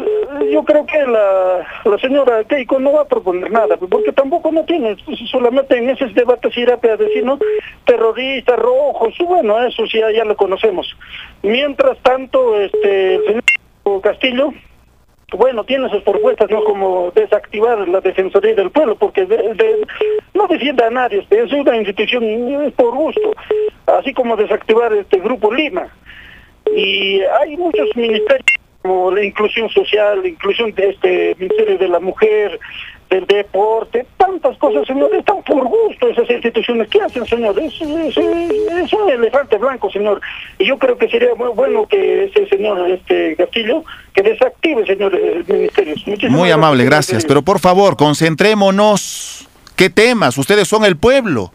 [0.52, 4.52] yo creo que la, la señora Keiko no va a proponer nada, pues, porque tampoco
[4.52, 7.38] no tiene, pues, solamente en esos debates irá a decir, ¿no?
[7.86, 10.94] Terroristas, rojos, bueno, eso sí, ya, lo conocemos.
[11.42, 14.52] Mientras tanto, este, el señor Castillo,
[15.32, 16.62] bueno, tiene sus propuestas, ¿no?
[16.64, 19.26] Como desactivar la Defensoría del Pueblo, porque
[20.34, 22.24] no defiende a nadie, es una institución
[22.76, 23.32] por gusto,
[23.86, 25.88] así como desactivar este Grupo Lima.
[26.74, 28.44] Y hay muchos ministerios
[28.82, 32.60] como la inclusión social, la inclusión de este Ministerio de la Mujer,
[33.10, 36.88] del deporte, tantas cosas, señor, están por gusto esas instituciones.
[36.88, 37.58] ¿Qué hacen, señor?
[37.58, 40.20] Es, es, un elefante blanco, señor.
[40.58, 45.48] Y yo creo que sería muy bueno que ese señor este Castillo, que desactive, señores
[45.48, 46.04] ministerios.
[46.30, 47.24] muy amable, gracias.
[47.24, 49.48] Pero por favor, concentrémonos.
[49.76, 50.38] ¿Qué temas?
[50.38, 51.52] Ustedes son el pueblo.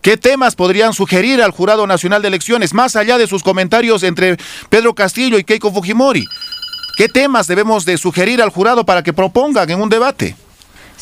[0.00, 4.36] ¿Qué temas podrían sugerir al Jurado Nacional de Elecciones, más allá de sus comentarios entre
[4.68, 6.24] Pedro Castillo y Keiko Fujimori?
[6.96, 10.36] ¿Qué temas debemos de sugerir al jurado para que propongan en un debate?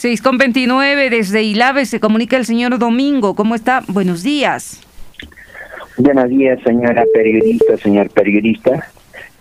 [0.03, 3.37] 6 con 29 desde Ilave se comunica el señor Domingo.
[3.37, 3.83] ¿Cómo está?
[3.87, 4.83] Buenos días.
[5.97, 8.85] Buenos días, señora periodista, señor periodista.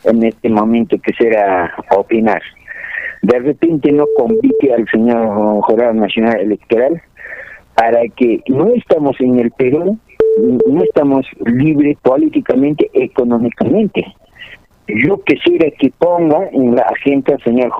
[0.03, 2.43] En este momento quisiera opinar.
[3.23, 7.01] De repente no convite al señor Jurado Nacional Electoral
[7.73, 9.97] para que no estamos en el Perú,
[10.67, 14.05] no estamos libres políticamente, económicamente
[14.87, 17.71] yo quisiera que ponga en la agenda señor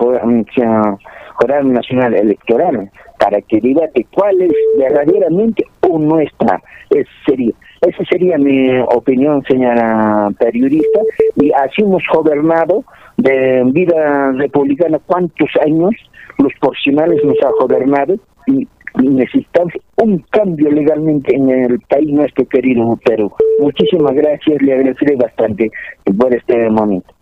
[1.34, 6.60] Jurado Nacional Electoral para que debate cuál es verdaderamente o no está.
[6.90, 7.54] Es serio.
[7.80, 11.00] Esa sería mi opinión, señora periodista.
[11.36, 12.84] Y así hemos gobernado
[13.16, 15.90] de vida republicana cuántos años,
[16.38, 18.66] los porcinales nos ha gobernado y
[19.00, 23.32] necesitamos un cambio legalmente en el país nuestro querido Perú.
[23.60, 25.70] Muchísimas gracias, le agradeceré bastante
[26.18, 27.12] por este momento.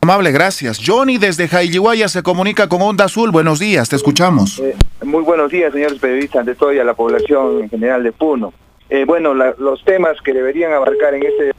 [0.00, 0.80] Amable, gracias.
[0.84, 3.30] Johnny desde Jailihuaya se comunica con Onda Azul.
[3.30, 4.58] Buenos días, te escuchamos.
[4.58, 8.12] Eh, muy buenos días, señores periodistas, ante todo y a la población en general de
[8.12, 8.52] Puno.
[8.90, 11.52] Eh, bueno, los temas que deberían abarcar en este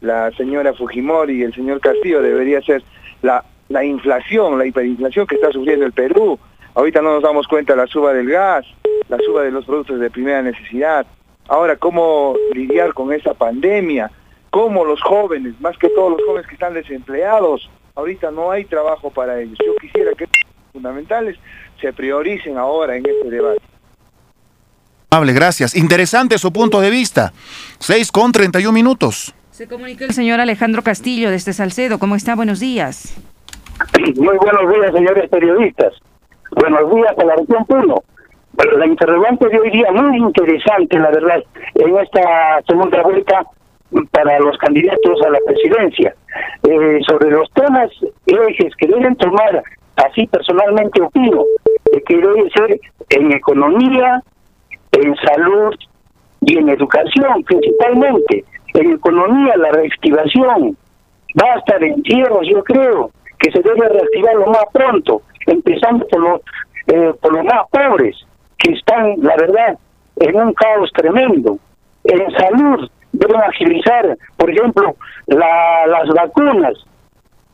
[0.00, 2.82] la señora Fujimori y el señor Castillo debería ser
[3.22, 6.38] la, la inflación, la hiperinflación que está sufriendo el Perú,
[6.74, 8.66] Ahorita no nos damos cuenta la suba del gas,
[9.08, 11.06] la suba de los productos de primera necesidad.
[11.46, 14.10] Ahora, ¿cómo lidiar con esa pandemia?
[14.54, 19.10] ¿Cómo los jóvenes, más que todos los jóvenes que están desempleados, ahorita no hay trabajo
[19.10, 19.58] para ellos?
[19.66, 20.28] Yo quisiera que
[20.72, 21.36] fundamentales
[21.80, 23.60] se prioricen ahora en este debate.
[25.10, 25.74] Amable, gracias.
[25.74, 27.32] Interesante su punto de vista.
[27.80, 29.34] 6 con 31 minutos.
[29.50, 31.98] Se comunica el señor Alejandro Castillo desde Salcedo.
[31.98, 32.36] ¿Cómo está?
[32.36, 33.12] Buenos días.
[34.14, 35.94] Muy buenos días, señores periodistas.
[36.52, 38.04] Buenos días a la región Puno.
[38.56, 41.42] Pero la interrogante de hoy día muy interesante, la verdad,
[41.74, 43.44] en esta segunda vuelta
[44.10, 46.14] para los candidatos a la presidencia.
[46.64, 47.90] Eh, sobre los temas
[48.26, 49.62] ejes que deben tomar
[49.96, 51.44] así personalmente opino,
[51.92, 52.80] de que debe ser
[53.10, 54.22] en economía,
[54.92, 55.74] en salud
[56.40, 58.44] y en educación principalmente.
[58.74, 60.76] En economía la reactivación
[61.40, 66.06] va a estar en cierros, yo creo, que se debe reactivar lo más pronto, empezando
[66.08, 66.40] por los,
[66.88, 68.16] eh, por los más pobres,
[68.58, 69.78] que están, la verdad,
[70.16, 71.58] en un caos tremendo.
[72.04, 74.96] En salud deben agilizar, por ejemplo,
[75.26, 76.74] la, las vacunas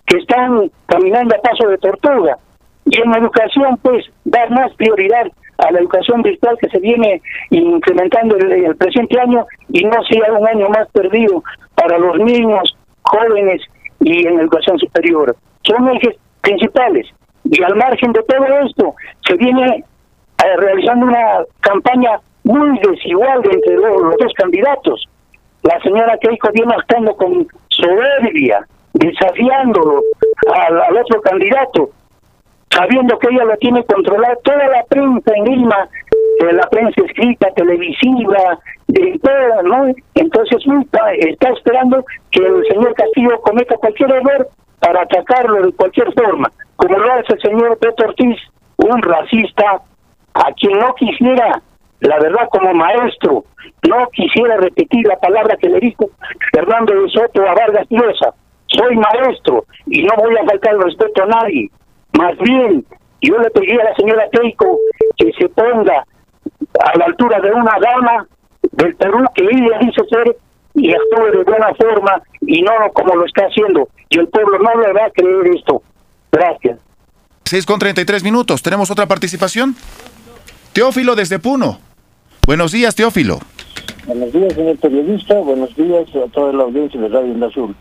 [0.07, 2.37] que están caminando a paso de tortuga.
[2.87, 5.27] Y en educación, pues, dar más prioridad
[5.59, 7.21] a la educación virtual que se viene
[7.51, 11.43] incrementando el, el presente año y no sea un año más perdido
[11.75, 13.63] para los niños, jóvenes
[14.01, 15.37] y en educación superior.
[15.63, 17.07] Son ejes principales.
[17.45, 18.95] Y al margen de todo esto,
[19.27, 19.85] se viene
[20.45, 25.07] eh, realizando una campaña muy desigual entre los dos candidatos.
[25.63, 30.03] La señora Keiko viene actuando con soberbia, desafiándolo
[30.55, 31.91] al, al otro candidato,
[32.71, 35.89] sabiendo que ella lo tiene controlado toda la prensa en Lima,
[36.41, 38.59] eh, la prensa escrita, televisiva,
[38.89, 39.95] de todo, ¿no?
[40.15, 44.49] Entonces está, está esperando que el señor Castillo cometa cualquier error
[44.81, 48.39] para atacarlo de cualquier forma, como lo hace el señor Beto Ortiz,
[48.79, 49.83] un racista,
[50.35, 51.61] a quien no quisiera,
[52.01, 53.45] la verdad como maestro,
[53.89, 56.11] no quisiera repetir la palabra que le dijo
[56.53, 58.35] Fernando de Soto a Vargas Llosa,
[58.67, 61.71] soy maestro y no voy a faltar el respeto a nadie,
[62.19, 62.85] más bien,
[63.23, 64.79] yo le pedí a la señora Keiko
[65.17, 66.05] que se ponga
[66.81, 68.27] a la altura de una dama
[68.73, 70.37] del Perú que ella dice ser
[70.75, 73.89] y actúe de buena forma y no como lo está haciendo.
[74.09, 75.83] Y el pueblo no le va a creer esto.
[76.33, 76.79] Gracias.
[77.45, 78.63] 6 con 33 minutos.
[78.63, 79.75] ¿Tenemos otra participación?
[80.73, 81.79] Teófilo desde Puno.
[82.51, 83.39] Buenos días, Teófilo.
[84.07, 85.35] Buenos días, señor periodista.
[85.39, 87.77] Buenos días a toda la audiencia de Radio Onda Azul.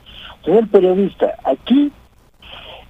[0.46, 1.92] Señor periodista, aquí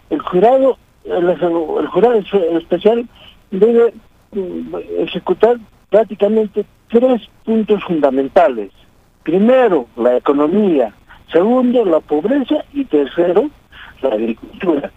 [0.10, 2.16] el jurado, el, el jurado
[2.58, 3.08] especial
[3.52, 3.94] debe
[4.34, 5.56] mm, ejecutar
[5.90, 8.72] prácticamente tres puntos fundamentales.
[9.24, 10.94] Primero, la economía.
[11.32, 12.56] Segundo, la pobreza.
[12.74, 13.50] Y tercero,
[14.02, 14.92] la agricultura.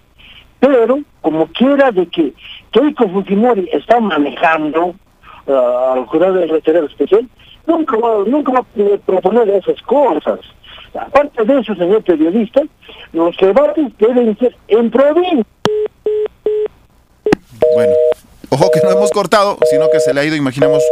[0.59, 2.35] Pero, como quiera de que
[2.73, 4.97] Keiko Fujimori está manejando
[5.47, 7.29] al jurado de retirada especial,
[7.67, 10.41] nunca va, nunca va a proponer esas cosas.
[10.95, 12.63] Aparte de eso, señor periodista,
[13.13, 15.45] los debates deben ser en provincia.
[17.75, 17.95] Bueno,
[18.51, 20.83] ojo que no hemos cortado, sino que se le ha ido, imaginamos,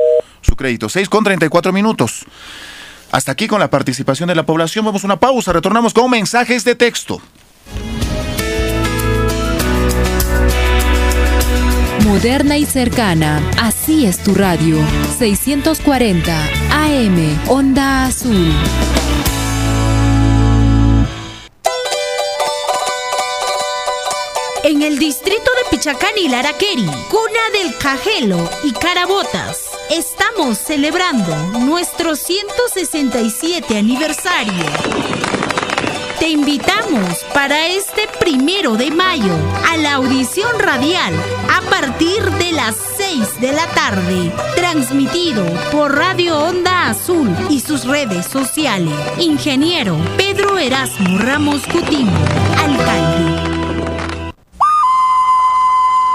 [0.41, 0.89] su crédito.
[0.89, 2.25] 6 con 34 minutos.
[3.13, 4.85] Hasta aquí con la participación de la población.
[4.85, 5.53] Vamos a una pausa.
[5.53, 7.21] Retornamos con mensajes de texto.
[12.11, 13.41] Moderna y cercana.
[13.57, 14.79] Así es tu radio.
[15.17, 17.39] 640 AM.
[17.47, 18.53] Onda Azul.
[24.65, 32.17] En el distrito de Pichacán y Laraqueri, cuna del Cajelo y Carabotas, estamos celebrando nuestro
[32.17, 35.40] 167 aniversario.
[36.21, 39.33] Te invitamos para este primero de mayo
[39.71, 41.15] a la audición radial
[41.51, 47.87] a partir de las 6 de la tarde, transmitido por Radio Onda Azul y sus
[47.87, 48.93] redes sociales.
[49.19, 52.13] Ingeniero Pedro Erasmo Ramos Coutinho,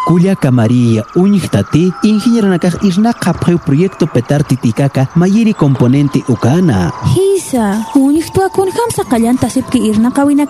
[0.06, 6.94] Kulia María Uñichtati, ingeniero nakaj isnaqa proyecto petar titikaka mayiri componente ukana.
[7.16, 9.80] Hisa, uñichtua kun hamsa kallanta sipki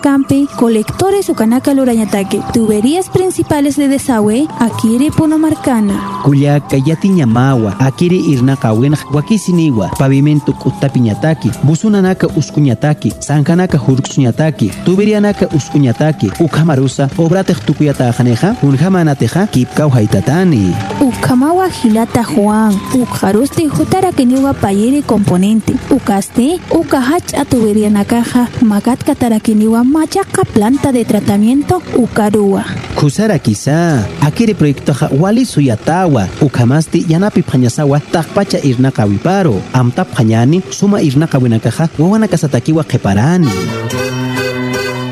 [0.02, 6.22] campi, colectores ukanaka lurañataque, tuberías principales de desagüe, akiri punomarcana.
[6.22, 16.30] Kulia kayati ñamawa, akiri irna kawina wakisiniwa, pavimento kutapiñataki, busunanaka uskuñataki, sankanaka hurksuñataki, tuberianaka uskuñataki,
[16.40, 20.74] ukamarusa, obratek tukuyatajaneja, unjamanateja, kipkau haitatani.
[21.00, 29.84] Ukamawa hilata Juan, ukaruste jutara keniwa payere componente, ukaste, ukahach a tubería nakaja, magat katarakiniwa
[29.84, 32.64] machaca planta de tratamiento, ukarua.
[32.94, 40.62] Kusara quizá, akiri proyecto ha wali suyatawa, ukamasti yanapi pañasawa, takpacha irna kawiparo, amta pañani,
[40.70, 43.48] suma irna kawinakaja, wawana kasatakiwa keparani.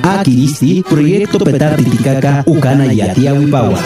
[0.03, 3.79] Akiristi, proyecto petar titikaka, ukana yatiawipawa.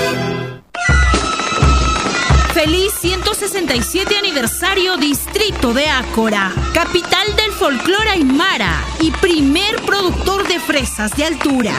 [2.58, 11.12] Feliz 167 aniversario Distrito de Ácora, capital del folclore aymara y primer productor de fresas
[11.12, 11.72] de altura.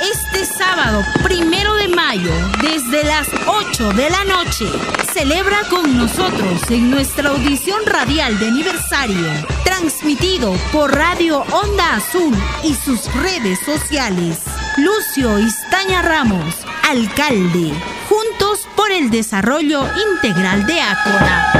[0.00, 2.30] Este sábado, primero de mayo,
[2.62, 4.66] desde las 8 de la noche,
[5.12, 9.32] celebra con nosotros en nuestra audición radial de aniversario,
[9.64, 12.32] transmitido por Radio Onda Azul
[12.62, 14.38] y sus redes sociales.
[14.76, 16.56] Lucio Istaña Ramos,
[16.90, 17.72] alcalde.
[18.08, 21.52] Juntos por el desarrollo integral de Ácora.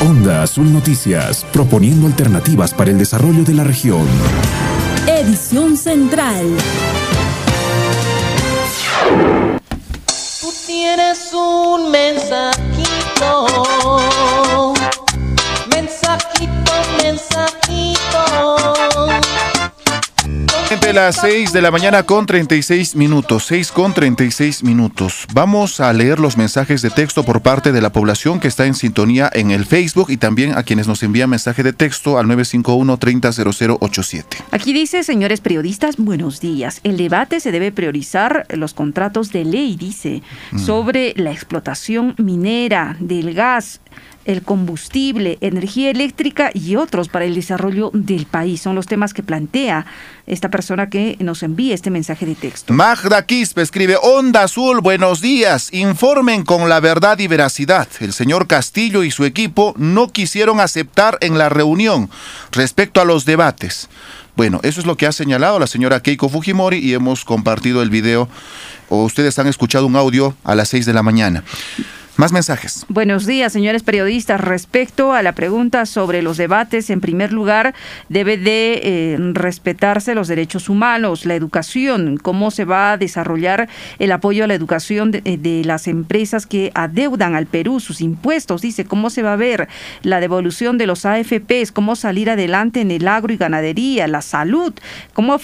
[0.00, 4.06] Onda Azul Noticias, proponiendo alternativas para el desarrollo de la región.
[5.06, 6.56] Edición Central.
[10.40, 13.46] Tú tienes un mensajito.
[15.70, 16.72] Mensajito,
[17.02, 17.63] mensajito.
[20.74, 25.24] Entre las 6 de la mañana con 36 minutos, 6 con 36 minutos.
[25.32, 28.74] Vamos a leer los mensajes de texto por parte de la población que está en
[28.74, 34.24] sintonía en el Facebook y también a quienes nos envían mensaje de texto al 951-300087.
[34.50, 36.80] Aquí dice, señores periodistas, buenos días.
[36.82, 40.58] El debate se debe priorizar los contratos de ley, dice, Mm.
[40.58, 43.80] sobre la explotación minera del gas
[44.24, 48.60] el combustible, energía eléctrica y otros para el desarrollo del país.
[48.60, 49.86] Son los temas que plantea
[50.26, 52.72] esta persona que nos envía este mensaje de texto.
[52.72, 55.72] Magda Quispe escribe, Onda Azul, buenos días.
[55.72, 57.88] Informen con la verdad y veracidad.
[58.00, 62.10] El señor Castillo y su equipo no quisieron aceptar en la reunión
[62.52, 63.88] respecto a los debates.
[64.36, 67.90] Bueno, eso es lo que ha señalado la señora Keiko Fujimori y hemos compartido el
[67.90, 68.28] video
[68.88, 71.44] o ustedes han escuchado un audio a las 6 de la mañana.
[72.16, 72.86] Más mensajes.
[72.88, 74.40] Buenos días, señores periodistas.
[74.40, 77.74] Respecto a la pregunta sobre los debates, en primer lugar,
[78.08, 83.68] debe de eh, respetarse los derechos humanos, la educación, cómo se va a desarrollar
[83.98, 88.62] el apoyo a la educación de, de las empresas que adeudan al Perú sus impuestos.
[88.62, 89.68] Dice, cómo se va a ver
[90.04, 94.72] la devolución de los AFPs, cómo salir adelante en el agro y ganadería, la salud,
[95.14, 95.36] cómo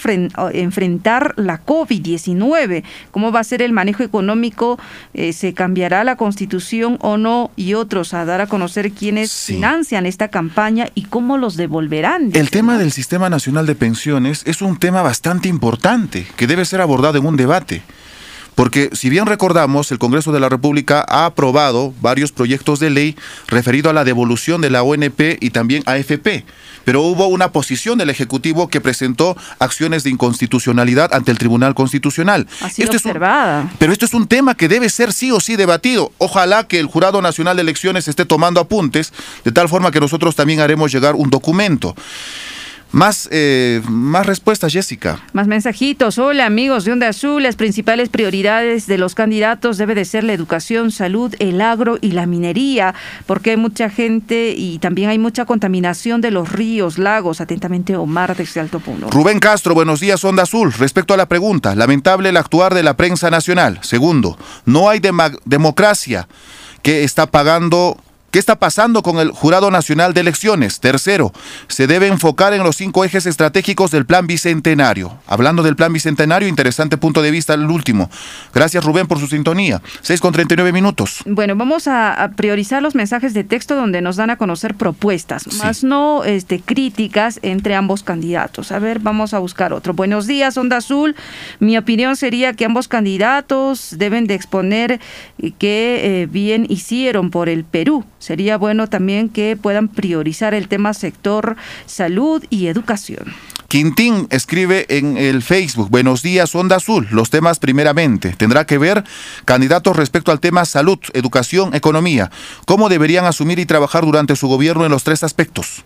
[0.53, 4.79] enfrentar la COVID-19, cómo va a ser el manejo económico,
[5.13, 6.60] eh, se cambiará la constitución
[7.01, 9.53] o no y otros a dar a conocer quiénes sí.
[9.53, 12.31] financian esta campaña y cómo los devolverán.
[12.33, 16.81] El tema del Sistema Nacional de Pensiones es un tema bastante importante que debe ser
[16.81, 17.81] abordado en un debate.
[18.55, 23.15] Porque si bien recordamos, el Congreso de la República ha aprobado varios proyectos de ley
[23.47, 26.45] referido a la devolución de la ONP y también AFP,
[26.83, 32.47] pero hubo una posición del Ejecutivo que presentó acciones de inconstitucionalidad ante el Tribunal Constitucional.
[32.61, 33.59] Ha sido esto observada.
[33.59, 36.11] Es un, pero esto es un tema que debe ser sí o sí debatido.
[36.17, 39.13] Ojalá que el Jurado Nacional de Elecciones esté tomando apuntes,
[39.43, 41.95] de tal forma que nosotros también haremos llegar un documento.
[42.91, 45.19] Más, eh, más respuestas, Jessica.
[45.31, 46.17] Más mensajitos.
[46.17, 47.41] Hola, amigos de Onda Azul.
[47.41, 52.11] Las principales prioridades de los candidatos debe de ser la educación, salud, el agro y
[52.11, 52.93] la minería,
[53.27, 57.39] porque hay mucha gente y también hay mucha contaminación de los ríos, lagos.
[57.39, 59.09] Atentamente, Omar desde Alto Puno.
[59.09, 60.73] Rubén Castro, buenos días, Onda Azul.
[60.73, 63.79] Respecto a la pregunta, lamentable el actuar de la prensa nacional.
[63.83, 65.01] Segundo, no hay
[65.45, 66.27] democracia
[66.81, 67.97] que está pagando
[68.31, 70.79] ¿Qué está pasando con el Jurado Nacional de Elecciones?
[70.79, 71.33] Tercero,
[71.67, 75.17] se debe enfocar en los cinco ejes estratégicos del Plan Bicentenario.
[75.27, 78.09] Hablando del Plan Bicentenario, interesante punto de vista el último.
[78.53, 79.81] Gracias Rubén por su sintonía.
[79.99, 81.23] 6 con 39 minutos.
[81.25, 85.43] Bueno, vamos a, a priorizar los mensajes de texto donde nos dan a conocer propuestas,
[85.43, 85.57] sí.
[85.57, 88.71] más no este, críticas entre ambos candidatos.
[88.71, 89.93] A ver, vamos a buscar otro.
[89.93, 91.17] Buenos días, Onda Azul.
[91.59, 95.01] Mi opinión sería que ambos candidatos deben de exponer
[95.59, 100.93] qué eh, bien hicieron por el Perú sería bueno también que puedan priorizar el tema
[100.93, 103.33] sector salud y educación.
[103.67, 108.35] Quintín escribe en el Facebook, buenos días, Onda Azul, los temas primeramente.
[108.37, 109.05] Tendrá que ver
[109.45, 112.31] candidatos respecto al tema salud, educación, economía.
[112.65, 115.85] ¿Cómo deberían asumir y trabajar durante su gobierno en los tres aspectos?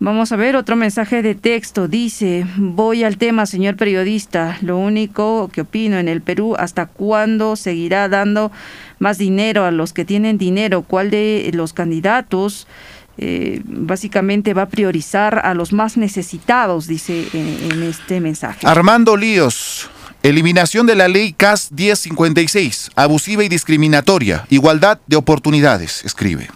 [0.00, 1.88] Vamos a ver otro mensaje de texto.
[1.88, 4.56] Dice, voy al tema, señor periodista.
[4.60, 8.52] Lo único que opino en el Perú, ¿hasta cuándo seguirá dando
[9.00, 10.82] más dinero a los que tienen dinero?
[10.82, 12.68] ¿Cuál de los candidatos
[13.16, 16.86] eh, básicamente va a priorizar a los más necesitados?
[16.86, 18.68] Dice en, en este mensaje.
[18.68, 19.90] Armando Líos.
[20.22, 26.48] Eliminación de la ley CAS 1056, abusiva y discriminatoria, igualdad de oportunidades, escribe.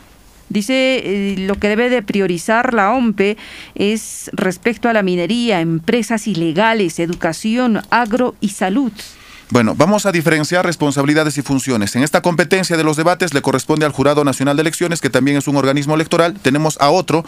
[0.53, 3.39] Dice eh, lo que debe de priorizar la OMPE
[3.74, 8.93] es respecto a la minería, empresas ilegales, educación, agro y salud.
[9.53, 11.95] Bueno, vamos a diferenciar responsabilidades y funciones.
[11.95, 15.37] En esta competencia de los debates le corresponde al Jurado Nacional de Elecciones, que también
[15.37, 16.33] es un organismo electoral.
[16.41, 17.23] Tenemos a otro,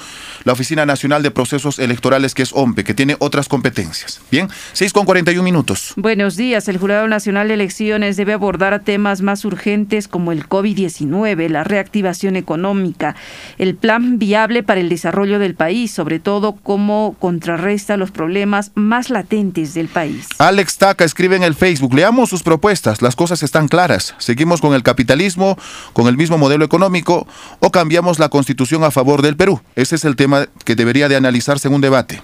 [0.45, 4.23] la Oficina Nacional de Procesos Electorales, que es OMPE, que tiene otras competencias.
[4.31, 5.93] Bien, 6 con 41 minutos.
[5.97, 6.67] Buenos días.
[6.69, 12.37] El Jurado Nacional de Elecciones debe abordar temas más urgentes como el COVID-19, la reactivación
[12.37, 13.17] económica,
[13.59, 19.11] el plan viable para el desarrollo del país, sobre todo cómo contrarresta los problemas más
[19.11, 20.29] latentes del país.
[20.39, 24.15] Alex Taca escribe en el Facebook, leamos sus propuestas, las cosas están claras.
[24.19, 25.59] Seguimos con el capitalismo,
[25.93, 27.27] con el mismo modelo económico,
[27.61, 29.61] o cambiamos la constitución a favor del Perú.
[29.75, 32.23] Ese es el tema que debería de analizarse en un debate.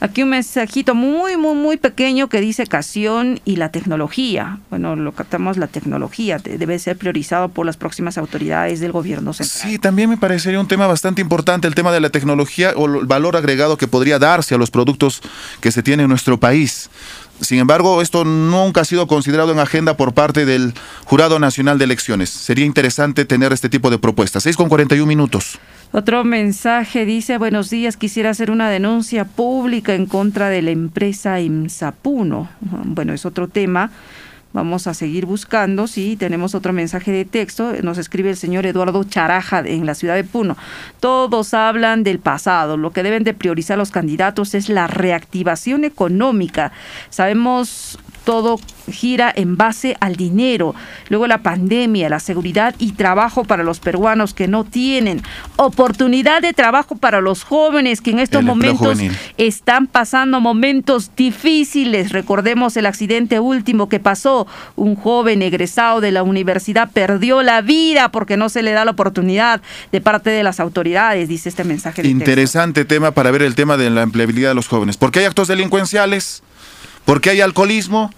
[0.00, 4.60] Aquí un mensajito muy, muy, muy pequeño que dice Casión y la tecnología.
[4.70, 9.72] Bueno, lo captamos, la tecnología debe ser priorizado por las próximas autoridades del gobierno central.
[9.72, 13.06] Sí, también me parecería un tema bastante importante el tema de la tecnología o el
[13.06, 15.20] valor agregado que podría darse a los productos
[15.60, 16.90] que se tienen en nuestro país.
[17.40, 20.74] Sin embargo, esto nunca ha sido considerado en agenda por parte del
[21.04, 22.30] Jurado Nacional de Elecciones.
[22.30, 24.42] Sería interesante tener este tipo de propuestas.
[24.42, 25.58] 6 con 41 minutos.
[25.90, 31.40] Otro mensaje dice, buenos días, quisiera hacer una denuncia pública en contra de la empresa
[31.40, 32.48] IMSAPUNO.
[32.84, 33.90] Bueno, es otro tema.
[34.54, 39.04] Vamos a seguir buscando, sí, tenemos otro mensaje de texto, nos escribe el señor Eduardo
[39.04, 40.56] Charaja en la ciudad de Puno.
[41.00, 46.72] Todos hablan del pasado, lo que deben de priorizar los candidatos es la reactivación económica.
[47.10, 47.98] Sabemos
[48.28, 48.60] todo
[48.90, 50.74] gira en base al dinero.
[51.08, 55.22] Luego la pandemia, la seguridad y trabajo para los peruanos que no tienen.
[55.56, 58.98] Oportunidad de trabajo para los jóvenes que en estos momentos
[59.38, 62.12] están pasando momentos difíciles.
[62.12, 64.46] Recordemos el accidente último que pasó.
[64.76, 68.90] Un joven egresado de la universidad perdió la vida porque no se le da la
[68.90, 72.06] oportunidad de parte de las autoridades, dice este mensaje.
[72.06, 74.98] Interesante tema para ver el tema de la empleabilidad de los jóvenes.
[74.98, 76.42] ¿Por qué hay actos delincuenciales?
[77.08, 78.12] ¿Por qué hay alcoholismo?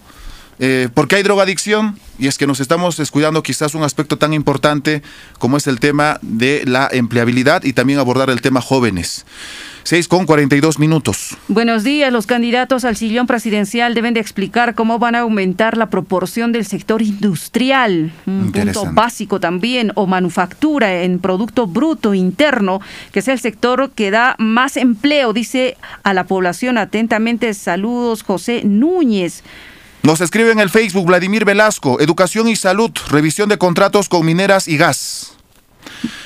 [0.59, 1.97] Eh, ¿Por qué hay drogadicción?
[2.19, 5.01] Y es que nos estamos descuidando quizás un aspecto tan importante
[5.39, 9.25] como es el tema de la empleabilidad y también abordar el tema jóvenes.
[9.83, 11.37] 6 con 42 minutos.
[11.47, 12.11] Buenos días.
[12.11, 16.65] Los candidatos al sillón presidencial deben de explicar cómo van a aumentar la proporción del
[16.65, 22.81] sector industrial, un punto básico también, o manufactura en Producto Bruto Interno,
[23.11, 27.53] que es el sector que da más empleo, dice a la población atentamente.
[27.53, 29.43] Saludos, José Núñez.
[30.03, 34.67] Nos escribe en el Facebook Vladimir Velasco, Educación y Salud, revisión de contratos con mineras
[34.67, 35.20] y gas.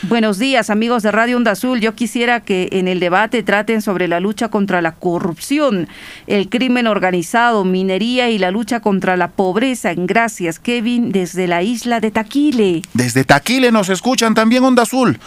[0.08, 1.82] Buenos días, amigos de Radio Onda Azul.
[1.82, 5.88] Yo quisiera que en el debate traten sobre la lucha contra la corrupción,
[6.28, 9.94] el crimen organizado, minería y la lucha contra la pobreza.
[9.96, 12.84] Gracias, Kevin, desde la isla de Taquile.
[12.94, 15.18] Desde Taquile nos escuchan también Onda Azul.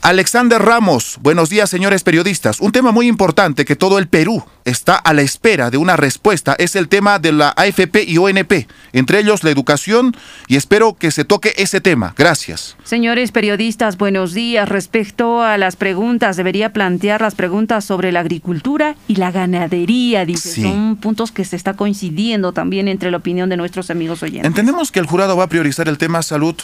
[0.00, 2.60] Alexander Ramos, buenos días señores periodistas.
[2.60, 6.54] Un tema muy importante que todo el Perú está a la espera de una respuesta
[6.58, 10.14] es el tema de la AFP y ONP, entre ellos la educación
[10.46, 12.14] y espero que se toque ese tema.
[12.16, 12.76] Gracias.
[12.84, 14.68] Señores periodistas, buenos días.
[14.68, 20.62] Respecto a las preguntas, debería plantear las preguntas sobre la agricultura y la ganadería, dice.
[20.62, 24.46] Son puntos que se está coincidiendo también entre la opinión de nuestros amigos oyentes.
[24.46, 26.54] Entendemos que el jurado va a priorizar el tema salud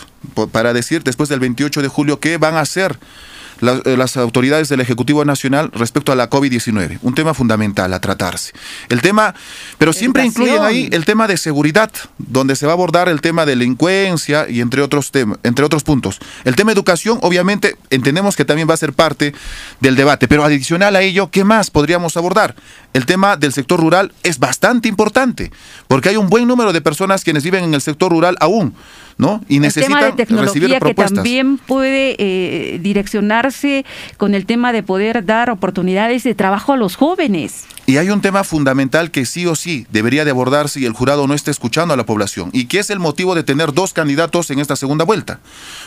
[0.52, 2.98] para decir después del 28 de julio qué van a hacer
[3.60, 6.98] eh, las autoridades del Ejecutivo Nacional respecto a la COVID-19.
[7.02, 8.52] Un tema fundamental a tratarse.
[8.89, 9.35] El tema,
[9.78, 13.47] pero siempre incluyen ahí el tema de seguridad, donde se va a abordar el tema
[13.47, 16.18] de delincuencia y entre otros temas, entre otros puntos.
[16.44, 19.35] El tema educación, obviamente, entendemos que también va a ser parte
[19.81, 22.55] del debate, pero adicional a ello, ¿qué más podríamos abordar?
[22.93, 25.51] El tema del sector rural es bastante importante,
[25.89, 28.74] porque hay un buen número de personas quienes viven en el sector rural aún
[29.16, 29.44] ¿no?
[29.48, 32.78] Y necesita el tema de tecnología que también puede eh,
[34.16, 37.64] con el tema de poder dar oportunidades de trabajo a los jóvenes.
[37.86, 41.26] Y hay un tema fundamental que sí o sí debería de abordarse y el jurado
[41.26, 44.50] no está escuchando a la población, y que es el motivo de tener dos candidatos
[44.50, 45.40] en esta segunda vuelta.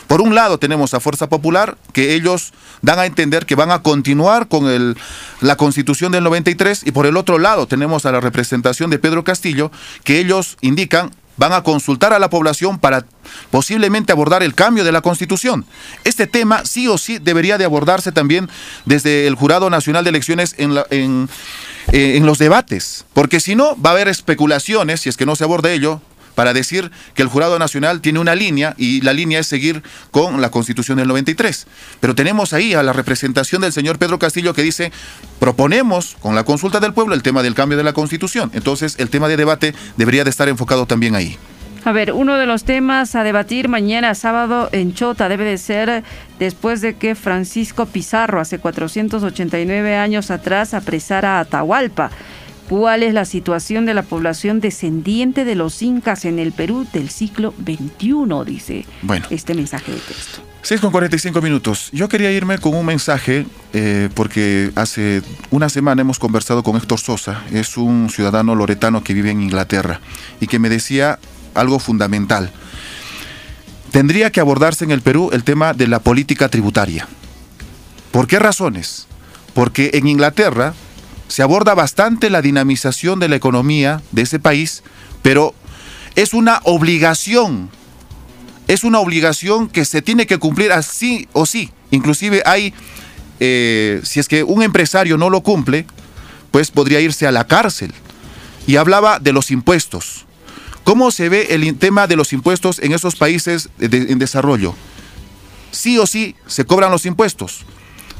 [0.06, 2.52] Por un lado tenemos a Fuerza Popular, que ellos
[2.82, 4.96] dan a entender que van a continuar con el,
[5.40, 9.24] la constitución del 93, y por el otro lado tenemos a la representación de Pedro
[9.24, 9.72] Castillo,
[10.04, 13.06] que ellos indican van a consultar a la población para
[13.50, 15.64] posiblemente abordar el cambio de la Constitución.
[16.04, 18.50] Este tema sí o sí debería de abordarse también
[18.84, 20.76] desde el Jurado Nacional de Elecciones en,
[21.92, 25.36] eh, en los debates, porque si no va a haber especulaciones, si es que no
[25.36, 26.02] se aborda ello,
[26.38, 29.82] para decir que el Jurado Nacional tiene una línea y la línea es seguir
[30.12, 31.66] con la Constitución del 93.
[31.98, 34.92] Pero tenemos ahí a la representación del señor Pedro Castillo que dice,
[35.40, 38.52] proponemos con la consulta del pueblo el tema del cambio de la Constitución.
[38.54, 41.36] Entonces el tema de debate debería de estar enfocado también ahí.
[41.84, 46.04] A ver, uno de los temas a debatir mañana sábado en Chota debe de ser
[46.38, 52.12] después de que Francisco Pizarro hace 489 años atrás apresara a Atahualpa
[52.68, 57.08] cuál es la situación de la población descendiente de los incas en el Perú del
[57.08, 58.86] siglo XXI, dice
[59.30, 60.42] este mensaje de texto.
[60.62, 61.88] 6 con 45 minutos.
[61.92, 67.00] Yo quería irme con un mensaje eh, porque hace una semana hemos conversado con Héctor
[67.00, 70.00] Sosa, es un ciudadano loretano que vive en Inglaterra
[70.40, 71.18] y que me decía
[71.54, 72.50] algo fundamental.
[73.92, 77.08] Tendría que abordarse en el Perú el tema de la política tributaria.
[78.10, 79.06] ¿Por qué razones?
[79.54, 80.74] Porque en Inglaterra
[81.28, 84.82] se aborda bastante la dinamización de la economía de ese país,
[85.22, 85.54] pero
[86.16, 87.70] es una obligación,
[88.66, 91.70] es una obligación que se tiene que cumplir así o sí.
[91.90, 92.74] Inclusive hay,
[93.40, 95.86] eh, si es que un empresario no lo cumple,
[96.50, 97.92] pues podría irse a la cárcel.
[98.66, 100.26] Y hablaba de los impuestos.
[100.84, 104.74] ¿Cómo se ve el tema de los impuestos en esos países en desarrollo?
[105.70, 107.66] Sí o sí se cobran los impuestos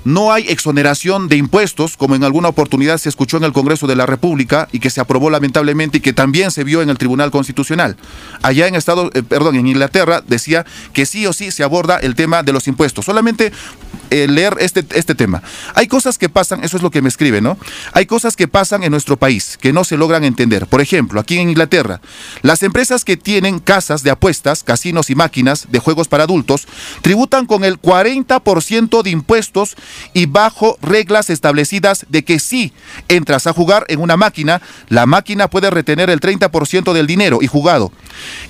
[0.04, 3.96] no hay exoneración de impuestos, como en alguna oportunidad se escuchó en el Congreso de
[3.96, 7.30] la República y que se aprobó lamentablemente y que también se vio en el Tribunal
[7.30, 7.96] Constitucional.
[8.42, 12.14] Allá en Estado, eh, perdón, en Inglaterra decía que sí o sí se aborda el
[12.14, 13.04] tema de los impuestos.
[13.04, 13.52] Solamente
[14.10, 15.42] eh, leer este, este tema.
[15.74, 17.58] Hay cosas que pasan, eso es lo que me escribe, ¿no?
[17.92, 20.66] Hay cosas que pasan en nuestro país que no se logran entender.
[20.66, 22.00] Por ejemplo, aquí en Inglaterra,
[22.42, 26.66] las empresas que tienen casas de apuestas, casinos y máquinas de juegos para adultos
[27.02, 29.76] tributan con el 40% de impuestos
[30.12, 32.72] y bajo reglas establecidas de que si
[33.08, 37.46] entras a jugar en una máquina, la máquina puede retener el 30% del dinero y
[37.46, 37.92] jugado.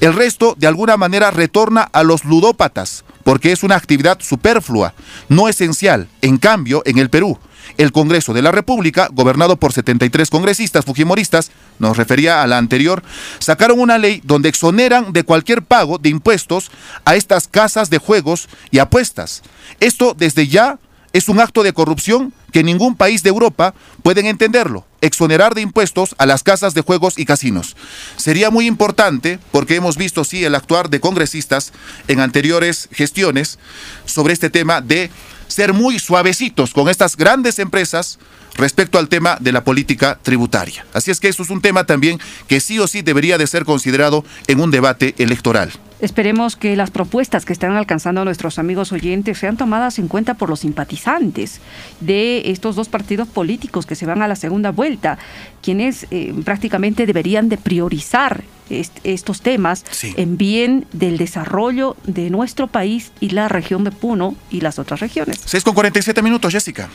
[0.01, 4.95] El resto, de alguna manera, retorna a los ludópatas, porque es una actividad superflua,
[5.29, 6.09] no esencial.
[6.23, 7.39] En cambio, en el Perú,
[7.77, 13.03] el Congreso de la República, gobernado por 73 congresistas fujimoristas, nos refería a la anterior,
[13.39, 16.71] sacaron una ley donde exoneran de cualquier pago de impuestos
[17.05, 19.43] a estas casas de juegos y apuestas.
[19.79, 20.79] Esto desde ya
[21.19, 26.15] es un acto de corrupción que ningún país de Europa pueden entenderlo, exonerar de impuestos
[26.19, 27.77] a las casas de juegos y casinos.
[28.17, 31.73] Sería muy importante, porque hemos visto, sí, el actuar de congresistas
[32.09, 33.59] en anteriores gestiones
[34.05, 35.11] sobre este tema de
[35.49, 38.19] ser muy suavecitos con estas grandes empresas
[38.55, 40.85] respecto al tema de la política tributaria.
[40.93, 43.65] Así es que eso es un tema también que sí o sí debería de ser
[43.65, 45.73] considerado en un debate electoral.
[46.01, 50.49] Esperemos que las propuestas que están alcanzando nuestros amigos oyentes sean tomadas en cuenta por
[50.49, 51.61] los simpatizantes
[52.01, 55.19] de estos dos partidos políticos que se van a la segunda vuelta,
[55.61, 63.13] quienes eh, prácticamente deberían de priorizar estos temas en bien del desarrollo de nuestro país
[63.19, 65.41] y la región de Puno y las otras regiones.
[65.43, 66.89] 6 con 47 minutos, Jessica.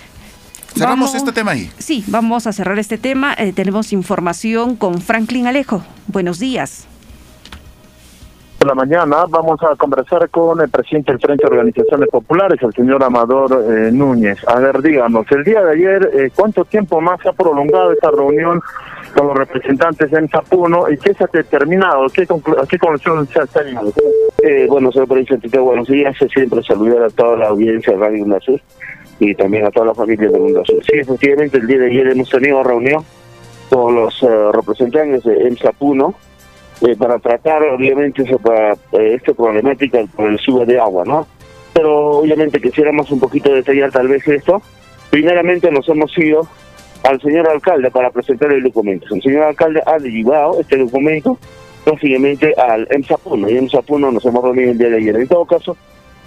[0.77, 1.71] Cerramos este tema ahí.
[1.79, 3.35] Sí, vamos a cerrar este tema.
[3.37, 5.83] Eh, tenemos información con Franklin Alejo.
[6.07, 6.87] Buenos días
[8.65, 13.03] la mañana vamos a conversar con el presidente del Frente de Organizaciones Populares, el señor
[13.03, 14.37] Amador eh, Núñez.
[14.47, 18.11] A ver, díganos, el día de ayer, eh, ¿cuánto tiempo más se ha prolongado esta
[18.11, 18.61] reunión
[19.15, 22.07] con los representantes en Zapuno y qué se ha determinado?
[22.13, 22.27] ¿Qué,
[22.69, 23.91] qué conclusión se ha tenido?
[24.41, 26.15] Eh, bueno, señor presidente, buenos días.
[26.33, 28.61] Siempre saludar a toda la audiencia de Radio UNASUR
[29.19, 32.29] y también a toda la familia de Mundo Sí, efectivamente, el día de ayer hemos
[32.29, 33.03] tenido reunión
[33.69, 34.19] con los
[34.53, 36.13] representantes de Zapuno
[36.81, 41.27] eh, para tratar obviamente eh, esta problemática por el sube de agua, ¿no?
[41.73, 44.61] Pero obviamente quisiéramos un poquito detallar tal vez esto.
[45.09, 46.47] Primeramente nos hemos ido
[47.03, 49.13] al señor alcalde para presentar el documento.
[49.13, 51.37] El señor alcalde ha llevado este documento
[51.85, 55.15] básicamente al EMSAPUNO y en nos hemos reunido el día de ayer.
[55.17, 55.75] En todo caso,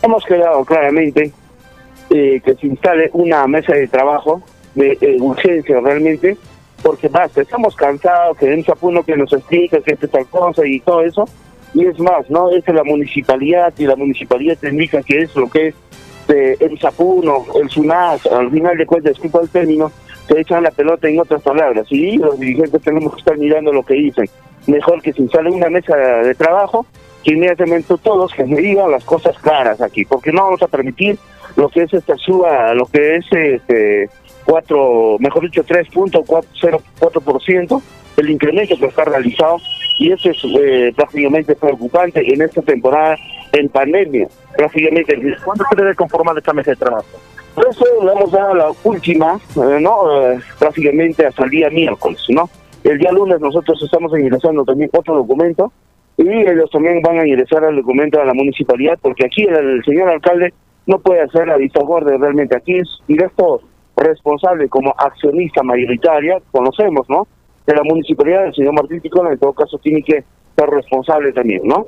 [0.03, 1.33] hemos quedado claramente
[2.11, 4.43] eh, que se instale una mesa de trabajo
[4.75, 6.37] de urgencia realmente
[6.87, 10.79] porque basta, estamos cansados, que den Chapuno que nos explique que es tal cosa y
[10.79, 11.25] todo eso,
[11.75, 12.49] y es más, ¿no?
[12.51, 15.75] Es la municipalidad y la municipalidad te indica que es lo que es
[16.29, 19.91] de el Chapuno, el SUNAS, al final de cuentas, disculpa el término,
[20.29, 23.83] se echan la pelota en otras palabras, y los dirigentes tenemos que estar mirando lo
[23.83, 24.27] que dicen.
[24.69, 26.87] Mejor que si sale una mesa de trabajo,
[27.25, 31.19] que inmediatamente todos que me digan las cosas claras aquí, porque no vamos a permitir
[31.57, 34.09] lo que es esta suba, lo que es este
[34.47, 37.83] cuatro, mejor dicho, 3.04%
[38.17, 39.59] el incremento que está realizado
[39.99, 43.17] y eso es eh, prácticamente preocupante en esta temporada
[43.53, 44.29] en pandemia.
[44.57, 47.07] Prácticamente, ¿cuándo se debe conformar esta mesa de trabajo?
[47.55, 50.31] Por eso le hemos dado la última, eh, ¿no?
[50.31, 52.49] Eh, prácticamente hasta el día miércoles, ¿no?
[52.85, 55.73] El día lunes nosotros estamos ingresando también otro documento
[56.19, 60.09] y ellos también van a ingresar el documento a la municipalidad porque aquí el, señor
[60.09, 60.53] alcalde
[60.87, 62.57] no puede hacer la vista gorda realmente.
[62.57, 63.61] Aquí es directo
[63.97, 67.27] responsable como accionista mayoritaria, conocemos, ¿no?
[67.67, 70.25] De la municipalidad del señor Martín Ticona, en todo caso tiene que
[70.57, 71.85] ser responsable también, ¿no?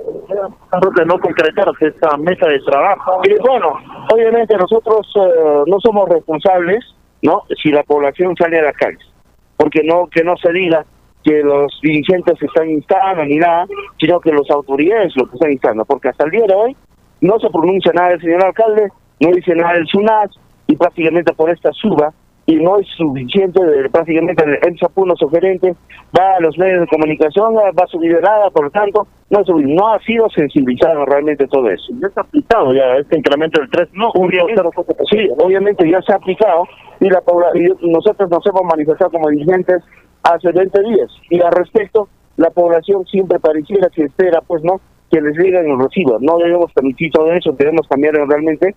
[0.95, 3.21] de no concretar esta mesa de trabajo.
[3.25, 3.73] Y bueno,
[4.13, 6.85] obviamente nosotros eh, no somos responsables,
[7.23, 7.43] ¿no?
[7.63, 9.07] Si la población sale a las calles,
[9.57, 10.85] porque no que no se diga
[11.25, 13.67] que los dirigentes se están instando ni nada,
[13.99, 16.77] sino que los autoridades lo que están instando, porque hasta el día de hoy
[17.21, 18.89] no se pronuncia nada del señor alcalde,
[19.21, 20.31] no dice nada del SUNAS,
[20.69, 22.13] y prácticamente por esta suba
[22.47, 23.61] y no es suficiente,
[23.93, 25.75] prácticamente el EMSAPUNO sugerente
[26.19, 29.89] va a los medios de comunicación, va a su liderada, por lo tanto, no, no
[29.93, 31.93] ha sido sensibilizado realmente todo eso.
[32.01, 34.11] Ya está aplicado ya este incremento del 3, no,
[35.11, 36.65] sí, obviamente ya se ha aplicado
[37.01, 37.23] y, la,
[37.55, 39.83] y nosotros nos hemos manifestado como dirigentes
[40.23, 42.09] hace 20 días y al respecto
[42.39, 44.81] la población siempre pareciera que espera, pues no,
[45.11, 46.23] que les lleguen los recibos.
[46.23, 48.75] No debemos permitir todo eso, debemos cambiar realmente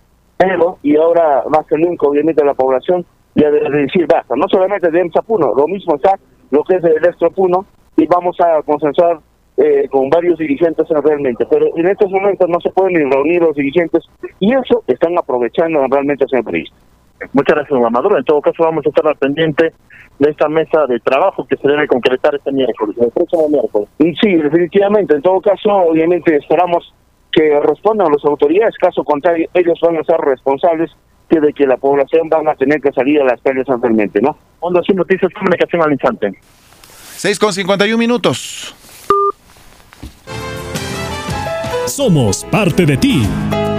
[0.83, 3.05] y ahora más que nunca obviamente la población
[3.35, 4.35] de, de decir basta.
[4.35, 6.17] No solamente de EMSA Puno, lo mismo está
[6.49, 7.65] lo que es de Electro Puno
[7.97, 9.19] y vamos a consensuar
[9.57, 11.45] eh, con varios dirigentes realmente.
[11.49, 14.03] Pero en estos momentos no se pueden ni reunir los dirigentes
[14.39, 16.75] y eso están aprovechando realmente, señor periodista.
[17.33, 18.17] Muchas gracias, don Amador.
[18.17, 19.71] En todo caso, vamos a estar al pendiente
[20.17, 23.89] de esta mesa de trabajo que se debe concretar este miércoles, el próximo miércoles.
[23.99, 25.15] Sí, definitivamente.
[25.15, 26.93] En todo caso, obviamente esperamos
[27.31, 28.75] que respondan las autoridades.
[28.77, 30.91] Caso contrario, ellos van a ser responsables
[31.29, 34.37] que de que la población van a tener que salir a las calles realmente, ¿no?
[34.59, 36.33] Onda Sur Noticias Comunicación al instante.
[37.15, 38.75] 6 con 51 minutos.
[41.87, 43.23] Somos parte de ti.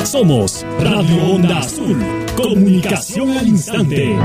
[0.04, 1.98] Somos Radio Onda Azul.
[2.36, 4.16] Comunicación al instante.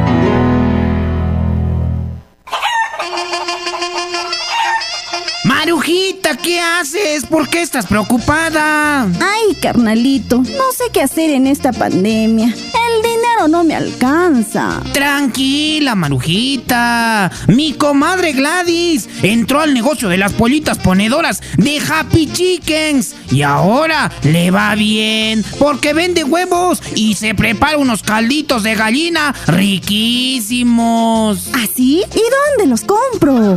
[5.47, 7.25] Marujita, ¿qué haces?
[7.25, 9.03] ¿Por qué estás preocupada?
[9.03, 12.47] Ay, carnalito, no sé qué hacer en esta pandemia.
[12.47, 14.81] El dinero no me alcanza.
[14.91, 17.31] Tranquila, Marujita.
[17.47, 24.11] Mi comadre Gladys entró al negocio de las pollitas ponedoras de Happy Chickens y ahora
[24.23, 31.47] le va bien porque vende huevos y se prepara unos calditos de gallina riquísimos.
[31.53, 32.03] ¿Así?
[32.03, 32.21] ¿Y
[32.57, 33.55] dónde los compro?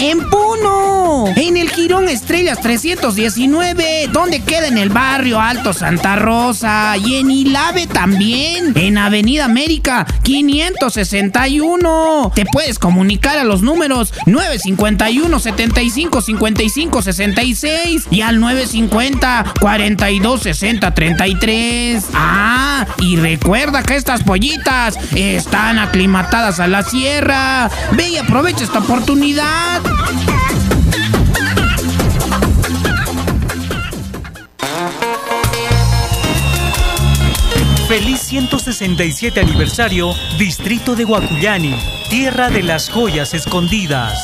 [0.00, 6.96] En Puno, en el Girón Estrellas 319, donde queda en el barrio Alto Santa Rosa
[6.96, 12.32] y en Ilave también, en Avenida América 561.
[12.34, 20.94] Te puedes comunicar a los números 951 75 55 66 y al 950 42 60
[20.94, 22.04] 33.
[22.14, 27.68] Ah, y recuerda que estas pollitas están aclimatadas a la sierra.
[27.92, 29.82] Ve y aprovecha esta oportunidad.
[37.92, 41.74] Feliz 167 aniversario, Distrito de Guacuyani,
[42.08, 44.18] tierra de las joyas escondidas.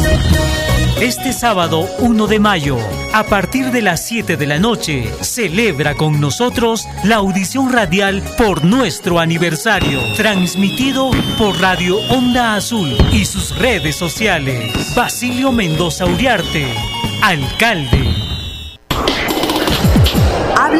[1.02, 2.78] Este sábado 1 de mayo,
[3.12, 8.64] a partir de las 7 de la noche, celebra con nosotros la audición radial por
[8.64, 14.94] nuestro aniversario, transmitido por Radio Onda Azul y sus redes sociales.
[14.96, 16.74] Basilio Mendoza Uriarte,
[17.20, 18.27] alcalde.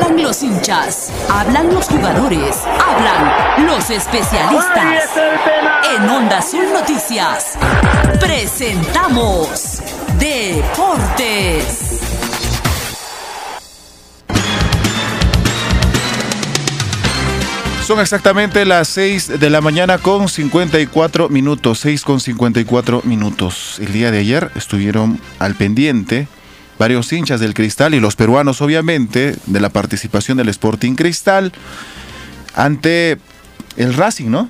[0.00, 5.10] Hablan los hinchas, hablan los jugadores, hablan los especialistas.
[5.92, 7.58] En Onda Azul Noticias
[8.20, 9.82] presentamos
[10.20, 11.98] Deportes.
[17.84, 23.80] Son exactamente las 6 de la mañana con 54 minutos, 6 con 54 minutos.
[23.80, 26.28] El día de ayer estuvieron al pendiente
[26.78, 31.52] varios hinchas del Cristal y los peruanos obviamente de la participación del Sporting Cristal
[32.55, 33.18] ante
[33.76, 34.48] el Racing, ¿no?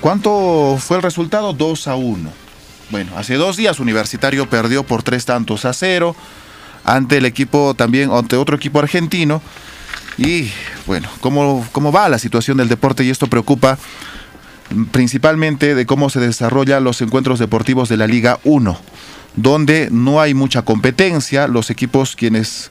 [0.00, 1.52] ¿Cuánto fue el resultado?
[1.52, 2.30] 2 a 1.
[2.90, 6.16] Bueno, hace dos días Universitario perdió por tres tantos a cero
[6.84, 9.42] ante el equipo también, ante otro equipo argentino.
[10.16, 10.50] Y
[10.86, 13.04] bueno, ¿cómo, cómo va la situación del deporte?
[13.04, 13.78] Y esto preocupa
[14.90, 18.78] principalmente de cómo se desarrollan los encuentros deportivos de la Liga 1,
[19.42, 22.70] donde no hay mucha competencia, los equipos quienes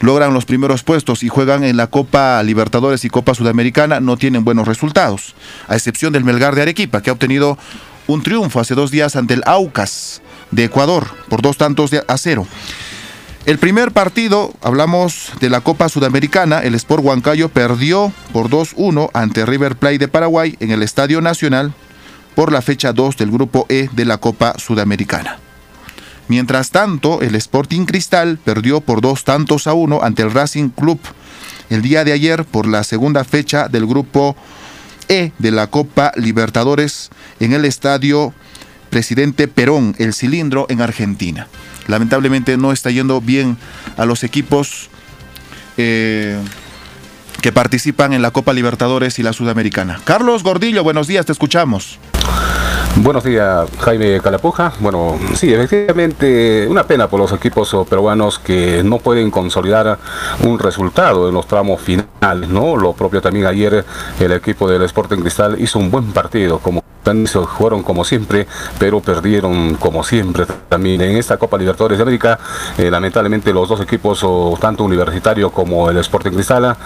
[0.00, 4.44] logran los primeros puestos y juegan en la Copa Libertadores y Copa Sudamericana no tienen
[4.44, 5.34] buenos resultados,
[5.66, 7.58] a excepción del Melgar de Arequipa, que ha obtenido
[8.06, 12.46] un triunfo hace dos días ante el Aucas de Ecuador por dos tantos a cero.
[13.46, 19.44] El primer partido, hablamos de la Copa Sudamericana, el Sport Huancayo perdió por 2-1 ante
[19.44, 21.74] River Plate de Paraguay en el Estadio Nacional
[22.34, 25.43] por la fecha 2 del Grupo E de la Copa Sudamericana.
[26.28, 30.98] Mientras tanto, el Sporting Cristal perdió por dos tantos a uno ante el Racing Club
[31.70, 34.36] el día de ayer por la segunda fecha del Grupo
[35.08, 37.10] E de la Copa Libertadores
[37.40, 38.32] en el Estadio
[38.90, 41.48] Presidente Perón, el cilindro en Argentina.
[41.88, 43.58] Lamentablemente no está yendo bien
[43.96, 44.88] a los equipos
[45.76, 46.38] eh,
[47.44, 50.00] que participan en la Copa Libertadores y la Sudamericana.
[50.04, 51.98] Carlos Gordillo, buenos días, te escuchamos.
[52.96, 54.72] Buenos días, Jaime Calapuja.
[54.80, 59.98] Bueno, sí, efectivamente, una pena por los equipos peruanos que no pueden consolidar
[60.42, 62.78] un resultado en los tramos finales, ¿no?
[62.78, 63.84] Lo propio también ayer
[64.18, 66.82] el equipo del Sporting Cristal hizo un buen partido, como
[67.46, 68.46] jugaron como siempre,
[68.78, 71.00] pero perdieron como siempre también.
[71.02, 72.38] En esta Copa Libertadores de América,
[72.78, 74.24] eh, lamentablemente los dos equipos,
[74.60, 76.76] tanto Universitario como el Sporting Cristal,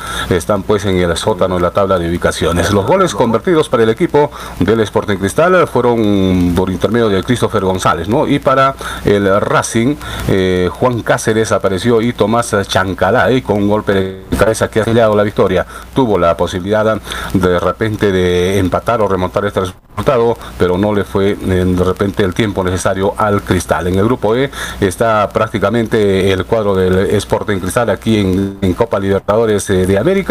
[0.48, 2.72] están pues en el sótano en la tabla de ubicaciones.
[2.72, 8.08] Los goles convertidos para el equipo del Sporting Cristal fueron por intermedio de Christopher González,
[8.08, 8.26] ¿no?
[8.26, 9.96] Y para el Racing,
[10.28, 15.14] eh, Juan Cáceres apareció y Tomás Chancalay con un golpe de cabeza que ha sellado
[15.14, 15.66] la victoria.
[15.94, 16.98] Tuvo la posibilidad
[17.34, 22.32] de repente de empatar o remontar este resultado, pero no le fue de repente el
[22.32, 23.88] tiempo necesario al Cristal.
[23.88, 24.50] En el grupo E
[24.80, 30.27] está prácticamente el cuadro del Sporting Cristal aquí en, Copa Libertadores de América.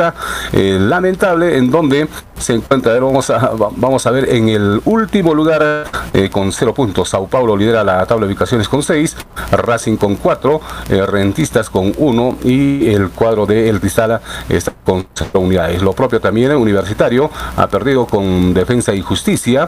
[0.53, 2.07] Lamentable en donde
[2.37, 5.85] se encuentra, vamos a, vamos a ver en el último lugar
[6.31, 7.09] con cero puntos.
[7.09, 9.15] Sao Paulo lidera la tabla de ubicaciones con seis,
[9.51, 15.39] Racing con cuatro, Rentistas con uno y el cuadro de El Cristal está con cero
[15.39, 15.81] unidades.
[15.81, 19.67] Lo propio también Universitario ha perdido con Defensa y Justicia.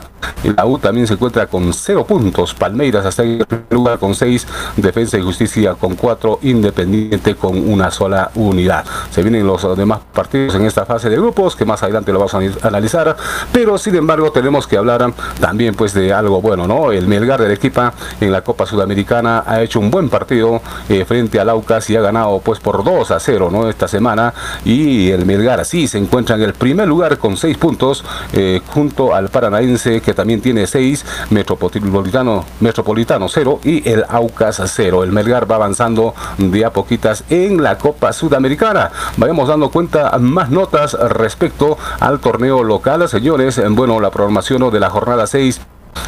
[0.56, 2.54] La U también se encuentra con cero puntos.
[2.54, 4.48] Palmeiras hasta el lugar con seis,
[4.78, 8.86] Defensa y Justicia con cuatro, Independiente con una sola unidad.
[9.12, 12.34] Se vienen los demás partidos en esta fase de grupos que más adelante lo vamos
[12.34, 13.16] a analizar,
[13.54, 16.92] pero sin embargo tenemos que hablar también pues de algo bueno, ¿no?
[16.92, 17.90] El Melgar del equipo
[18.20, 22.02] en la Copa Sudamericana ha hecho un buen partido eh, frente al Aucas y ha
[22.02, 23.70] ganado pues por 2 a 0, ¿no?
[23.70, 24.34] Esta semana
[24.66, 29.16] y el Melgar así se encuentra en el primer lugar con 6 puntos eh, junto
[29.16, 35.06] al Paranaense que también tiene 6, Metropolitano Metropolitano 0 y el Aucas 0.
[35.06, 38.92] El Melgar va avanzando de a poquitas en la Copa Sudamericana.
[39.16, 43.62] Vayamos dando cuenta más notas respecto al torneo local, señores.
[43.70, 45.62] Bueno, la programación de la jornada 6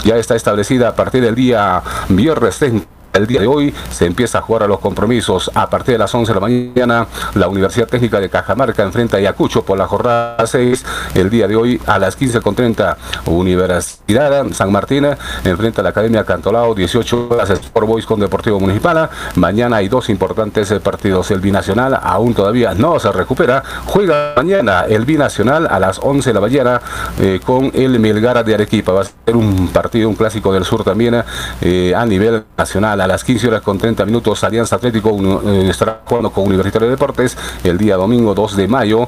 [0.03, 2.59] ya está establecida a partir del día viernes
[3.13, 5.51] el día de hoy se empieza a jugar a los compromisos.
[5.53, 9.19] A partir de las 11 de la mañana, la Universidad Técnica de Cajamarca enfrenta a
[9.19, 10.85] Ayacucho por la jornada 6.
[11.15, 15.07] El día de hoy, a las 15.30, Universidad San Martín
[15.43, 19.09] enfrenta a la Academia Cantolao, 18 horas Sport Boys con Deportivo Municipal.
[19.35, 21.31] Mañana hay dos importantes partidos.
[21.31, 23.63] El binacional aún todavía no se recupera.
[23.85, 26.81] Juega mañana el binacional a las 11 de la mañana
[27.19, 28.91] eh, con el Melgara de Arequipa.
[28.91, 31.23] Va a ser un partido, un clásico del sur también
[31.61, 36.01] eh, a nivel nacional a las 15 horas con 30 minutos Alianza Atlético eh, estará
[36.05, 39.07] jugando con Universitario de Deportes el día domingo 2 de mayo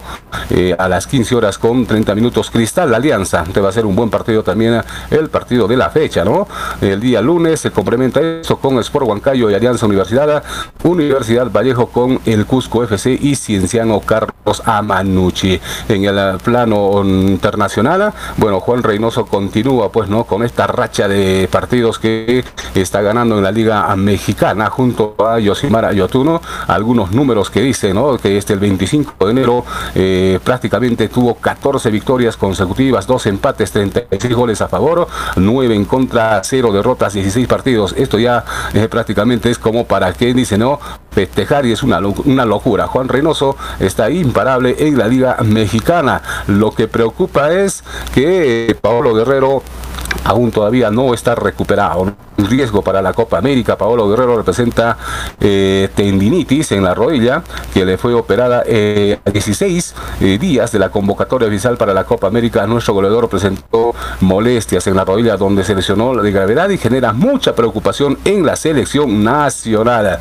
[0.50, 3.44] eh, a las 15 horas con 30 minutos Cristal Alianza.
[3.44, 6.48] Te va a ser un buen partido también el partido de la fecha no
[6.82, 10.44] el día lunes se complementa eso con Sport Huancayo y Alianza Universidad
[10.84, 15.60] Universidad Vallejo con el Cusco FC y Cienciano Carlos Amanucci.
[15.88, 22.00] En el plano internacional bueno Juan Reynoso continúa pues no con esta racha de partidos
[22.00, 22.44] que
[22.74, 26.42] está ganando en la Liga Mexicana junto a Yosimar Ayotuno.
[26.68, 28.18] Algunos números que dicen ¿no?
[28.18, 29.66] que este el 25 de enero
[29.96, 36.42] eh, prácticamente tuvo 14 victorias consecutivas, 2 empates, 36 goles a favor, 9 en contra,
[36.44, 37.94] 0 derrotas, 16 partidos.
[37.98, 38.44] Esto ya
[38.74, 40.80] eh, prácticamente es como para quien dice no
[41.12, 42.88] festejar y es una, una locura.
[42.88, 46.22] Juan Reynoso está imparable en la Liga Mexicana.
[46.48, 47.84] Lo que preocupa es
[48.14, 49.64] que Paolo Guerrero
[50.24, 52.14] aún todavía no está recuperado.
[52.38, 53.78] Riesgo para la Copa América.
[53.78, 54.98] Paolo Guerrero representa
[55.40, 57.44] eh, tendinitis en la rodilla
[57.74, 62.06] que le fue operada eh, a 16 eh, días de la convocatoria oficial para la
[62.06, 62.66] Copa América.
[62.66, 67.54] Nuestro goleador presentó molestias en la rodilla donde se lesionó de gravedad y genera mucha
[67.54, 70.20] preocupación en la selección nacional.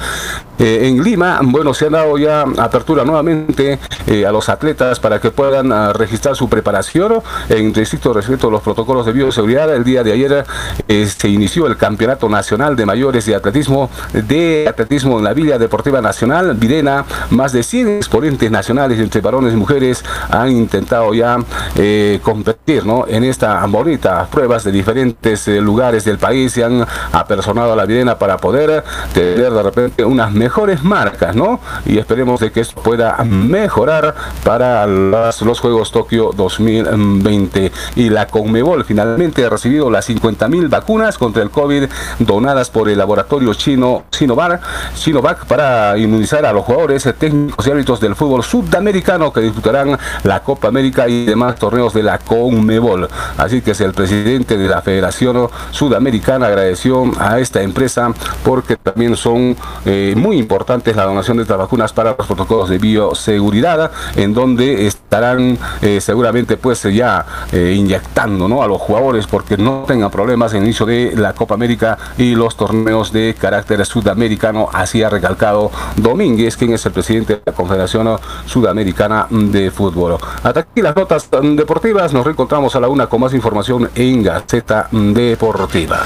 [0.59, 3.79] en Lima, bueno, se ha dado ya apertura nuevamente
[4.27, 8.63] a los atletas para que puedan ah, registrar su preparación en estricto respeto a los
[8.63, 9.75] protocolos de bioseguridad.
[10.03, 10.45] De ayer
[10.89, 16.01] se inició el campeonato Nacional de Mayores de Atletismo de Atletismo en la Villa Deportiva
[16.01, 17.05] Nacional, Videna.
[17.31, 21.39] Más de 100 exponentes nacionales entre varones y mujeres han intentado ya
[21.77, 23.07] eh, competir ¿no?
[23.07, 26.53] en esta bonita pruebas de diferentes eh, lugares del país.
[26.53, 31.61] Se han apersonado a la Videna para poder tener de repente unas mejores marcas, ¿no?
[31.87, 34.15] Y esperemos de que esto pueda mejorar
[34.45, 37.73] para los Juegos Tokio 2020.
[37.97, 41.85] Y la Conmebol finalmente ha recibido las 50 mil vacunas contra el COVID
[42.19, 48.15] donadas por el laboratorio chino Sinovac, para inmunizar a los jugadores, técnicos y árbitros del
[48.15, 53.09] fútbol sudamericano que disputarán la Copa América y demás torneos de la CONMEBOL.
[53.37, 58.13] Así que es el presidente de la Federación Sudamericana agradeció a esta empresa
[58.45, 62.79] porque también son eh, muy importantes la donación de estas vacunas para los protocolos de
[62.79, 69.72] bioseguridad en donde estarán eh, seguramente pues ya eh, inyectando a los jugadores porque no
[69.87, 74.69] tengan problemas en el inicio de la Copa América y los torneos de carácter sudamericano,
[74.73, 80.17] así ha recalcado Domínguez, quien es el presidente de la Confederación Sudamericana de Fútbol.
[80.43, 84.89] Hasta aquí las notas deportivas, nos reencontramos a la una con más información en Gaceta
[84.91, 86.01] Deportiva.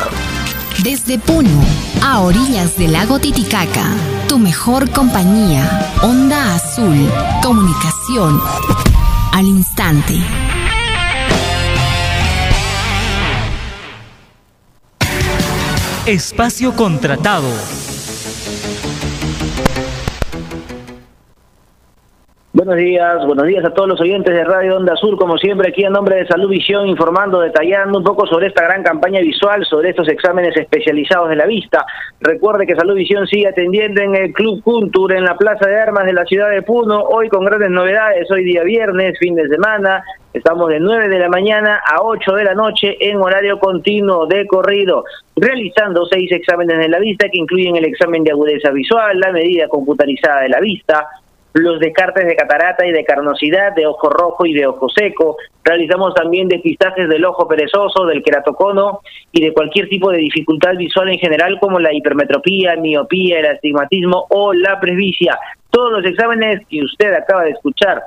[0.83, 1.49] Desde Puno,
[2.05, 3.87] a orillas del lago Titicaca,
[4.29, 7.09] tu mejor compañía, Onda Azul,
[7.43, 8.41] comunicación
[9.33, 10.56] al instante.
[16.07, 17.51] Espacio contratado.
[22.57, 25.85] Buenos días, buenos días a todos los oyentes de Radio Onda Azul, como siempre aquí
[25.85, 29.91] en nombre de Salud Visión, informando, detallando un poco sobre esta gran campaña visual, sobre
[29.91, 31.85] estos exámenes especializados de la vista.
[32.19, 36.07] Recuerde que Salud Visión sigue atendiendo en el Club Cultur, en la Plaza de Armas
[36.07, 40.03] de la ciudad de Puno, hoy con grandes novedades, hoy día viernes, fin de semana,
[40.33, 44.47] Estamos de 9 de la mañana a 8 de la noche en horario continuo de
[44.47, 45.03] corrido,
[45.35, 49.67] realizando seis exámenes de la vista que incluyen el examen de agudeza visual, la medida
[49.67, 51.07] computarizada de la vista,
[51.57, 55.37] los descartes de catarata y de carnosidad, de ojo rojo y de ojo seco.
[55.65, 59.01] Realizamos también depistajes del ojo perezoso, del queratocono
[59.33, 64.27] y de cualquier tipo de dificultad visual en general como la hipermetropía, miopía, el astigmatismo
[64.31, 65.39] o la presbicia.
[65.71, 68.03] Todos los exámenes que usted acaba de escuchar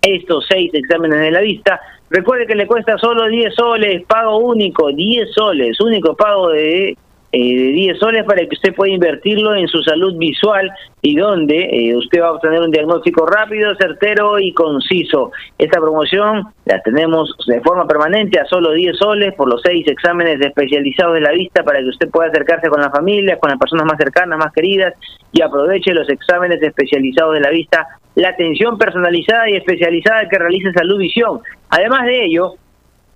[0.00, 1.80] estos seis exámenes de la vista.
[2.08, 6.96] Recuerde que le cuesta solo 10 soles, pago único, 10 soles, único pago de
[7.38, 10.72] eh, de 10 soles para que usted pueda invertirlo en su salud visual
[11.02, 15.32] y donde eh, usted va a obtener un diagnóstico rápido, certero y conciso.
[15.58, 20.40] Esta promoción la tenemos de forma permanente a solo 10 soles por los seis exámenes
[20.40, 23.84] especializados de la vista para que usted pueda acercarse con la familia, con las personas
[23.84, 24.94] más cercanas, más queridas
[25.30, 30.72] y aproveche los exámenes especializados de la vista, la atención personalizada y especializada que realiza
[30.72, 31.40] Salud Visión.
[31.68, 32.54] Además de ello,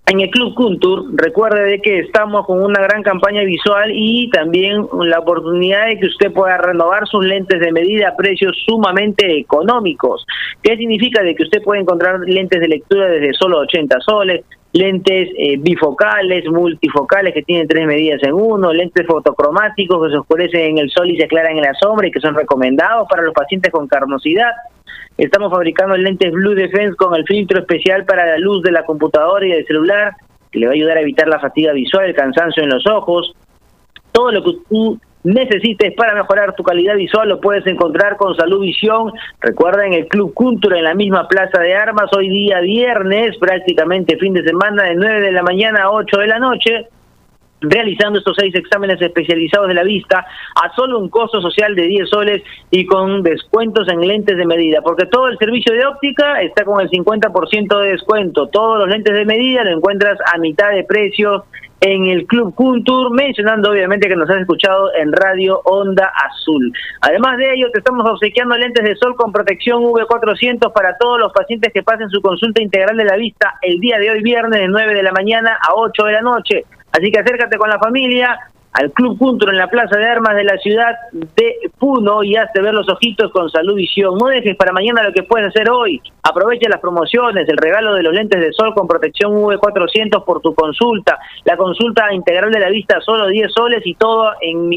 [0.06, 4.86] en el Club Kuntur, recuerde de que estamos con una gran campaña visual y también
[5.02, 10.26] la oportunidad de que usted pueda renovar sus lentes de medida a precios sumamente económicos.
[10.62, 11.22] ¿Qué significa?
[11.22, 16.44] De que usted puede encontrar lentes de lectura desde solo 80 soles, lentes eh, bifocales,
[16.46, 21.10] multifocales que tienen tres medidas en uno, lentes fotocromáticos que se oscurecen en el sol
[21.10, 24.52] y se aclaran en la sombra y que son recomendados para los pacientes con carnosidad.
[25.18, 29.44] Estamos fabricando lentes Blue Defense con el filtro especial para la luz de la computadora
[29.46, 30.12] y del celular,
[30.50, 33.34] que le va a ayudar a evitar la fatiga visual, el cansancio en los ojos.
[34.12, 38.60] Todo lo que tú necesites para mejorar tu calidad visual lo puedes encontrar con Salud
[38.60, 39.12] Visión.
[39.40, 44.16] Recuerda en el Club Cultura, en la misma Plaza de Armas, hoy día viernes, prácticamente
[44.16, 46.88] fin de semana, de 9 de la mañana a 8 de la noche
[47.60, 50.24] realizando estos seis exámenes especializados de la vista
[50.54, 54.80] a solo un costo social de 10 soles y con descuentos en lentes de medida,
[54.82, 58.48] porque todo el servicio de óptica está con el 50% de descuento.
[58.48, 61.44] Todos los lentes de medida lo encuentras a mitad de precio
[61.80, 66.72] en el Club Culture, mencionando obviamente que nos has escuchado en Radio Onda Azul.
[67.00, 71.32] Además de ello, te estamos obsequiando lentes de sol con protección V400 para todos los
[71.32, 74.68] pacientes que pasen su consulta integral de la vista el día de hoy viernes de
[74.68, 76.64] 9 de la mañana a 8 de la noche.
[76.92, 78.38] Así que acércate con la familia
[78.72, 82.62] al Club Culture en la Plaza de Armas de la ciudad de Puno y hazte
[82.62, 84.16] ver los ojitos con salud visión.
[84.16, 86.00] No dejes para mañana lo que puedes hacer hoy.
[86.22, 90.54] Aprovecha las promociones, el regalo de los lentes de sol con protección V400 por tu
[90.54, 94.70] consulta, la consulta integral de la vista solo 10 soles y todo en,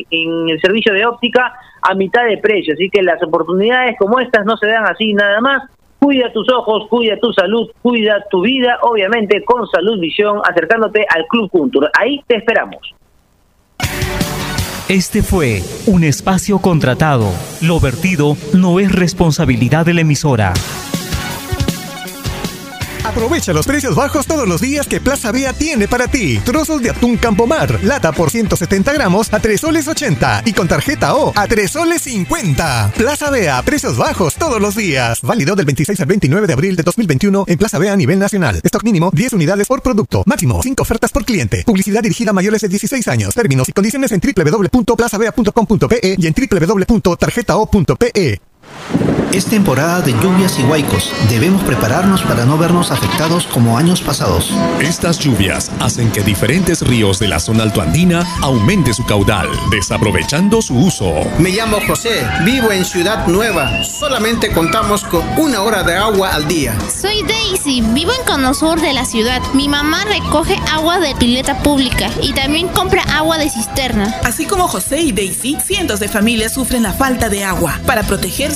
[0.49, 2.73] el servicio de óptica a mitad de precio.
[2.73, 5.63] Así que las oportunidades como estas no se dan así nada más.
[5.99, 11.25] Cuida tus ojos, cuida tu salud, cuida tu vida, obviamente con Salud Visión, acercándote al
[11.27, 11.87] Club Culture.
[11.97, 12.93] Ahí te esperamos.
[14.89, 17.31] Este fue un espacio contratado.
[17.61, 20.53] Lo vertido no es responsabilidad de la emisora.
[23.03, 26.39] Aprovecha los precios bajos todos los días que Plaza Bea tiene para ti.
[26.39, 31.15] Trozos de atún Campomar, lata por 170 gramos a 3 soles 80 y con tarjeta
[31.15, 32.93] O a 3 soles 50.
[32.95, 35.19] Plaza Bea, precios bajos todos los días.
[35.21, 38.61] Válido del 26 al 29 de abril de 2021 en Plaza Bea a nivel nacional.
[38.63, 40.23] Stock mínimo 10 unidades por producto.
[40.25, 41.63] Máximo 5 ofertas por cliente.
[41.65, 43.35] Publicidad dirigida a mayores de 16 años.
[43.35, 48.52] Términos y condiciones en www.plazavea.com.pe y en www.tarjetao.pe.
[49.33, 51.11] Es temporada de lluvias y huaicos.
[51.27, 54.53] Debemos prepararnos para no vernos afectados como años pasados.
[54.79, 60.75] Estas lluvias hacen que diferentes ríos de la zona altoandina aumente su caudal, desaprovechando su
[60.75, 61.15] uso.
[61.39, 63.83] Me llamo José, vivo en Ciudad Nueva.
[63.83, 66.77] Solamente contamos con una hora de agua al día.
[66.95, 69.41] Soy Daisy, vivo en Cono Sur de la ciudad.
[69.55, 74.15] Mi mamá recoge agua de pileta pública y también compra agua de cisterna.
[74.23, 77.79] Así como José y Daisy, cientos de familias sufren la falta de agua.
[77.87, 78.03] Para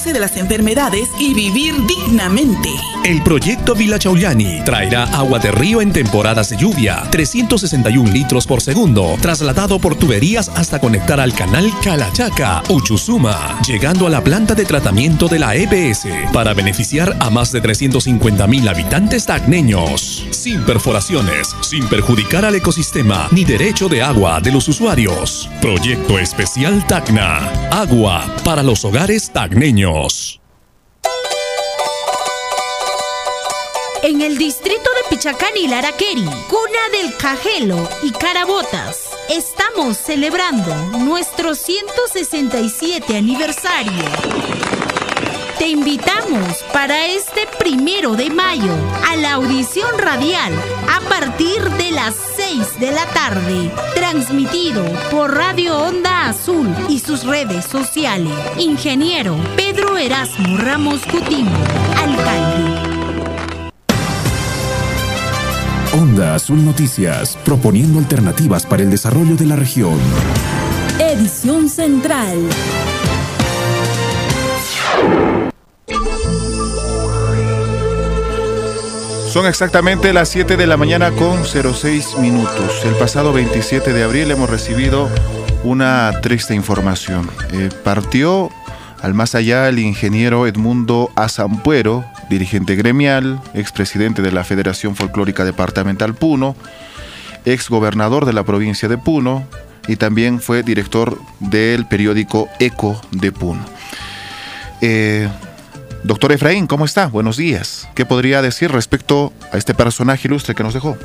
[0.06, 2.70] de las enfermedades y vivir dignamente.
[3.04, 8.62] El proyecto Villa Chauliani traerá agua de río en temporadas de lluvia, 361 litros por
[8.62, 14.66] segundo, trasladado por tuberías hasta conectar al canal Calachaca, Uchusuma, llegando a la planta de
[14.66, 21.56] tratamiento de la EPS para beneficiar a más de 350 mil habitantes tacneños, sin perforaciones,
[21.62, 25.50] sin perjudicar al ecosistema ni derecho de agua de los usuarios.
[25.60, 27.38] Proyecto especial Tacna,
[27.72, 29.87] agua para los hogares tacneños.
[34.04, 41.56] En el distrito de Pichacán y Laraqueri, cuna del Cajelo y Carabotas, estamos celebrando nuestro
[41.56, 44.67] 167 aniversario.
[45.60, 48.72] Te invitamos para este primero de mayo
[49.10, 50.54] a la audición radial
[50.88, 57.24] a partir de las 6 de la tarde, transmitido por Radio Onda Azul y sus
[57.26, 58.32] redes sociales.
[58.60, 61.50] Ingeniero Pedro Erasmo Ramos Coutinho,
[61.98, 62.98] alcalde.
[66.00, 69.98] Onda Azul Noticias, proponiendo alternativas para el desarrollo de la región.
[71.00, 72.48] Edición Central.
[79.38, 82.84] Son exactamente las 7 de la mañana con 06 minutos.
[82.86, 85.10] El pasado 27 de abril hemos recibido
[85.64, 87.30] una triste información.
[87.52, 88.50] Eh, partió
[89.02, 96.16] al más allá el ingeniero Edmundo Azampuero, dirigente gremial, expresidente de la Federación Folclórica Departamental
[96.16, 96.56] Puno,
[97.46, 99.46] ex gobernador de la provincia de Puno
[99.88, 103.64] y también fue director del periódico Eco de Puno.
[104.82, 105.30] Eh,
[106.08, 107.08] Doctor Efraín, ¿cómo está?
[107.08, 107.92] Buenos días.
[107.94, 110.96] ¿Qué podría decir respecto a este personaje ilustre que nos dejó?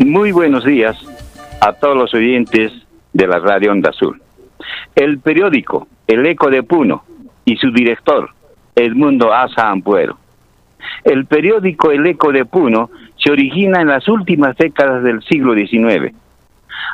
[0.00, 0.96] Muy buenos días
[1.60, 2.72] a todos los oyentes
[3.12, 4.20] de la Radio Onda Azul.
[4.96, 7.04] El periódico El Eco de Puno
[7.44, 8.30] y su director,
[8.74, 10.18] Edmundo Asa Ampuero.
[11.04, 12.90] El periódico El Eco de Puno
[13.22, 16.12] se origina en las últimas décadas del siglo XIX.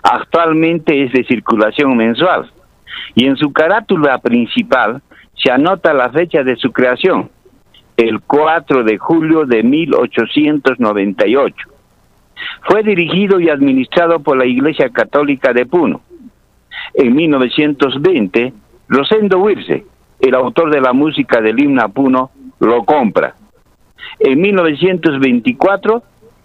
[0.02, 2.50] Actualmente es de circulación mensual
[3.14, 5.00] y en su carátula principal
[5.42, 7.30] se anota la fecha de su creación,
[7.96, 11.68] el 4 de julio de 1898.
[12.62, 16.00] Fue dirigido y administrado por la Iglesia Católica de Puno.
[16.94, 18.52] En 1920,
[18.88, 19.84] Rosendo Wirce,
[20.20, 23.34] el autor de la música del himno a Puno, lo compra.
[24.18, 26.02] En 1924,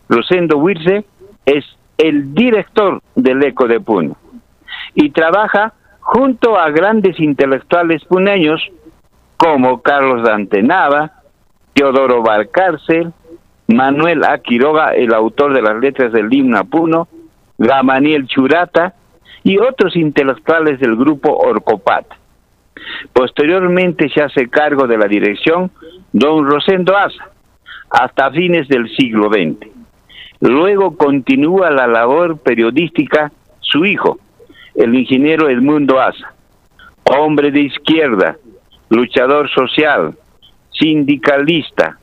[0.09, 1.05] Rosendo Wirce
[1.45, 1.65] es
[1.97, 4.17] el director del Eco de Puno
[4.95, 8.61] y trabaja junto a grandes intelectuales puneños
[9.43, 11.11] como Carlos Dante Nava,
[11.73, 13.11] Teodoro Valcárcel,
[13.67, 17.09] Manuel Aquiroga, el autor de las letras del himno a Puno,
[17.57, 18.93] Gamaniel Churata
[19.43, 22.05] y otros intelectuales del grupo Orcopat.
[23.11, 25.71] Posteriormente se hace cargo de la dirección
[26.13, 27.29] don Rosendo Asa,
[27.89, 29.67] hasta fines del siglo XX.
[30.39, 33.29] Luego continúa la labor periodística
[33.59, 34.19] su hijo,
[34.75, 36.33] el ingeniero Edmundo Asa,
[37.03, 38.37] hombre de izquierda,
[38.93, 40.13] luchador social,
[40.71, 41.97] sindicalista,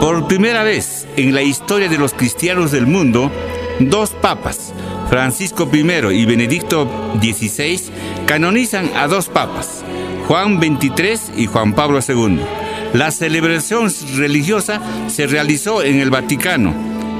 [0.00, 3.30] Por primera vez en la historia de los cristianos del mundo,
[3.80, 4.72] dos papas,
[5.10, 5.80] Francisco I
[6.12, 6.88] y Benedicto
[7.20, 7.80] XVI,
[8.26, 9.84] canonizan a dos papas,
[10.28, 12.40] Juan XXIII y Juan Pablo II.
[12.94, 16.74] La celebración religiosa se realizó en el Vaticano,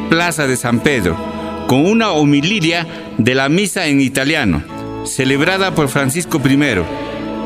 [0.08, 1.31] Plaza de San Pedro,
[1.66, 2.86] con una homilia
[3.18, 4.62] de la misa en italiano,
[5.04, 6.82] celebrada por Francisco I.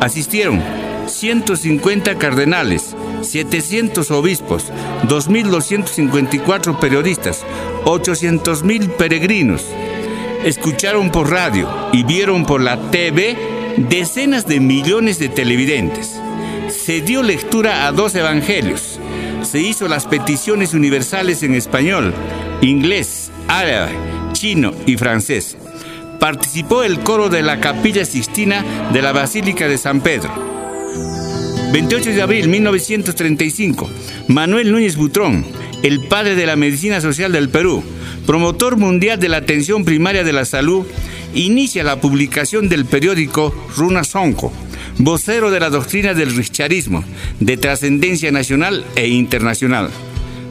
[0.01, 0.63] Asistieron
[1.07, 4.73] 150 cardenales, 700 obispos,
[5.09, 7.45] 2.254 periodistas,
[7.85, 9.65] 800.000 peregrinos.
[10.45, 13.37] Escucharon por radio y vieron por la TV
[13.77, 16.21] decenas de millones de televidentes.
[16.69, 19.01] Se dio lectura a dos evangelios.
[19.43, 22.13] Se hizo las peticiones universales en español,
[22.61, 23.93] inglés, árabe,
[24.33, 25.57] chino y francés.
[26.19, 30.31] participó el coro de la Capilla Sixtina de la Basílica de San Pedro.
[31.73, 33.91] 28 de abril 1935,
[34.29, 35.45] Manuel Núñez Butrón,
[35.83, 37.85] el padre de la medicina social del Perú,
[38.27, 40.87] promotor mundial de la atención primaria de la salud,
[41.35, 44.53] inicia la publicación del periódico Runa Sonco,
[44.99, 47.05] vocero de la doctrina del richarismo,
[47.41, 49.91] de trascendencia nacional e internacional.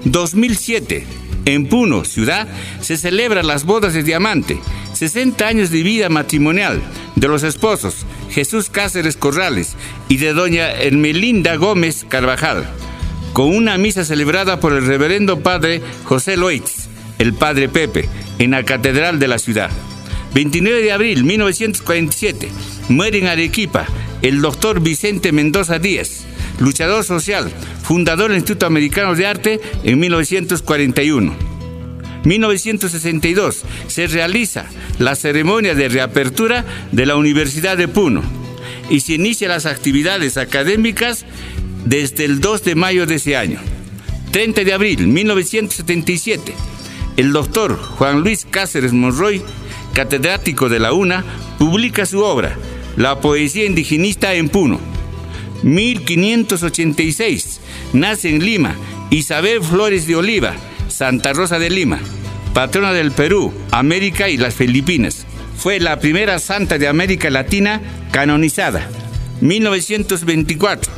[0.05, 1.05] 2007,
[1.45, 2.47] en Puno, ciudad,
[2.81, 4.59] se celebran las bodas de diamante,
[4.93, 6.81] 60 años de vida matrimonial
[7.15, 9.75] de los esposos Jesús Cáceres Corrales
[10.09, 12.65] y de doña Hermelinda Gómez Carvajal,
[13.33, 16.87] con una misa celebrada por el reverendo padre José Loitz,
[17.19, 18.09] el padre Pepe,
[18.39, 19.71] en la catedral de la ciudad.
[20.33, 22.49] 29 de abril 1947,
[22.89, 23.85] muere en Arequipa
[24.21, 26.24] el doctor Vicente Mendoza Díaz,
[26.59, 27.51] luchador social,
[27.83, 31.55] fundador del Instituto Americano de Arte en 1941.
[32.25, 34.65] 1962 se realiza
[34.97, 38.23] la ceremonia de reapertura de la Universidad de Puno
[38.89, 41.25] y se inician las actividades académicas
[41.85, 43.59] desde el 2 de mayo de ese año.
[44.31, 46.53] 30 de abril 1977,
[47.17, 49.41] el doctor Juan Luis Cáceres Monroy,
[49.93, 51.23] catedrático de la UNA,
[51.57, 52.57] publica su obra,
[52.97, 54.94] La poesía indigenista en Puno.
[55.63, 57.59] 1586,
[57.93, 58.75] nace en Lima
[59.09, 60.55] Isabel Flores de Oliva,
[60.87, 61.99] Santa Rosa de Lima,
[62.53, 65.25] patrona del Perú, América y las Filipinas.
[65.57, 68.89] Fue la primera santa de América Latina canonizada.
[69.41, 70.91] 1924.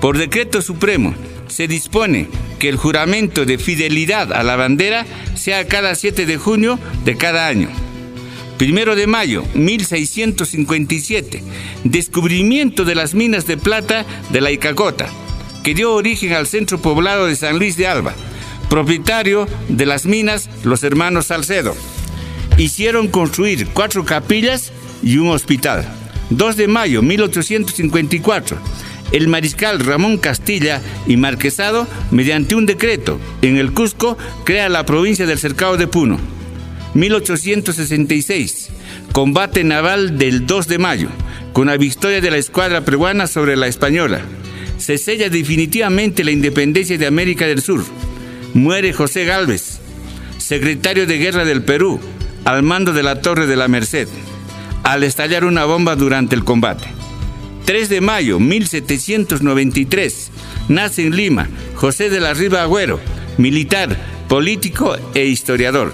[0.00, 1.14] Por decreto supremo,
[1.48, 2.28] se dispone
[2.58, 7.46] que el juramento de fidelidad a la bandera sea cada 7 de junio de cada
[7.46, 7.68] año.
[8.60, 11.42] Primero de mayo, 1657,
[11.84, 15.08] descubrimiento de las minas de plata de la Icacota,
[15.64, 18.12] que dio origen al centro poblado de San Luis de Alba,
[18.68, 21.74] propietario de las minas los hermanos Salcedo.
[22.58, 24.72] Hicieron construir cuatro capillas
[25.02, 25.88] y un hospital.
[26.28, 28.58] 2 de mayo 1854,
[29.12, 35.24] el mariscal Ramón Castilla y Marquesado, mediante un decreto en el Cusco, crea la provincia
[35.24, 36.39] del Cercado de Puno.
[36.94, 38.68] 1866,
[39.12, 41.08] combate naval del 2 de mayo,
[41.52, 44.22] con la victoria de la escuadra peruana sobre la española.
[44.78, 47.84] Se sella definitivamente la independencia de América del Sur.
[48.54, 49.78] Muere José Gálvez,
[50.38, 52.00] secretario de Guerra del Perú,
[52.44, 54.08] al mando de la Torre de la Merced,
[54.82, 56.88] al estallar una bomba durante el combate.
[57.66, 60.30] 3 de mayo 1793,
[60.68, 62.98] nace en Lima José de la Riva Agüero,
[63.38, 63.96] militar,
[64.28, 65.92] político e historiador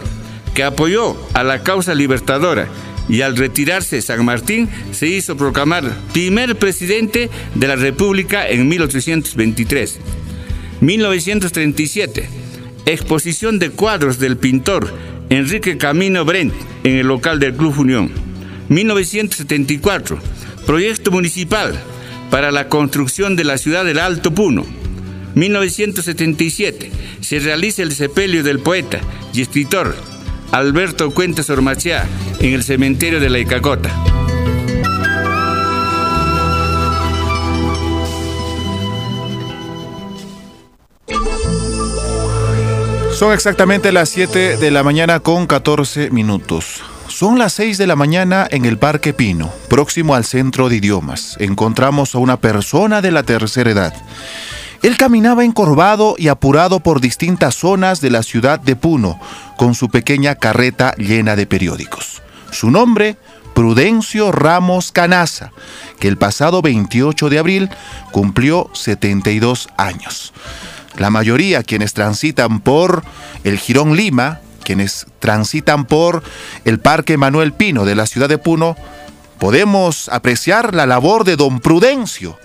[0.56, 2.66] que apoyó a la causa libertadora
[3.10, 5.84] y al retirarse San Martín se hizo proclamar
[6.14, 9.98] primer presidente de la República en 1823.
[10.80, 12.28] 1937,
[12.86, 14.92] exposición de cuadros del pintor
[15.28, 16.54] Enrique Camino Brent
[16.84, 18.10] en el local del Club Unión.
[18.70, 20.18] 1974,
[20.64, 21.78] proyecto municipal
[22.30, 24.64] para la construcción de la ciudad del Alto Puno.
[25.34, 29.00] 1977, se realiza el sepelio del poeta
[29.34, 30.15] y escritor
[30.56, 32.06] Alberto Cuentes Ormachea
[32.40, 33.90] en el cementerio de la Icacota.
[43.12, 46.82] Son exactamente las 7 de la mañana con 14 minutos.
[47.08, 51.36] Son las 6 de la mañana en el Parque Pino, próximo al centro de idiomas.
[51.38, 53.94] Encontramos a una persona de la tercera edad.
[54.82, 59.18] Él caminaba encorvado y apurado por distintas zonas de la ciudad de Puno,
[59.56, 62.22] con su pequeña carreta llena de periódicos.
[62.50, 63.16] Su nombre,
[63.54, 65.50] Prudencio Ramos Canaza,
[65.98, 67.70] que el pasado 28 de abril
[68.12, 70.32] cumplió 72 años.
[70.98, 73.02] La mayoría quienes transitan por
[73.44, 76.22] el Girón Lima, quienes transitan por
[76.64, 78.76] el Parque Manuel Pino de la ciudad de Puno,
[79.38, 82.38] podemos apreciar la labor de don Prudencio.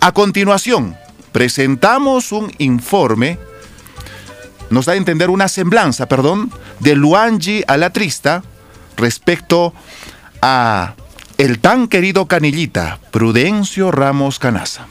[0.00, 0.96] A continuación,
[1.36, 3.38] presentamos un informe,
[4.70, 6.50] nos da a entender una semblanza, perdón,
[6.80, 8.42] de Luangi a la Trista
[8.96, 9.74] respecto
[10.40, 10.94] a
[11.36, 14.86] el tan querido canillita Prudencio Ramos Canaza.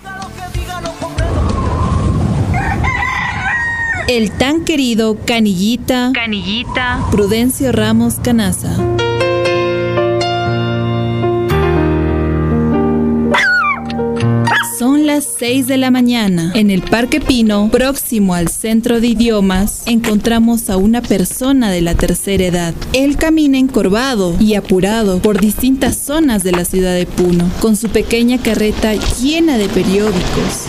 [4.08, 8.95] El tan querido canillita, canillita Prudencio Ramos Canaza.
[14.78, 16.52] Son las 6 de la mañana.
[16.54, 21.96] En el Parque Pino, próximo al centro de idiomas, encontramos a una persona de la
[21.96, 22.74] tercera edad.
[22.92, 27.88] Él camina encorvado y apurado por distintas zonas de la ciudad de Puno, con su
[27.88, 30.66] pequeña carreta llena de periódicos.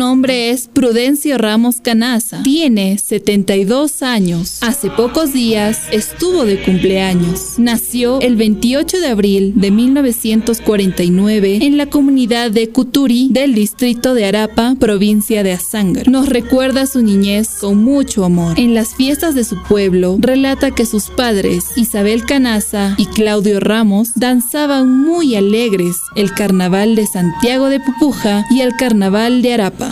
[0.00, 2.42] Nombre es Prudencio Ramos Canaza.
[2.42, 4.62] Tiene 72 años.
[4.62, 7.58] Hace pocos días estuvo de cumpleaños.
[7.58, 14.24] Nació el 28 de abril de 1949 en la comunidad de Cuturi del distrito de
[14.24, 16.10] Arapa, provincia de Azángaro.
[16.10, 18.58] Nos recuerda su niñez con mucho amor.
[18.58, 24.12] En las fiestas de su pueblo relata que sus padres, Isabel Canaza y Claudio Ramos,
[24.14, 29.89] danzaban muy alegres el carnaval de Santiago de Pupuja y el carnaval de Arapa.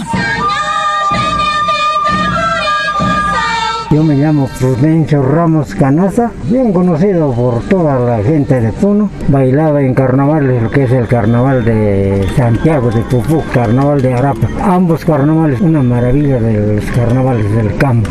[3.91, 9.09] Yo me llamo Prudencio Ramos Canaza, bien conocido por toda la gente de Puno.
[9.29, 14.47] Bailaba en carnavales, lo que es el carnaval de Santiago de Pupú, carnaval de Arapa.
[14.63, 18.11] Ambos carnavales, una maravilla de los carnavales del campo.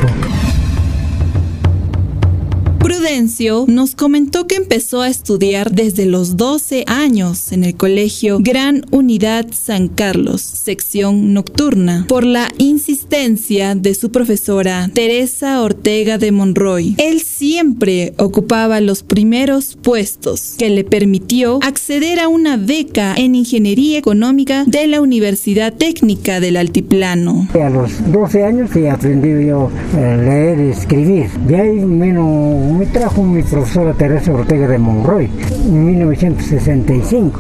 [3.68, 9.48] Nos comentó que empezó a estudiar desde los 12 años en el colegio Gran Unidad
[9.54, 16.96] San Carlos, sección nocturna, por la insistencia de su profesora Teresa Ortega de Monroy.
[16.98, 24.00] Él siempre ocupaba los primeros puestos, que le permitió acceder a una beca en ingeniería
[24.00, 27.48] económica de la Universidad Técnica del Altiplano.
[27.54, 31.30] A los 12 años sí aprendí yo a leer y escribir.
[31.48, 37.40] De ahí menos me trajo mi profesora Teresa Ortega de Monroy en 1965.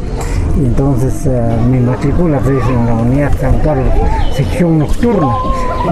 [0.55, 3.91] Y entonces uh, mi matrícula fue en la Unidad San Carlos,
[4.35, 5.33] sección nocturna.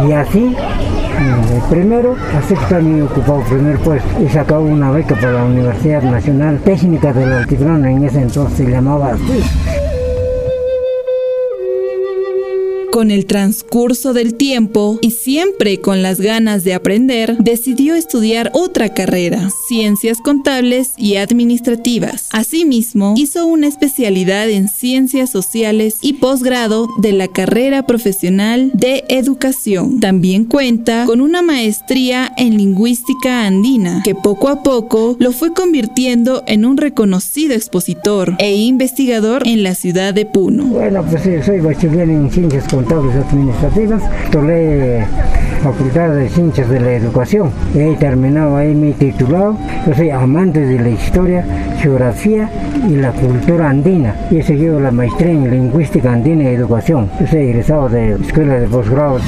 [0.08, 4.20] Y así, de primero a sexto año he ocupado el primer puesto.
[4.20, 8.70] He sacado una beca para la Universidad Nacional Técnica del Altiplano, en ese entonces se
[8.70, 9.42] llamaba así.
[12.96, 18.94] Con el transcurso del tiempo y siempre con las ganas de aprender, decidió estudiar otra
[18.94, 22.30] carrera, ciencias contables y administrativas.
[22.32, 30.00] Asimismo, hizo una especialidad en ciencias sociales y posgrado de la carrera profesional de educación.
[30.00, 36.44] También cuenta con una maestría en lingüística andina, que poco a poco lo fue convirtiendo
[36.48, 40.64] en un reconocido expositor e investigador en la ciudad de Puno.
[40.68, 45.06] Bueno, pues sí, soy bachiller en ciencias contables administrativas, tomé
[45.64, 47.49] Facultad de Ciencias de la Educación.
[47.76, 49.57] He terminado ahí mi titulado.
[49.88, 51.44] Yo soy amante de la historia,
[51.80, 52.49] geografía
[52.88, 54.16] y la cultura andina.
[54.30, 57.10] Y he seguido la maestría en lingüística andina y educación.
[57.20, 59.20] Yo soy egresado de escuela de posgrado.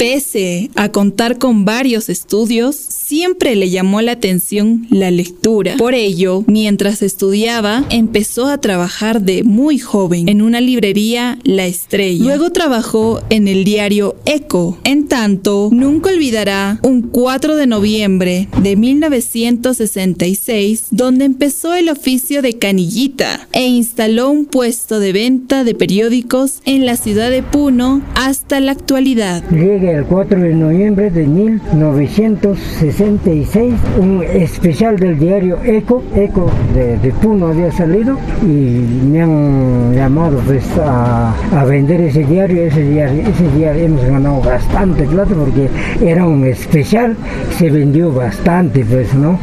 [0.00, 5.74] Pese a contar con varios estudios, siempre le llamó la atención la lectura.
[5.76, 12.24] Por ello, mientras estudiaba, empezó a trabajar de muy joven en una librería La Estrella.
[12.24, 14.78] Luego trabajó en el diario Eco.
[14.84, 22.54] En tanto, nunca olvidará un 4 de noviembre de 1966, donde empezó el oficio de
[22.54, 28.60] canillita e instaló un puesto de venta de periódicos en la ciudad de Puno hasta
[28.60, 29.44] la actualidad
[29.90, 37.72] el 4 de noviembre de 1966, un especial del diario Eco, Eco de, Puno había
[37.72, 43.86] salido y me han llamado pues, a, a, vender ese diario, ese diario, ese diario
[43.86, 45.68] hemos ganado bastante plata porque
[46.00, 47.16] era un especial,
[47.58, 49.40] se vendió bastante pues, ¿no?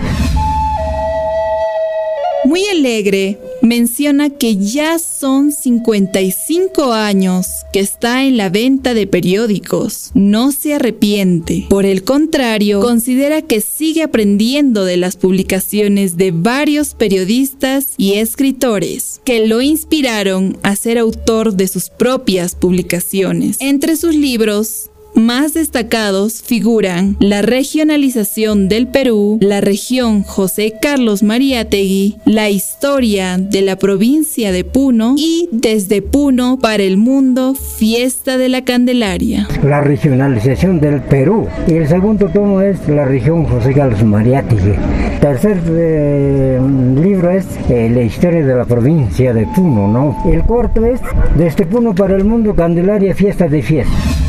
[2.45, 10.11] Muy alegre, menciona que ya son 55 años está en la venta de periódicos.
[10.13, 11.65] No se arrepiente.
[11.69, 19.21] Por el contrario, considera que sigue aprendiendo de las publicaciones de varios periodistas y escritores
[19.23, 23.57] que lo inspiraron a ser autor de sus propias publicaciones.
[23.59, 32.17] Entre sus libros más destacados figuran la regionalización del Perú, la región José Carlos Mariátegui,
[32.25, 38.49] la historia de la provincia de Puno y desde Puno para el mundo, fiesta de
[38.49, 39.47] la Candelaria.
[39.63, 44.73] La regionalización del Perú y el segundo tomo es la región José Carlos Mariátegui.
[45.19, 46.61] Tercer eh,
[47.01, 50.31] libro es eh, la historia de la provincia de Puno, ¿no?
[50.31, 51.01] El cuarto es
[51.35, 54.26] desde Puno para el mundo, Candelaria, fiesta de fiesta.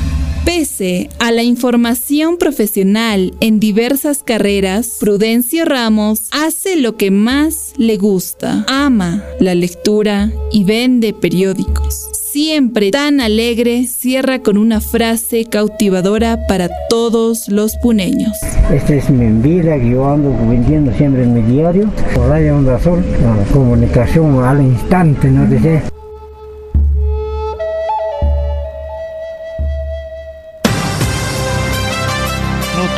[0.48, 7.98] Pese a la información profesional en diversas carreras, Prudencio Ramos hace lo que más le
[7.98, 8.64] gusta.
[8.66, 12.08] Ama la lectura y vende periódicos.
[12.14, 18.32] Siempre tan alegre, cierra con una frase cautivadora para todos los puneños.
[18.72, 21.92] Esta es mi vida que yo ando vendiendo siempre en mi diario.
[22.14, 23.04] Por ahí Onda Sol,
[23.52, 25.46] comunicación al instante, ¿no?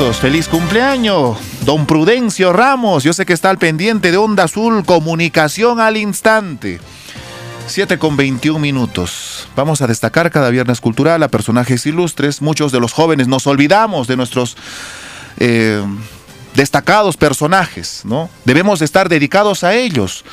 [0.00, 3.04] Feliz cumpleaños, don Prudencio Ramos.
[3.04, 6.80] Yo sé que está al pendiente de Onda Azul, comunicación al instante.
[7.66, 9.46] 7 con 21 minutos.
[9.54, 12.40] Vamos a destacar cada viernes cultural a personajes ilustres.
[12.40, 14.56] Muchos de los jóvenes nos olvidamos de nuestros
[15.38, 15.84] eh,
[16.54, 18.30] destacados personajes, ¿no?
[18.46, 20.24] Debemos estar dedicados a ellos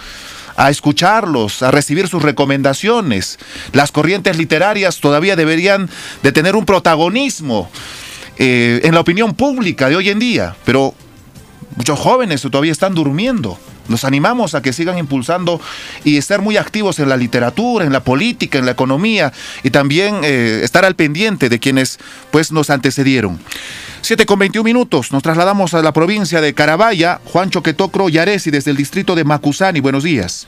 [0.55, 3.37] a escucharlos, a recibir sus recomendaciones.
[3.73, 5.87] Las corrientes literarias todavía deberían
[6.23, 7.69] de tener un protagonismo
[8.39, 10.93] eh, en la opinión pública de hoy en día, pero
[11.75, 13.57] muchos jóvenes todavía están durmiendo.
[13.87, 15.61] Los animamos a que sigan impulsando
[16.03, 19.31] y estar muy activos en la literatura, en la política, en la economía
[19.63, 21.97] y también eh, estar al pendiente de quienes
[22.31, 23.39] pues nos antecedieron.
[24.01, 28.71] 7 con 21 minutos, nos trasladamos a la provincia de Carabaya, Juan Choquetocro Yaresi desde
[28.71, 29.79] el distrito de Macusani.
[29.79, 30.47] Buenos días.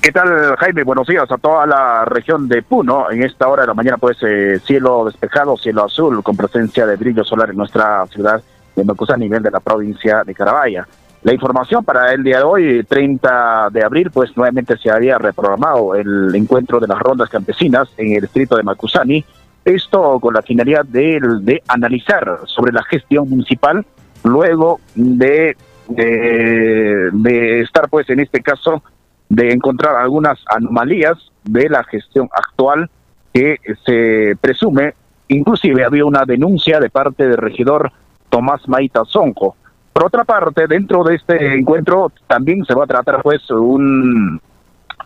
[0.00, 0.84] ¿Qué tal, Jaime?
[0.84, 3.10] Buenos días a toda la región de Puno.
[3.10, 6.96] En esta hora de la mañana, pues, eh, cielo despejado, cielo azul, con presencia de
[6.96, 8.40] brillo solar en nuestra ciudad
[8.76, 10.86] de Macusani, a nivel de la provincia de Carabaya.
[11.22, 15.96] La información para el día de hoy, 30 de abril, pues nuevamente se había reprogramado
[15.96, 19.24] el encuentro de las rondas campesinas en el distrito de Macusani.
[19.64, 23.84] Esto con la finalidad de, analizar sobre la gestión municipal
[24.22, 25.56] luego de,
[25.88, 28.82] de estar, pues, en este caso,
[29.28, 32.90] de encontrar algunas anomalías de la gestión actual
[33.32, 34.94] que se presume,
[35.28, 37.92] inclusive había una denuncia de parte del regidor
[38.30, 39.56] Tomás Maita Zonco,
[39.96, 44.38] por otra parte, dentro de este encuentro también se va a tratar pues un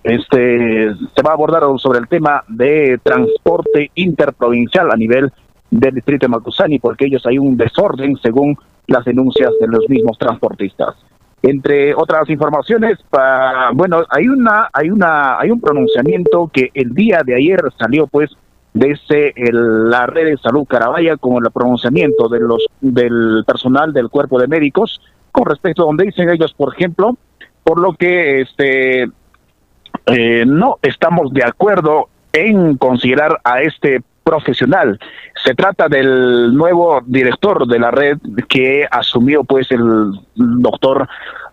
[0.02, 5.32] este se va a abordar sobre el tema de transporte interprovincial a nivel
[5.70, 8.58] del distrito de Macusani porque ellos hay un desorden según
[8.88, 10.96] las denuncias de los mismos transportistas.
[11.42, 12.98] Entre otras informaciones,
[13.72, 18.30] bueno, hay una hay una hay un pronunciamiento que el día de ayer salió pues
[18.74, 24.38] desde la red de salud Carabaya con el pronunciamiento de los del personal del cuerpo
[24.38, 25.00] de médicos
[25.32, 27.16] con respecto a donde dicen ellos, por ejemplo,
[27.62, 29.08] por lo que este
[30.06, 34.98] eh, no estamos de acuerdo en considerar a este profesional.
[35.44, 41.08] Se trata del nuevo director de la red que asumió pues el doctor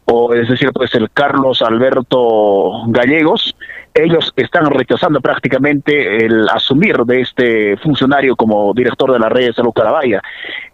[0.05, 3.55] o es decir pues el Carlos Alberto Gallegos
[3.97, 9.53] ellos están rechazando prácticamente el asumir de este funcionario como director de la red de
[9.53, 10.21] salud Carabaya.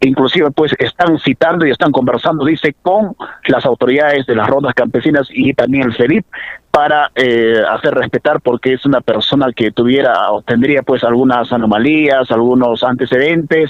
[0.01, 3.16] Inclusive pues están citando y están conversando, dice, con
[3.48, 6.25] las autoridades de las rondas campesinas y también el FELIP
[6.75, 12.31] para eh, hacer respetar porque es una persona que tuviera o tendría pues algunas anomalías,
[12.31, 13.69] algunos antecedentes,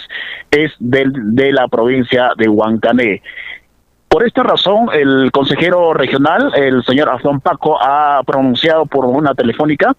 [0.50, 3.22] es del, de la provincia de Huancané.
[4.08, 9.94] Por esta razón, el consejero regional, el señor Azón Paco, ha pronunciado por una telefónica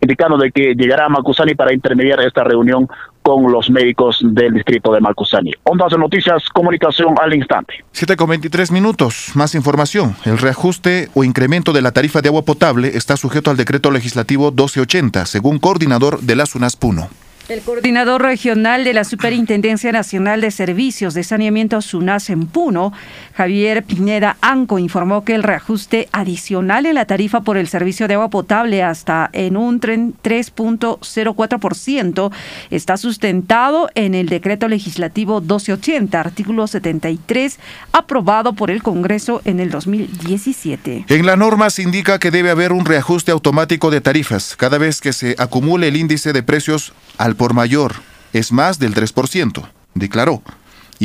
[0.00, 2.88] indicando de que llegará a Macusani para intermediar esta reunión
[3.24, 5.50] con los médicos del distrito de Macusani.
[5.64, 7.82] Ondas de noticias, comunicación al instante.
[7.90, 10.14] 7 con 23 minutos, más información.
[10.26, 14.50] El reajuste o incremento de la tarifa de agua potable está sujeto al decreto legislativo
[14.50, 17.08] 1280, según coordinador de la SUNAS Puno.
[17.46, 22.94] El coordinador regional de la Superintendencia Nacional de Servicios de Saneamiento SUNAS en Puno,
[23.34, 28.14] Javier Pineda Anco, informó que el reajuste adicional en la tarifa por el servicio de
[28.14, 32.32] agua potable hasta en un 3.04%
[32.70, 37.58] está sustentado en el decreto legislativo 1280, artículo 73,
[37.92, 41.04] aprobado por el Congreso en el 2017.
[41.08, 45.02] En la norma se indica que debe haber un reajuste automático de tarifas cada vez
[45.02, 47.94] que se acumule el índice de precios al por mayor
[48.32, 50.42] es más del 3%, declaró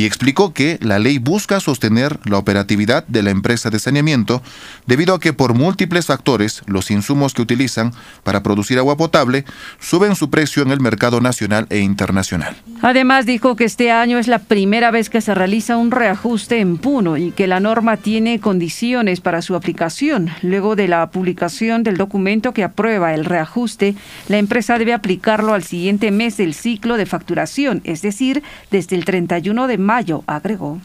[0.00, 4.40] y explicó que la ley busca sostener la operatividad de la empresa de saneamiento
[4.86, 7.92] debido a que por múltiples factores los insumos que utilizan
[8.24, 9.44] para producir agua potable
[9.78, 12.56] suben su precio en el mercado nacional e internacional.
[12.80, 16.78] Además dijo que este año es la primera vez que se realiza un reajuste en
[16.78, 20.30] Puno y que la norma tiene condiciones para su aplicación.
[20.40, 23.96] Luego de la publicación del documento que aprueba el reajuste,
[24.28, 29.04] la empresa debe aplicarlo al siguiente mes del ciclo de facturación, es decir, desde el
[29.04, 30.78] 31 de mayo, agregó.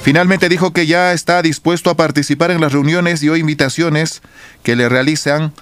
[0.00, 4.22] Finalmente dijo que ya está dispuesto a participar en las reuniones y o invitaciones
[4.62, 5.52] que le realizan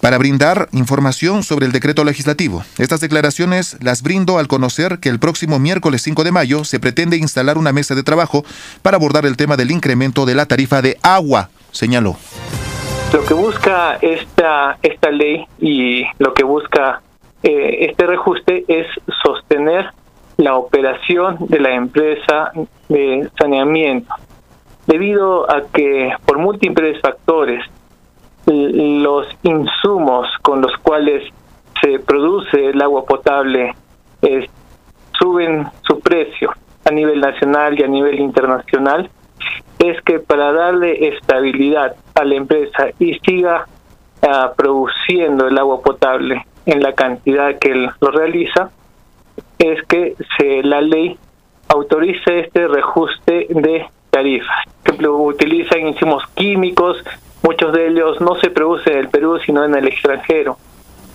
[0.00, 2.64] para brindar información sobre el decreto legislativo.
[2.78, 7.16] Estas declaraciones las brindo al conocer que el próximo miércoles 5 de mayo se pretende
[7.16, 8.44] instalar una mesa de trabajo
[8.82, 12.16] para abordar el tema del incremento de la tarifa de agua, señaló.
[13.12, 17.02] Lo que busca esta, esta ley y lo que busca
[17.42, 18.86] eh, este reajuste es
[19.22, 19.92] sostener
[20.40, 22.52] la operación de la empresa
[22.88, 24.14] de saneamiento,
[24.86, 27.62] debido a que por múltiples factores
[28.46, 31.22] los insumos con los cuales
[31.80, 33.74] se produce el agua potable
[35.18, 36.50] suben su precio
[36.86, 39.10] a nivel nacional y a nivel internacional,
[39.78, 43.66] es que para darle estabilidad a la empresa y siga
[44.22, 48.70] ah, produciendo el agua potable en la cantidad que lo realiza,
[49.60, 51.18] es que se, la ley
[51.68, 54.66] autorice este reajuste de tarifas.
[54.82, 56.96] Por ejemplo, utilizan insumos químicos,
[57.42, 60.56] muchos de ellos no se producen en el Perú, sino en el extranjero.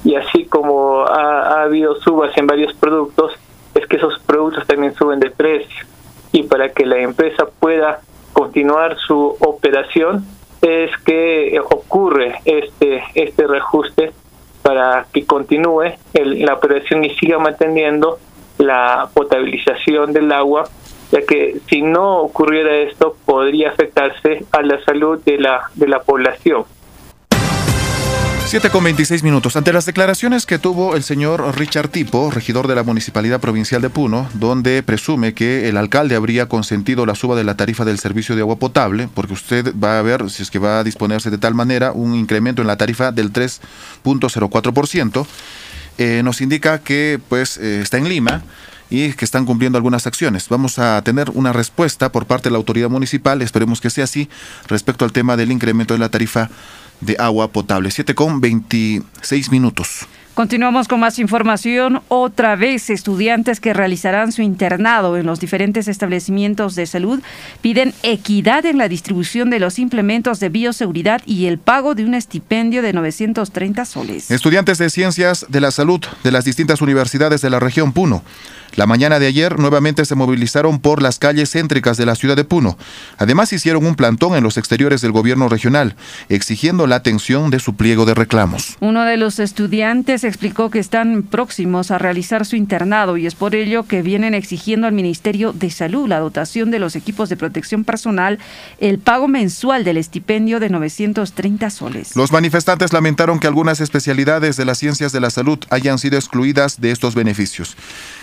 [0.04, 3.34] Y así como ha, ha habido subas en varios productos,
[3.74, 5.86] es que esos productos también suben de precio.
[6.32, 8.02] Y para que la empresa pueda
[8.32, 10.26] continuar su operación,
[10.62, 14.12] es que ocurre este, este reajuste
[14.62, 18.20] para que continúe la operación y siga manteniendo
[18.58, 20.70] la potabilización del agua,
[21.12, 26.02] ya que si no ocurriera esto podría afectarse a la salud de la, de la
[26.02, 26.66] población.
[28.48, 29.56] 7 con 26 minutos.
[29.56, 33.90] Ante las declaraciones que tuvo el señor Richard Tipo, regidor de la Municipalidad Provincial de
[33.90, 38.36] Puno, donde presume que el alcalde habría consentido la suba de la tarifa del servicio
[38.36, 41.40] de agua potable, porque usted va a ver, si es que va a disponerse de
[41.40, 45.26] tal manera, un incremento en la tarifa del 3.04%,
[45.98, 48.44] eh, nos indica que pues eh, está en Lima
[48.90, 50.50] y que están cumpliendo algunas acciones.
[50.50, 54.30] Vamos a tener una respuesta por parte de la autoridad municipal, esperemos que sea así,
[54.68, 56.50] respecto al tema del incremento de la tarifa
[57.02, 57.92] de agua potable.
[57.92, 60.08] 7 con 26 minutos.
[60.36, 62.02] Continuamos con más información.
[62.10, 67.22] Otra vez, estudiantes que realizarán su internado en los diferentes establecimientos de salud
[67.62, 72.14] piden equidad en la distribución de los implementos de bioseguridad y el pago de un
[72.14, 74.30] estipendio de 930 soles.
[74.30, 78.22] Estudiantes de Ciencias de la Salud de las distintas universidades de la región Puno
[78.76, 82.44] la mañana de ayer nuevamente se movilizaron por las calles céntricas de la ciudad de
[82.44, 82.78] Puno.
[83.18, 85.96] Además hicieron un plantón en los exteriores del gobierno regional,
[86.28, 88.76] exigiendo la atención de su pliego de reclamos.
[88.82, 93.56] Uno de los estudiantes explicó que están próximos a realizar su internado y es por
[93.56, 97.86] ello que vienen exigiendo al Ministerio de Salud la dotación de los equipos de protección
[97.86, 98.40] personal,
[98.80, 102.16] el pago mensual del estipendio de 930 soles.
[102.18, 106.82] Los manifestantes lamentaron que algunas especialidades de las ciencias de la salud hayan sido excluidas
[106.82, 107.78] de estos beneficios.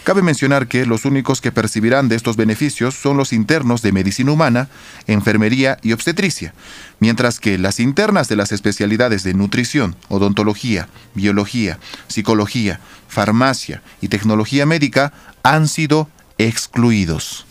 [0.05, 4.33] Cabe mencionar que los únicos que percibirán de estos beneficios son los internos de medicina
[4.33, 4.69] humana,
[5.07, 6.53] enfermería y obstetricia,
[6.99, 14.67] mientras que las internas de las especialidades de nutrición, odontología, biología, psicología, farmacia y tecnología
[14.67, 15.12] médica
[15.45, 17.47] han sido excluidos.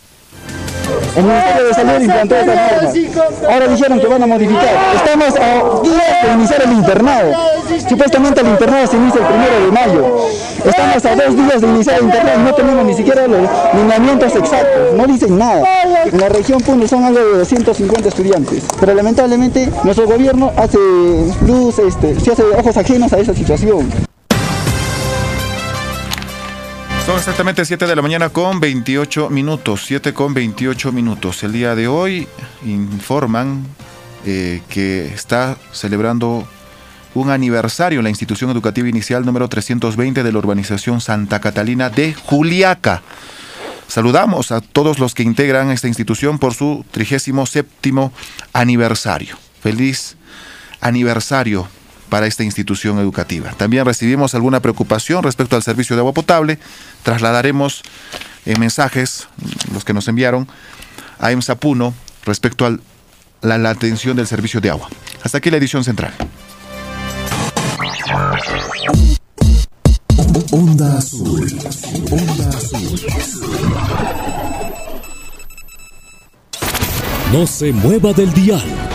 [1.16, 3.52] El Ministerio de Salud implantó esa norma.
[3.52, 4.70] Ahora dijeron que van a modificar.
[4.96, 7.34] Estamos a días de iniciar el internado.
[7.90, 10.28] Supuestamente el internado se inicia el primero de mayo.
[10.66, 14.36] Estamos a dos días de iniciar el internado y no tenemos ni siquiera los lineamientos
[14.36, 14.94] exactos.
[14.96, 15.64] No dicen nada.
[16.06, 18.64] En la región Puno son algo de 250 estudiantes.
[18.80, 20.78] Pero lamentablemente nuestro gobierno hace
[21.46, 23.90] luz, este, se hace ojos ajenos a esa situación.
[27.06, 29.86] Son exactamente 7 de la mañana con 28 minutos.
[29.88, 31.44] 7 con 28 minutos.
[31.44, 32.28] El día de hoy
[32.64, 33.66] informan
[34.26, 36.48] eh, que está celebrando
[37.16, 42.14] un aniversario en la institución educativa inicial número 320 de la urbanización Santa Catalina de
[42.14, 43.02] Juliaca.
[43.88, 48.12] Saludamos a todos los que integran esta institución por su 37
[48.54, 49.38] aniversario.
[49.60, 50.18] Feliz
[50.80, 51.68] aniversario
[52.12, 53.52] para esta institución educativa.
[53.54, 56.60] También recibimos alguna preocupación respecto al servicio de agua potable.
[57.04, 57.84] Trasladaremos
[58.46, 59.30] en mensajes,
[59.74, 60.46] los que nos enviaron,
[61.20, 61.94] a EMSA Puno
[62.26, 62.78] respecto a
[63.40, 64.90] la, la atención del servicio de agua.
[65.24, 66.14] Hasta aquí la edición central.
[70.52, 71.48] Onda Azul.
[72.12, 73.00] Onda Azul.
[77.32, 78.92] No se mueva del dial.